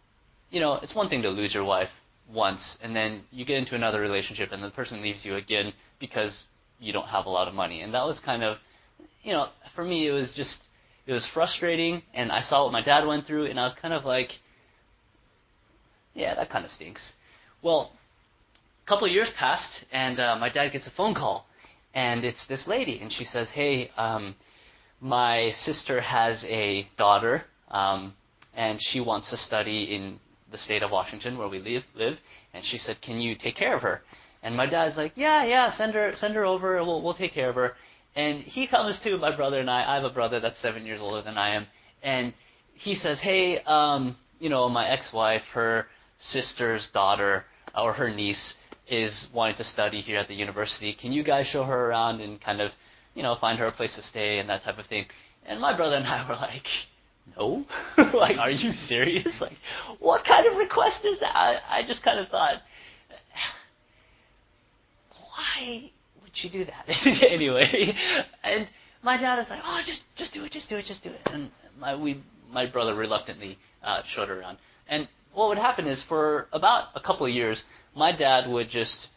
you 0.50 0.62
know, 0.62 0.76
it's 0.82 0.96
one 0.96 1.10
thing 1.10 1.22
to 1.24 1.30
lose 1.30 1.54
your 1.54 1.66
wife 1.66 1.90
once, 2.34 2.78
and 2.82 2.96
then 2.96 3.24
you 3.32 3.46
get 3.46 3.58
into 3.58 3.76
another 3.76 4.00
relationship, 4.00 4.52
and 4.52 4.64
the 4.64 4.70
person 4.70 5.02
leaves 5.02 5.26
you 5.26 5.36
again 5.36 5.74
because 6.00 6.46
you 6.80 6.94
don't 6.94 7.08
have 7.08 7.26
a 7.26 7.30
lot 7.30 7.48
of 7.48 7.54
money. 7.54 7.82
And 7.82 7.94
that 7.94 8.06
was 8.06 8.20
kind 8.24 8.44
of, 8.44 8.58
you 9.24 9.34
know, 9.34 9.48
for 9.76 9.84
me, 9.84 10.08
it 10.08 10.12
was 10.12 10.34
just, 10.38 10.60
it 11.06 11.12
was 11.12 11.28
frustrating, 11.34 12.04
and 12.14 12.32
I 12.32 12.42
saw 12.42 12.64
what 12.64 12.72
my 12.72 12.84
dad 12.84 13.06
went 13.06 13.26
through, 13.26 13.48
and 13.48 13.60
I 13.60 13.64
was 13.64 13.76
kind 13.82 13.94
of 13.94 14.06
like, 14.06 14.30
yeah, 16.14 16.36
that 16.36 16.50
kind 16.50 16.64
of 16.64 16.72
stinks. 16.72 17.12
Well, 17.62 17.92
a 18.86 18.88
couple 18.88 19.08
of 19.08 19.12
years 19.12 19.32
passed, 19.38 19.86
and 19.92 20.20
uh, 20.20 20.38
my 20.40 20.50
dad 20.50 20.70
gets 20.70 20.88
a 20.88 20.92
phone 20.92 21.16
call 21.16 21.46
and 21.94 22.24
it's 22.24 22.46
this 22.48 22.68
lady, 22.68 23.00
and 23.02 23.12
she 23.12 23.24
says, 23.24 23.50
"Hey, 23.50 23.90
um, 23.98 24.36
my 25.02 25.52
sister 25.58 26.02
has 26.02 26.44
a 26.46 26.88
daughter, 26.98 27.44
um, 27.70 28.14
and 28.56 28.80
she 28.82 29.00
wants 29.00 29.30
to 29.30 29.38
study 29.38 29.96
in 29.96 30.20
the 30.52 30.58
state 30.58 30.84
of 30.84 30.92
Washington 30.92 31.38
where 31.38 31.48
we 31.48 31.60
live, 31.60 31.84
live, 31.96 32.18
and 32.54 32.64
she 32.66 32.78
said, 32.78 33.02
"Can 33.02 33.20
you 33.20 33.36
take 33.36 33.56
care 33.56 33.76
of 33.76 33.82
her?" 33.82 34.02
And 34.42 34.56
my 34.56 34.66
dad's 34.66 34.98
like, 34.98 35.14
"Yeah, 35.16 35.46
yeah, 35.46 35.72
send 35.72 35.94
her, 35.94 36.12
send 36.16 36.36
her 36.36 36.46
over. 36.46 36.84
We'll, 36.84 37.02
we'll 37.02 37.14
take 37.14 37.34
care 37.34 37.50
of 37.50 37.56
her." 37.56 37.76
And 38.16 38.44
he 38.44 38.68
comes 38.68 39.00
to 39.04 39.18
my 39.18 39.36
brother 39.36 39.60
and 39.60 39.70
I. 39.70 39.92
I 39.92 39.96
have 39.96 40.04
a 40.04 40.10
brother 40.10 40.40
that's 40.40 40.60
seven 40.62 40.86
years 40.86 41.00
older 41.02 41.22
than 41.22 41.38
I 41.38 41.56
am, 41.56 41.68
and 42.04 42.34
he 42.74 42.96
says, 42.96 43.20
"Hey, 43.20 43.60
um, 43.60 44.16
you 44.40 44.50
know, 44.50 44.68
my 44.70 44.88
ex-wife, 44.88 45.44
her 45.54 45.88
sister's 46.20 46.90
daughter 46.94 47.46
or 47.76 47.94
her 47.94 48.10
niece 48.10 48.56
is 48.90 49.28
wanting 49.34 49.56
to 49.58 49.64
study 49.64 50.02
here 50.02 50.18
at 50.18 50.28
the 50.28 50.34
university. 50.34 50.94
Can 50.94 51.12
you 51.12 51.24
guys 51.24 51.48
show 51.48 51.64
her 51.64 51.90
around 51.90 52.22
and 52.22 52.42
kind 52.42 52.62
of, 52.62 52.72
you 53.16 53.24
know, 53.24 53.36
find 53.40 53.60
her 53.60 53.66
a 53.66 53.72
place 53.72 53.96
to 53.96 54.02
stay 54.02 54.40
and 54.40 54.50
that 54.50 54.64
type 54.64 54.78
of 54.78 54.86
thing?" 54.86 55.06
And 55.46 55.60
my 55.60 55.76
brother 55.76 55.96
and 55.96 56.06
I 56.06 56.28
were 56.28 56.36
like, 56.36 56.68
"No, 57.38 57.66
like, 58.14 58.38
are 58.38 58.52
you 58.52 58.72
serious? 58.72 59.40
Like, 59.42 59.58
what 60.00 60.26
kind 60.26 60.46
of 60.48 60.58
request 60.58 61.06
is 61.06 61.20
that?" 61.20 61.36
I, 61.36 61.80
I 61.80 61.88
just 61.88 62.04
kind 62.04 62.20
of 62.20 62.30
thought, 62.30 62.62
why 65.12 65.92
would 66.22 66.32
she 66.34 66.50
do 66.50 66.66
that 66.66 66.86
anyway? 67.32 67.96
And 68.44 68.68
my 69.02 69.18
dad 69.18 69.40
is 69.40 69.50
like, 69.50 69.62
"Oh, 69.64 69.82
just 69.86 70.02
just 70.16 70.34
do 70.34 70.44
it, 70.44 70.52
just 70.52 70.70
do 70.70 70.78
it, 70.78 70.86
just 70.86 71.04
do 71.04 71.10
it." 71.10 71.22
And 71.26 71.52
my 71.80 71.96
we 71.96 72.22
my 72.52 72.66
brother 72.66 72.96
reluctantly 72.96 73.58
uh, 73.84 74.02
showed 74.08 74.30
her 74.30 74.40
around. 74.40 74.58
And 74.88 75.08
what 75.34 75.50
would 75.50 75.58
happen 75.58 75.88
is 75.88 76.04
for 76.08 76.48
about 76.52 76.88
a 76.96 77.00
couple 77.00 77.26
of 77.26 77.32
years, 77.32 77.64
my 77.96 78.16
dad 78.16 78.50
would 78.50 78.70
just, 78.70 79.10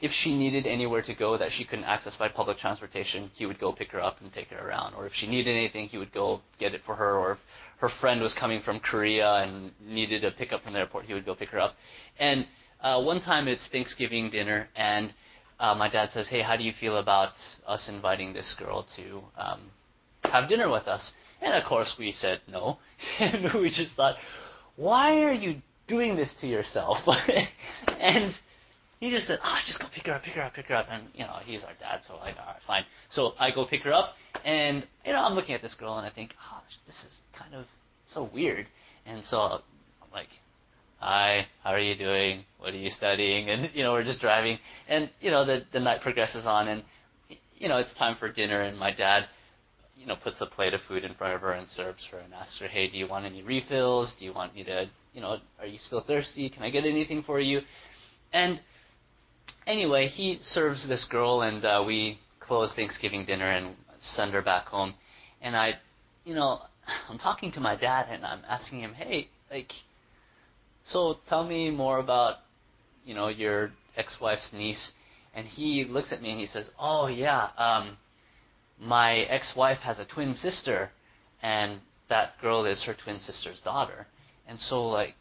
if 0.00 0.10
she 0.10 0.36
needed 0.36 0.66
anywhere 0.66 1.02
to 1.02 1.14
go 1.14 1.38
that 1.38 1.52
she 1.52 1.64
couldn't 1.64 1.84
access 1.84 2.16
by 2.16 2.28
public 2.28 2.58
transportation, 2.58 3.30
he 3.34 3.46
would 3.46 3.58
go 3.58 3.72
pick 3.72 3.92
her 3.92 4.02
up 4.02 4.20
and 4.20 4.32
take 4.32 4.48
her 4.48 4.68
around. 4.68 4.94
Or 4.94 5.06
if 5.06 5.12
she 5.14 5.26
needed 5.26 5.56
anything, 5.56 5.86
he 5.86 5.98
would 5.98 6.12
go 6.12 6.40
get 6.58 6.74
it 6.74 6.82
for 6.84 6.94
her. 6.96 7.16
Or 7.16 7.32
if 7.32 7.38
her 7.78 7.88
friend 8.00 8.20
was 8.20 8.34
coming 8.34 8.60
from 8.60 8.80
Korea 8.80 9.34
and 9.36 9.70
needed 9.80 10.24
a 10.24 10.30
pickup 10.30 10.62
from 10.62 10.72
the 10.72 10.80
airport, 10.80 11.06
he 11.06 11.14
would 11.14 11.24
go 11.24 11.34
pick 11.34 11.50
her 11.50 11.60
up. 11.60 11.74
And 12.18 12.46
uh, 12.80 13.02
one 13.02 13.20
time 13.20 13.48
it's 13.48 13.66
Thanksgiving 13.68 14.30
dinner, 14.30 14.68
and 14.76 15.14
uh, 15.58 15.74
my 15.74 15.88
dad 15.88 16.10
says, 16.10 16.28
"Hey, 16.28 16.42
how 16.42 16.56
do 16.56 16.64
you 16.64 16.72
feel 16.78 16.98
about 16.98 17.32
us 17.66 17.88
inviting 17.88 18.34
this 18.34 18.54
girl 18.58 18.86
to 18.96 19.22
um, 19.38 19.70
have 20.24 20.48
dinner 20.50 20.68
with 20.68 20.86
us?" 20.86 21.12
And 21.40 21.54
of 21.54 21.64
course, 21.64 21.96
we 21.98 22.12
said 22.12 22.40
no, 22.46 22.78
and 23.20 23.54
we 23.54 23.68
just 23.70 23.94
thought, 23.96 24.16
"Why 24.76 25.22
are 25.22 25.32
you 25.32 25.62
doing 25.88 26.14
this 26.14 26.34
to 26.42 26.46
yourself?" 26.46 26.98
and 27.88 28.34
he 29.04 29.10
just 29.10 29.26
said, 29.26 29.38
"Ah, 29.42 29.58
oh, 29.58 29.66
just 29.66 29.80
go 29.80 29.86
pick 29.94 30.06
her 30.06 30.12
up, 30.12 30.22
pick 30.22 30.34
her 30.34 30.42
up, 30.42 30.54
pick 30.54 30.66
her 30.66 30.74
up." 30.74 30.86
And 30.90 31.04
you 31.14 31.24
know, 31.24 31.38
he's 31.44 31.64
our 31.64 31.74
dad, 31.80 32.00
so 32.06 32.16
like, 32.16 32.36
all 32.38 32.46
right, 32.46 32.62
fine. 32.66 32.84
So 33.10 33.32
I 33.38 33.50
go 33.50 33.66
pick 33.66 33.82
her 33.82 33.92
up, 33.92 34.14
and 34.44 34.86
you 35.04 35.12
know, 35.12 35.24
I'm 35.24 35.34
looking 35.34 35.54
at 35.54 35.62
this 35.62 35.74
girl, 35.74 35.98
and 35.98 36.06
I 36.06 36.10
think, 36.10 36.34
"Oh, 36.52 36.60
this 36.86 36.96
is 36.96 37.18
kind 37.38 37.54
of 37.54 37.66
so 38.08 38.30
weird." 38.32 38.66
And 39.06 39.24
so 39.24 39.38
I'm 39.38 39.60
like, 40.12 40.28
hi, 40.98 41.46
how 41.62 41.70
are 41.70 41.80
you 41.80 41.96
doing? 41.96 42.44
What 42.58 42.72
are 42.72 42.78
you 42.78 42.90
studying? 42.90 43.50
And, 43.50 43.70
you 43.74 43.82
know, 43.82 43.92
we're 43.92 44.04
just 44.04 44.20
driving. 44.20 44.58
And, 44.88 45.10
you 45.20 45.30
know, 45.30 45.44
the, 45.44 45.64
the 45.72 45.80
night 45.80 46.00
progresses 46.00 46.46
on 46.46 46.68
and, 46.68 46.82
you 47.56 47.68
know, 47.68 47.78
it's 47.78 47.92
time 47.94 48.16
for 48.18 48.32
dinner 48.32 48.62
and 48.62 48.78
my 48.78 48.92
dad, 48.94 49.26
you 49.96 50.06
know, 50.06 50.16
puts 50.16 50.40
a 50.40 50.46
plate 50.46 50.74
of 50.74 50.80
food 50.88 51.04
in 51.04 51.14
front 51.14 51.34
of 51.34 51.42
her 51.42 51.52
and 51.52 51.68
serves 51.68 52.06
her 52.10 52.18
and 52.18 52.32
asks 52.32 52.58
her, 52.60 52.68
hey, 52.68 52.88
do 52.88 52.96
you 52.96 53.06
want 53.06 53.26
any 53.26 53.42
refills? 53.42 54.14
Do 54.18 54.24
you 54.24 54.32
want 54.32 54.54
me 54.54 54.64
to, 54.64 54.88
you 55.12 55.20
know, 55.20 55.36
are 55.60 55.66
you 55.66 55.78
still 55.78 56.02
thirsty? 56.02 56.48
Can 56.48 56.62
I 56.62 56.70
get 56.70 56.84
anything 56.84 57.22
for 57.22 57.38
you? 57.38 57.60
And 58.32 58.60
anyway, 59.66 60.08
he 60.08 60.38
serves 60.42 60.86
this 60.88 61.04
girl 61.10 61.42
and 61.42 61.64
uh, 61.64 61.82
we 61.86 62.18
close 62.40 62.72
Thanksgiving 62.74 63.24
dinner 63.24 63.50
and 63.50 63.74
send 64.00 64.32
her 64.32 64.42
back 64.42 64.66
home. 64.66 64.94
And 65.40 65.56
I, 65.56 65.74
you 66.24 66.34
know, 66.34 66.60
I'm 67.08 67.18
talking 67.18 67.52
to 67.52 67.60
my 67.60 67.76
dad 67.76 68.06
and 68.10 68.24
I'm 68.24 68.42
asking 68.48 68.80
him, 68.80 68.94
hey, 68.94 69.28
like, 69.50 69.72
so 70.84 71.16
tell 71.28 71.44
me 71.44 71.70
more 71.70 71.98
about, 71.98 72.36
you 73.04 73.14
know, 73.14 73.28
your 73.28 73.70
ex-wife's 73.96 74.50
niece. 74.52 74.92
And 75.34 75.46
he 75.46 75.84
looks 75.88 76.12
at 76.12 76.22
me 76.22 76.30
and 76.30 76.40
he 76.40 76.46
says, 76.46 76.68
oh 76.78 77.06
yeah, 77.06 77.48
um, 77.56 77.96
my 78.80 79.18
ex-wife 79.20 79.78
has 79.78 79.98
a 79.98 80.04
twin 80.04 80.34
sister, 80.34 80.90
and 81.42 81.80
that 82.08 82.32
girl 82.40 82.64
is 82.64 82.84
her 82.84 82.94
twin 82.94 83.18
sister's 83.18 83.60
daughter. 83.60 84.06
And 84.46 84.58
so 84.58 84.86
like 84.86 85.14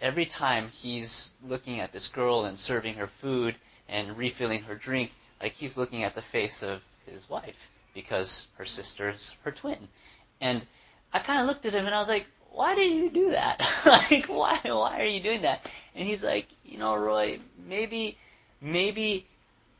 every 0.00 0.26
time 0.26 0.68
he's 0.68 1.30
looking 1.44 1.80
at 1.80 1.92
this 1.92 2.08
girl 2.14 2.44
and 2.44 2.58
serving 2.58 2.94
her 2.94 3.10
food 3.20 3.56
and 3.88 4.16
refilling 4.16 4.62
her 4.62 4.74
drink, 4.74 5.10
like 5.40 5.52
he's 5.52 5.76
looking 5.76 6.04
at 6.04 6.14
the 6.14 6.22
face 6.32 6.58
of 6.62 6.80
his 7.06 7.28
wife 7.28 7.54
because 7.94 8.46
her 8.56 8.64
sister's 8.64 9.32
her 9.44 9.52
twin. 9.52 9.88
And 10.40 10.66
I 11.12 11.20
kind 11.20 11.40
of 11.40 11.46
looked 11.46 11.64
at 11.66 11.74
him 11.74 11.86
and 11.86 11.94
I 11.94 11.98
was 11.98 12.08
like, 12.08 12.26
why 12.52 12.74
did 12.74 12.92
you 12.92 13.10
do 13.10 13.30
that? 13.30 13.58
like, 13.86 14.28
why, 14.28 14.60
why 14.64 15.00
are 15.00 15.06
you 15.06 15.22
doing 15.22 15.42
that? 15.42 15.60
And 15.94 16.08
he's 16.08 16.22
like, 16.22 16.46
you 16.64 16.78
know, 16.78 16.96
Roy, 16.96 17.38
maybe, 17.66 18.16
maybe 18.60 19.26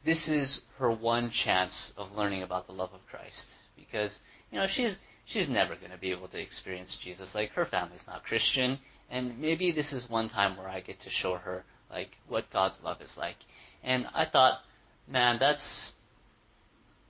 this 0.05 0.29
is 0.29 0.61
her 0.79 0.91
one 0.91 1.31
chance 1.31 1.93
of 1.97 2.13
learning 2.13 2.43
about 2.43 2.67
the 2.67 2.73
love 2.73 2.91
of 2.93 3.01
Christ 3.11 3.45
because, 3.77 4.19
you 4.51 4.59
know, 4.59 4.67
she's, 4.69 4.97
she's 5.27 5.49
never 5.49 5.77
going 5.77 5.91
to 5.91 5.99
be 5.99 6.11
able 6.11 6.29
to 6.29 6.41
experience 6.41 6.97
Jesus. 7.03 7.35
Like, 7.35 7.51
her 7.51 7.67
family's 7.67 8.05
not 8.07 8.25
Christian, 8.25 8.79
and 9.11 9.39
maybe 9.39 9.73
this 9.73 9.93
is 9.93 10.09
one 10.09 10.29
time 10.29 10.57
where 10.57 10.69
I 10.69 10.81
get 10.81 11.01
to 11.01 11.11
show 11.11 11.35
her, 11.35 11.65
like, 11.91 12.11
what 12.29 12.51
God's 12.53 12.77
love 12.83 13.01
is 13.01 13.13
like. 13.17 13.37
And 13.83 14.07
I 14.14 14.26
thought, 14.26 14.61
man, 15.07 15.39
that's, 15.39 15.93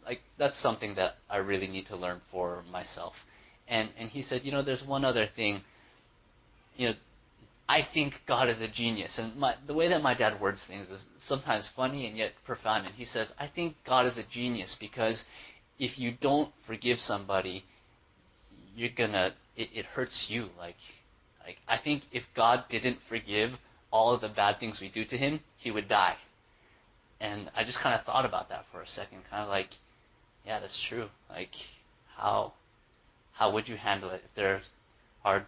like, 0.04 0.20
that's 0.38 0.60
something 0.60 0.94
that 0.96 1.14
I 1.28 1.38
really 1.38 1.66
need 1.66 1.86
to 1.86 1.96
learn 1.96 2.20
for 2.30 2.62
myself. 2.70 3.14
And 3.68 3.90
and 3.98 4.08
he 4.08 4.22
said, 4.22 4.42
you 4.44 4.52
know, 4.52 4.62
there's 4.62 4.82
one 4.84 5.04
other 5.04 5.26
thing. 5.36 5.60
You 6.76 6.88
know, 6.88 6.94
I 7.68 7.86
think 7.92 8.14
God 8.26 8.48
is 8.48 8.62
a 8.62 8.68
genius, 8.68 9.18
and 9.18 9.36
my, 9.36 9.54
the 9.66 9.74
way 9.74 9.88
that 9.90 10.02
my 10.02 10.14
dad 10.14 10.40
words 10.40 10.60
things 10.66 10.88
is 10.88 11.04
sometimes 11.20 11.68
funny 11.76 12.06
and 12.06 12.16
yet 12.16 12.32
profound. 12.46 12.86
And 12.86 12.94
he 12.94 13.04
says, 13.04 13.30
I 13.38 13.46
think 13.46 13.76
God 13.86 14.06
is 14.06 14.16
a 14.16 14.22
genius 14.30 14.74
because 14.80 15.22
if 15.78 15.98
you 15.98 16.14
don't 16.18 16.50
forgive 16.66 16.98
somebody, 16.98 17.64
you're 18.74 18.90
gonna 18.96 19.34
it, 19.54 19.68
it 19.74 19.84
hurts 19.84 20.28
you. 20.30 20.48
Like 20.58 20.76
like 21.44 21.56
I 21.68 21.76
think 21.82 22.04
if 22.10 22.22
God 22.34 22.64
didn't 22.70 22.98
forgive 23.08 23.50
all 23.90 24.14
of 24.14 24.22
the 24.22 24.28
bad 24.28 24.58
things 24.58 24.78
we 24.80 24.88
do 24.88 25.04
to 25.04 25.18
Him, 25.18 25.40
He 25.58 25.70
would 25.70 25.88
die. 25.88 26.16
And 27.20 27.50
I 27.56 27.64
just 27.64 27.80
kind 27.82 27.98
of 27.98 28.04
thought 28.04 28.24
about 28.24 28.48
that 28.50 28.64
for 28.70 28.80
a 28.80 28.86
second, 28.86 29.22
kind 29.30 29.42
of 29.42 29.48
like, 29.48 29.70
yeah, 30.46 30.60
that's 30.60 30.86
true. 30.88 31.08
Like 31.28 31.50
how 32.16 32.52
how 33.32 33.52
would 33.52 33.68
you 33.68 33.76
handle 33.76 34.10
it 34.10 34.22
if 34.24 34.34
there 34.34 34.60
are 35.24 35.46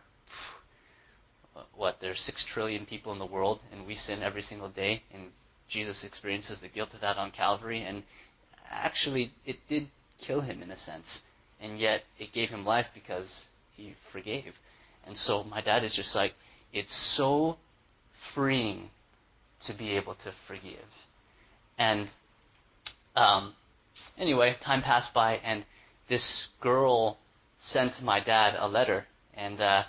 what 1.74 1.96
there's 2.00 2.20
six 2.20 2.44
trillion 2.52 2.86
people 2.86 3.12
in 3.12 3.18
the 3.18 3.26
world 3.26 3.60
and 3.72 3.86
we 3.86 3.94
sin 3.94 4.22
every 4.22 4.42
single 4.42 4.68
day 4.68 5.02
and 5.12 5.24
Jesus 5.68 6.04
experiences 6.04 6.60
the 6.60 6.68
guilt 6.68 6.90
of 6.94 7.00
that 7.00 7.16
on 7.16 7.30
Calvary? 7.30 7.82
And 7.82 8.02
actually 8.70 9.32
it 9.44 9.56
did 9.68 9.88
kill 10.24 10.40
him 10.40 10.62
in 10.62 10.70
a 10.70 10.76
sense. 10.76 11.20
And 11.60 11.78
yet 11.78 12.02
it 12.18 12.32
gave 12.32 12.48
him 12.48 12.64
life 12.64 12.86
because 12.94 13.44
he 13.76 13.94
forgave. 14.12 14.54
And 15.06 15.16
so 15.16 15.44
my 15.44 15.60
dad 15.60 15.84
is 15.84 15.94
just 15.94 16.14
like 16.14 16.32
it's 16.72 17.16
so 17.16 17.56
freeing 18.34 18.90
to 19.66 19.76
be 19.76 19.96
able 19.96 20.14
to 20.14 20.32
forgive 20.46 20.88
and 21.80 22.08
um, 23.16 23.54
anyway 24.18 24.54
time 24.62 24.82
passed 24.82 25.12
by 25.12 25.34
and 25.36 25.64
this 26.08 26.48
girl 26.60 27.18
sent 27.62 28.02
my 28.02 28.20
dad 28.22 28.54
a 28.58 28.68
letter, 28.68 29.06
and 29.34 29.60
uh, 29.60 29.82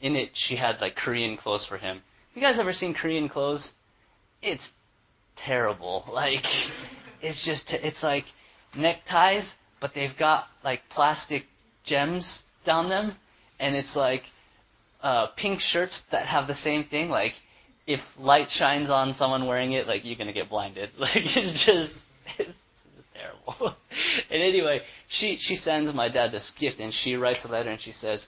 in 0.00 0.14
it 0.16 0.30
she 0.34 0.56
had 0.56 0.80
like 0.80 0.94
Korean 0.96 1.36
clothes 1.36 1.66
for 1.66 1.78
him. 1.78 2.02
You 2.34 2.42
guys 2.42 2.58
ever 2.60 2.72
seen 2.72 2.94
Korean 2.94 3.28
clothes? 3.28 3.70
It's 4.42 4.70
terrible. 5.36 6.04
Like 6.12 6.44
it's 7.20 7.44
just 7.44 7.70
it's 7.70 8.02
like 8.02 8.24
neckties, 8.76 9.50
but 9.80 9.92
they've 9.94 10.16
got 10.18 10.46
like 10.62 10.82
plastic 10.90 11.44
gems 11.84 12.42
down 12.66 12.88
them, 12.90 13.16
and 13.58 13.74
it's 13.74 13.96
like 13.96 14.22
uh, 15.02 15.28
pink 15.36 15.60
shirts 15.60 16.00
that 16.12 16.26
have 16.26 16.46
the 16.46 16.54
same 16.54 16.84
thing. 16.84 17.08
Like 17.08 17.32
if 17.88 18.00
light 18.18 18.48
shines 18.50 18.90
on 18.90 19.14
someone 19.14 19.46
wearing 19.46 19.72
it, 19.72 19.88
like 19.88 20.04
you're 20.04 20.18
gonna 20.18 20.32
get 20.32 20.50
blinded. 20.50 20.90
Like 20.98 21.10
it's 21.16 21.64
just 21.64 21.92
it's 22.38 22.58
terrible. 23.14 23.74
and 24.30 24.42
anyway, 24.42 24.80
she 25.08 25.38
she 25.40 25.56
sends 25.56 25.92
my 25.94 26.08
dad 26.10 26.30
this 26.30 26.52
gift, 26.60 26.80
and 26.80 26.92
she 26.92 27.16
writes 27.16 27.44
a 27.44 27.48
letter, 27.48 27.70
and 27.70 27.80
she 27.80 27.92
says, 27.92 28.26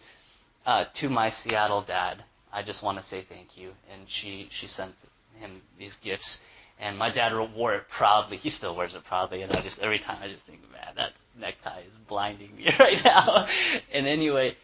uh, 0.64 0.86
"To 1.00 1.10
my 1.10 1.30
Seattle 1.30 1.84
dad, 1.86 2.24
I 2.50 2.62
just 2.62 2.82
want 2.82 2.98
to 2.98 3.04
say 3.04 3.24
thank 3.28 3.58
you." 3.58 3.72
And 3.92 4.08
she 4.08 4.48
she 4.50 4.66
sent 4.66 4.94
him 5.38 5.60
these 5.78 5.94
gifts, 6.02 6.38
and 6.80 6.96
my 6.96 7.12
dad 7.12 7.32
wore 7.54 7.74
it 7.74 7.82
proudly. 7.94 8.38
He 8.38 8.48
still 8.48 8.74
wears 8.74 8.94
it 8.94 9.04
proudly, 9.04 9.42
and 9.42 9.52
I 9.52 9.62
just 9.62 9.78
every 9.80 9.98
time 9.98 10.22
I 10.22 10.28
just 10.28 10.46
think, 10.46 10.60
man, 10.72 10.94
that 10.96 11.10
necktie 11.38 11.80
is 11.80 11.92
blinding 12.08 12.56
me 12.56 12.64
right 12.78 12.98
now. 13.04 13.46
and 13.92 14.06
anyway, 14.06 14.56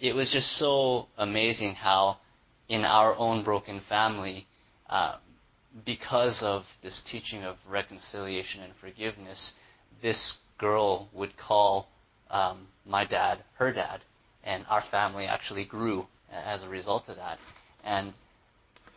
it 0.00 0.12
was 0.12 0.32
just 0.32 0.58
so 0.58 1.06
amazing 1.16 1.76
how, 1.76 2.16
in 2.68 2.82
our 2.82 3.14
own 3.16 3.44
broken 3.44 3.80
family. 3.88 4.46
Uh, 4.88 5.16
because 5.84 6.38
of 6.42 6.62
this 6.82 7.02
teaching 7.10 7.42
of 7.42 7.56
reconciliation 7.68 8.62
and 8.62 8.72
forgiveness, 8.80 9.54
this 10.02 10.36
girl 10.58 11.08
would 11.12 11.36
call 11.36 11.88
um, 12.30 12.66
my 12.86 13.04
dad 13.04 13.38
her 13.58 13.72
dad, 13.72 14.00
and 14.44 14.64
our 14.68 14.82
family 14.90 15.24
actually 15.24 15.64
grew 15.64 16.06
as 16.30 16.62
a 16.62 16.68
result 16.68 17.04
of 17.08 17.16
that. 17.16 17.38
And 17.82 18.14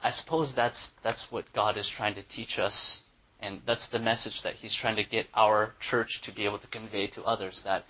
I 0.04 0.12
suppose 0.12 0.54
that's 0.56 0.90
that's 1.04 1.28
what 1.30 1.46
God 1.54 1.78
is 1.78 1.92
trying 1.96 2.16
to 2.16 2.24
teach 2.24 2.60
us, 2.60 3.02
and 3.40 3.62
that's 3.66 3.90
the 3.90 4.00
message 4.00 4.42
that 4.44 4.56
He's 4.56 4.76
trying 4.76 4.96
to 4.98 5.04
get 5.04 5.28
our 5.34 5.74
church 5.90 6.22
to 6.24 6.34
be 6.34 6.46
able 6.46 6.60
to 6.60 6.68
convey 6.68 7.08
to 7.08 7.24
others 7.24 7.62
that 7.66 7.84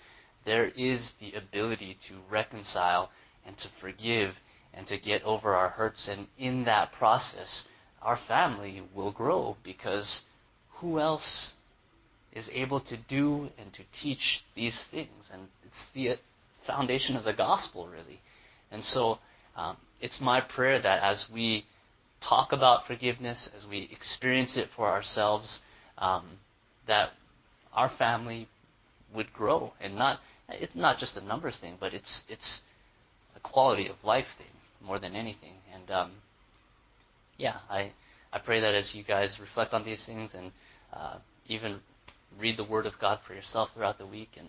there 0.46 0.68
is 0.68 1.12
the 1.20 1.34
ability 1.34 1.98
to 2.08 2.14
reconcile 2.30 3.10
and 3.46 3.56
to 3.58 3.68
forgive 3.80 4.34
and 4.78 4.86
to 4.86 4.96
get 4.96 5.24
over 5.24 5.56
our 5.56 5.70
hurts, 5.70 6.08
and 6.08 6.28
in 6.38 6.64
that 6.64 6.92
process, 6.92 7.64
our 8.00 8.16
family 8.28 8.80
will 8.94 9.10
grow 9.10 9.56
because 9.64 10.22
who 10.76 11.00
else 11.00 11.54
is 12.32 12.48
able 12.52 12.80
to 12.82 12.96
do 13.08 13.48
and 13.58 13.72
to 13.74 13.82
teach 14.00 14.44
these 14.54 14.80
things? 14.92 15.30
And 15.32 15.48
it's 15.66 15.84
the 15.94 16.10
foundation 16.64 17.16
of 17.16 17.24
the 17.24 17.32
gospel, 17.32 17.88
really. 17.88 18.20
And 18.70 18.84
so 18.84 19.18
um, 19.56 19.76
it's 20.00 20.20
my 20.20 20.40
prayer 20.40 20.80
that 20.80 21.02
as 21.02 21.26
we 21.34 21.64
talk 22.26 22.52
about 22.52 22.86
forgiveness, 22.86 23.50
as 23.56 23.66
we 23.68 23.88
experience 23.90 24.56
it 24.56 24.68
for 24.76 24.86
ourselves, 24.86 25.58
um, 25.98 26.38
that 26.86 27.08
our 27.72 27.90
family 27.98 28.46
would 29.12 29.32
grow 29.32 29.72
and 29.80 29.96
not 29.96 30.20
it's 30.50 30.76
not 30.76 30.98
just 30.98 31.16
a 31.16 31.20
numbers 31.20 31.58
thing, 31.60 31.76
but 31.80 31.92
it's 31.92 32.22
it's 32.28 32.60
a 33.34 33.40
quality 33.40 33.88
of 33.88 33.96
life 34.04 34.26
thing 34.38 34.46
more 34.82 34.98
than 34.98 35.14
anything. 35.14 35.54
And 35.74 35.90
um, 35.90 36.12
yeah, 37.36 37.56
I 37.70 37.92
I 38.32 38.38
pray 38.38 38.60
that 38.60 38.74
as 38.74 38.94
you 38.94 39.04
guys 39.04 39.38
reflect 39.40 39.72
on 39.72 39.84
these 39.84 40.04
things 40.04 40.30
and 40.34 40.52
uh, 40.92 41.16
even 41.46 41.80
read 42.38 42.56
the 42.56 42.64
Word 42.64 42.86
of 42.86 42.92
God 43.00 43.20
for 43.26 43.34
yourself 43.34 43.70
throughout 43.74 43.98
the 43.98 44.06
week 44.06 44.30
and 44.36 44.48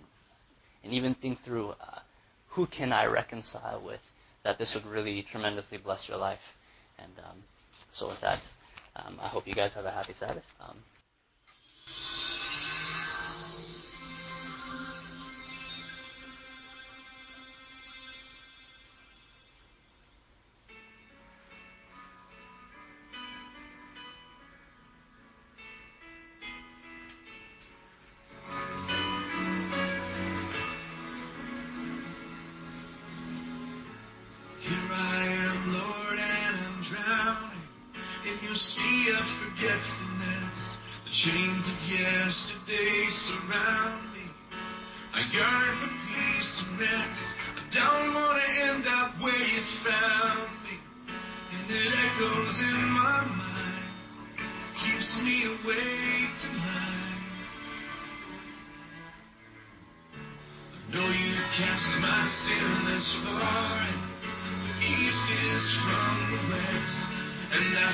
and 0.84 0.94
even 0.94 1.16
think 1.16 1.40
through 1.44 1.70
uh, 1.70 2.00
who 2.50 2.66
can 2.68 2.92
I 2.92 3.06
reconcile 3.06 3.82
with, 3.84 4.00
that 4.44 4.58
this 4.58 4.76
would 4.76 4.90
really 4.90 5.26
tremendously 5.30 5.78
bless 5.78 6.08
your 6.08 6.18
life. 6.18 6.40
And 6.98 7.12
um, 7.20 7.38
so 7.92 8.08
with 8.08 8.22
that, 8.22 8.40
um, 8.96 9.18
I 9.22 9.28
hope 9.28 9.48
you 9.48 9.56
guys 9.56 9.74
have 9.74 9.86
a 9.86 9.92
happy 9.92 10.14
Sabbath. 10.20 10.44
Um, 10.62 10.78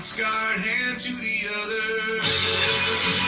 scarred 0.00 0.60
hand 0.60 1.00
to 1.00 1.12
the 1.16 1.48
other. 1.58 3.27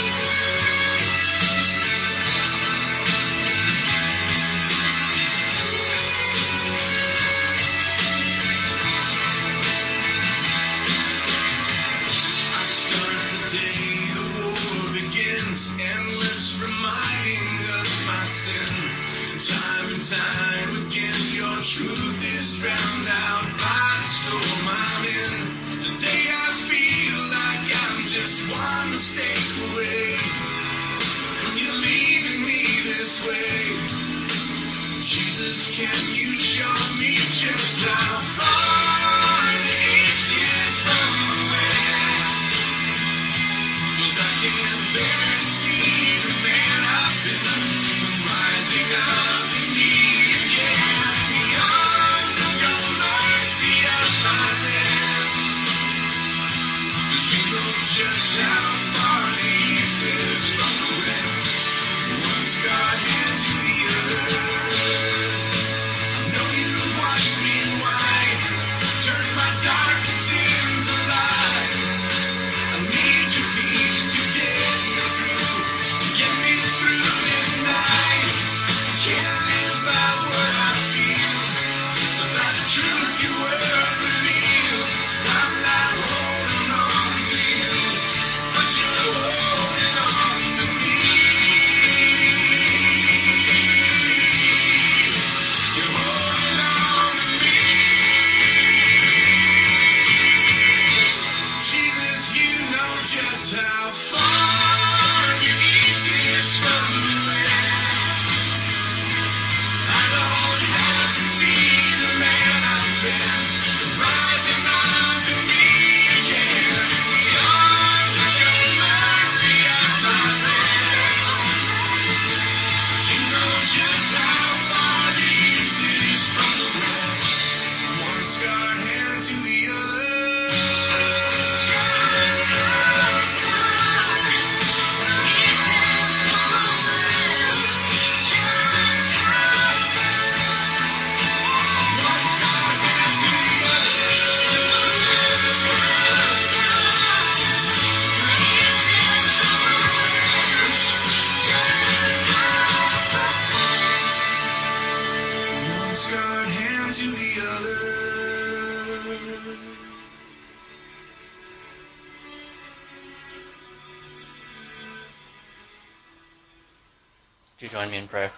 Me 167.91 167.99
in 167.99 168.09
prayer? 168.09 168.32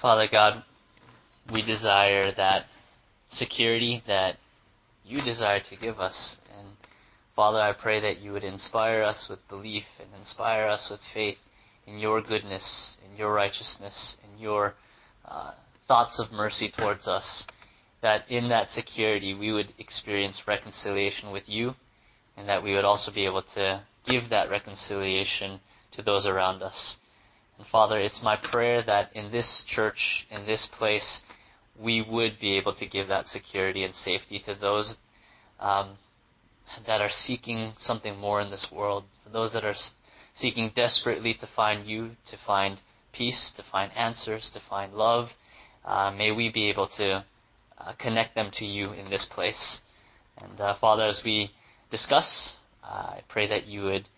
Father 0.00 0.26
God, 0.30 0.64
we 1.52 1.62
desire 1.62 2.32
that 2.36 2.66
security 3.30 4.02
that 4.06 4.36
you 5.04 5.22
desire 5.22 5.60
to 5.70 5.76
give 5.76 6.00
us. 6.00 6.36
And 6.58 6.68
Father, 7.34 7.60
I 7.60 7.72
pray 7.72 8.00
that 8.00 8.20
you 8.20 8.32
would 8.32 8.44
inspire 8.44 9.02
us 9.02 9.26
with 9.30 9.38
belief 9.48 9.84
and 10.00 10.08
inspire 10.18 10.66
us 10.66 10.88
with 10.90 11.00
faith 11.14 11.38
in 11.86 11.98
your 11.98 12.20
goodness, 12.20 12.96
in 13.08 13.16
your 13.16 13.32
righteousness, 13.32 14.16
in 14.24 14.40
your 14.40 14.74
uh, 15.24 15.52
thoughts 15.88 16.20
of 16.20 16.32
mercy 16.32 16.70
towards 16.76 17.06
us. 17.06 17.46
That 18.02 18.28
in 18.28 18.48
that 18.48 18.68
security 18.68 19.34
we 19.34 19.52
would 19.52 19.72
experience 19.78 20.42
reconciliation 20.46 21.30
with 21.30 21.44
you, 21.48 21.74
and 22.36 22.48
that 22.48 22.62
we 22.62 22.74
would 22.74 22.84
also 22.84 23.12
be 23.12 23.24
able 23.24 23.44
to 23.54 23.84
give 24.04 24.30
that 24.30 24.50
reconciliation 24.50 25.60
to 25.92 26.02
those 26.02 26.26
around 26.26 26.62
us. 26.62 26.96
And 27.62 27.70
Father, 27.70 28.00
it's 28.00 28.20
my 28.24 28.36
prayer 28.36 28.82
that 28.82 29.14
in 29.14 29.30
this 29.30 29.62
church, 29.68 30.26
in 30.32 30.46
this 30.46 30.68
place, 30.76 31.20
we 31.78 32.02
would 32.02 32.40
be 32.40 32.56
able 32.56 32.74
to 32.74 32.88
give 32.88 33.06
that 33.06 33.28
security 33.28 33.84
and 33.84 33.94
safety 33.94 34.42
to 34.46 34.56
those 34.56 34.96
um, 35.60 35.96
that 36.88 37.00
are 37.00 37.08
seeking 37.08 37.74
something 37.78 38.18
more 38.18 38.40
in 38.40 38.50
this 38.50 38.66
world, 38.72 39.04
for 39.22 39.30
those 39.30 39.52
that 39.52 39.64
are 39.64 39.76
seeking 40.34 40.72
desperately 40.74 41.34
to 41.34 41.46
find 41.54 41.86
you, 41.86 42.10
to 42.32 42.36
find 42.44 42.80
peace, 43.12 43.52
to 43.56 43.62
find 43.70 43.92
answers, 43.92 44.50
to 44.52 44.60
find 44.68 44.94
love. 44.94 45.28
Uh, 45.84 46.10
may 46.10 46.32
we 46.32 46.50
be 46.50 46.68
able 46.68 46.88
to 46.96 47.24
uh, 47.78 47.92
connect 47.96 48.34
them 48.34 48.50
to 48.54 48.64
you 48.64 48.90
in 48.90 49.08
this 49.08 49.24
place. 49.30 49.82
And 50.36 50.60
uh, 50.60 50.74
Father, 50.80 51.04
as 51.04 51.22
we 51.24 51.52
discuss, 51.92 52.58
uh, 52.82 52.88
I 52.88 53.22
pray 53.28 53.46
that 53.46 53.68
you 53.68 53.84
would 53.84 54.08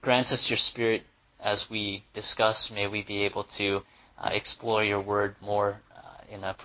grant 0.00 0.28
us 0.28 0.46
your 0.48 0.58
Spirit 0.58 1.02
as 1.42 1.66
we 1.70 2.04
discuss, 2.14 2.70
may 2.74 2.86
we 2.86 3.02
be 3.02 3.24
able 3.24 3.44
to 3.58 3.80
uh, 4.18 4.30
explore 4.32 4.84
your 4.84 5.00
word 5.00 5.34
more 5.40 5.80
uh, 5.96 6.34
in 6.34 6.44
a 6.44 6.56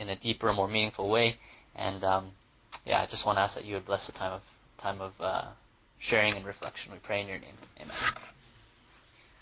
in 0.00 0.08
a 0.08 0.18
deeper, 0.18 0.52
more 0.52 0.68
meaningful 0.68 1.10
way. 1.10 1.36
And 1.74 2.04
um, 2.04 2.30
yeah, 2.84 3.02
I 3.02 3.06
just 3.06 3.26
want 3.26 3.36
to 3.36 3.42
ask 3.42 3.54
that 3.54 3.64
you 3.64 3.74
would 3.74 3.86
bless 3.86 4.06
the 4.06 4.12
time 4.12 4.32
of 4.32 4.42
time 4.80 5.00
of 5.00 5.12
uh, 5.20 5.50
sharing 5.98 6.34
and 6.34 6.46
reflection. 6.46 6.92
We 6.92 6.98
pray 6.98 7.20
in 7.20 7.28
your 7.28 7.38
name. 7.38 7.54
Amen. 7.80 7.96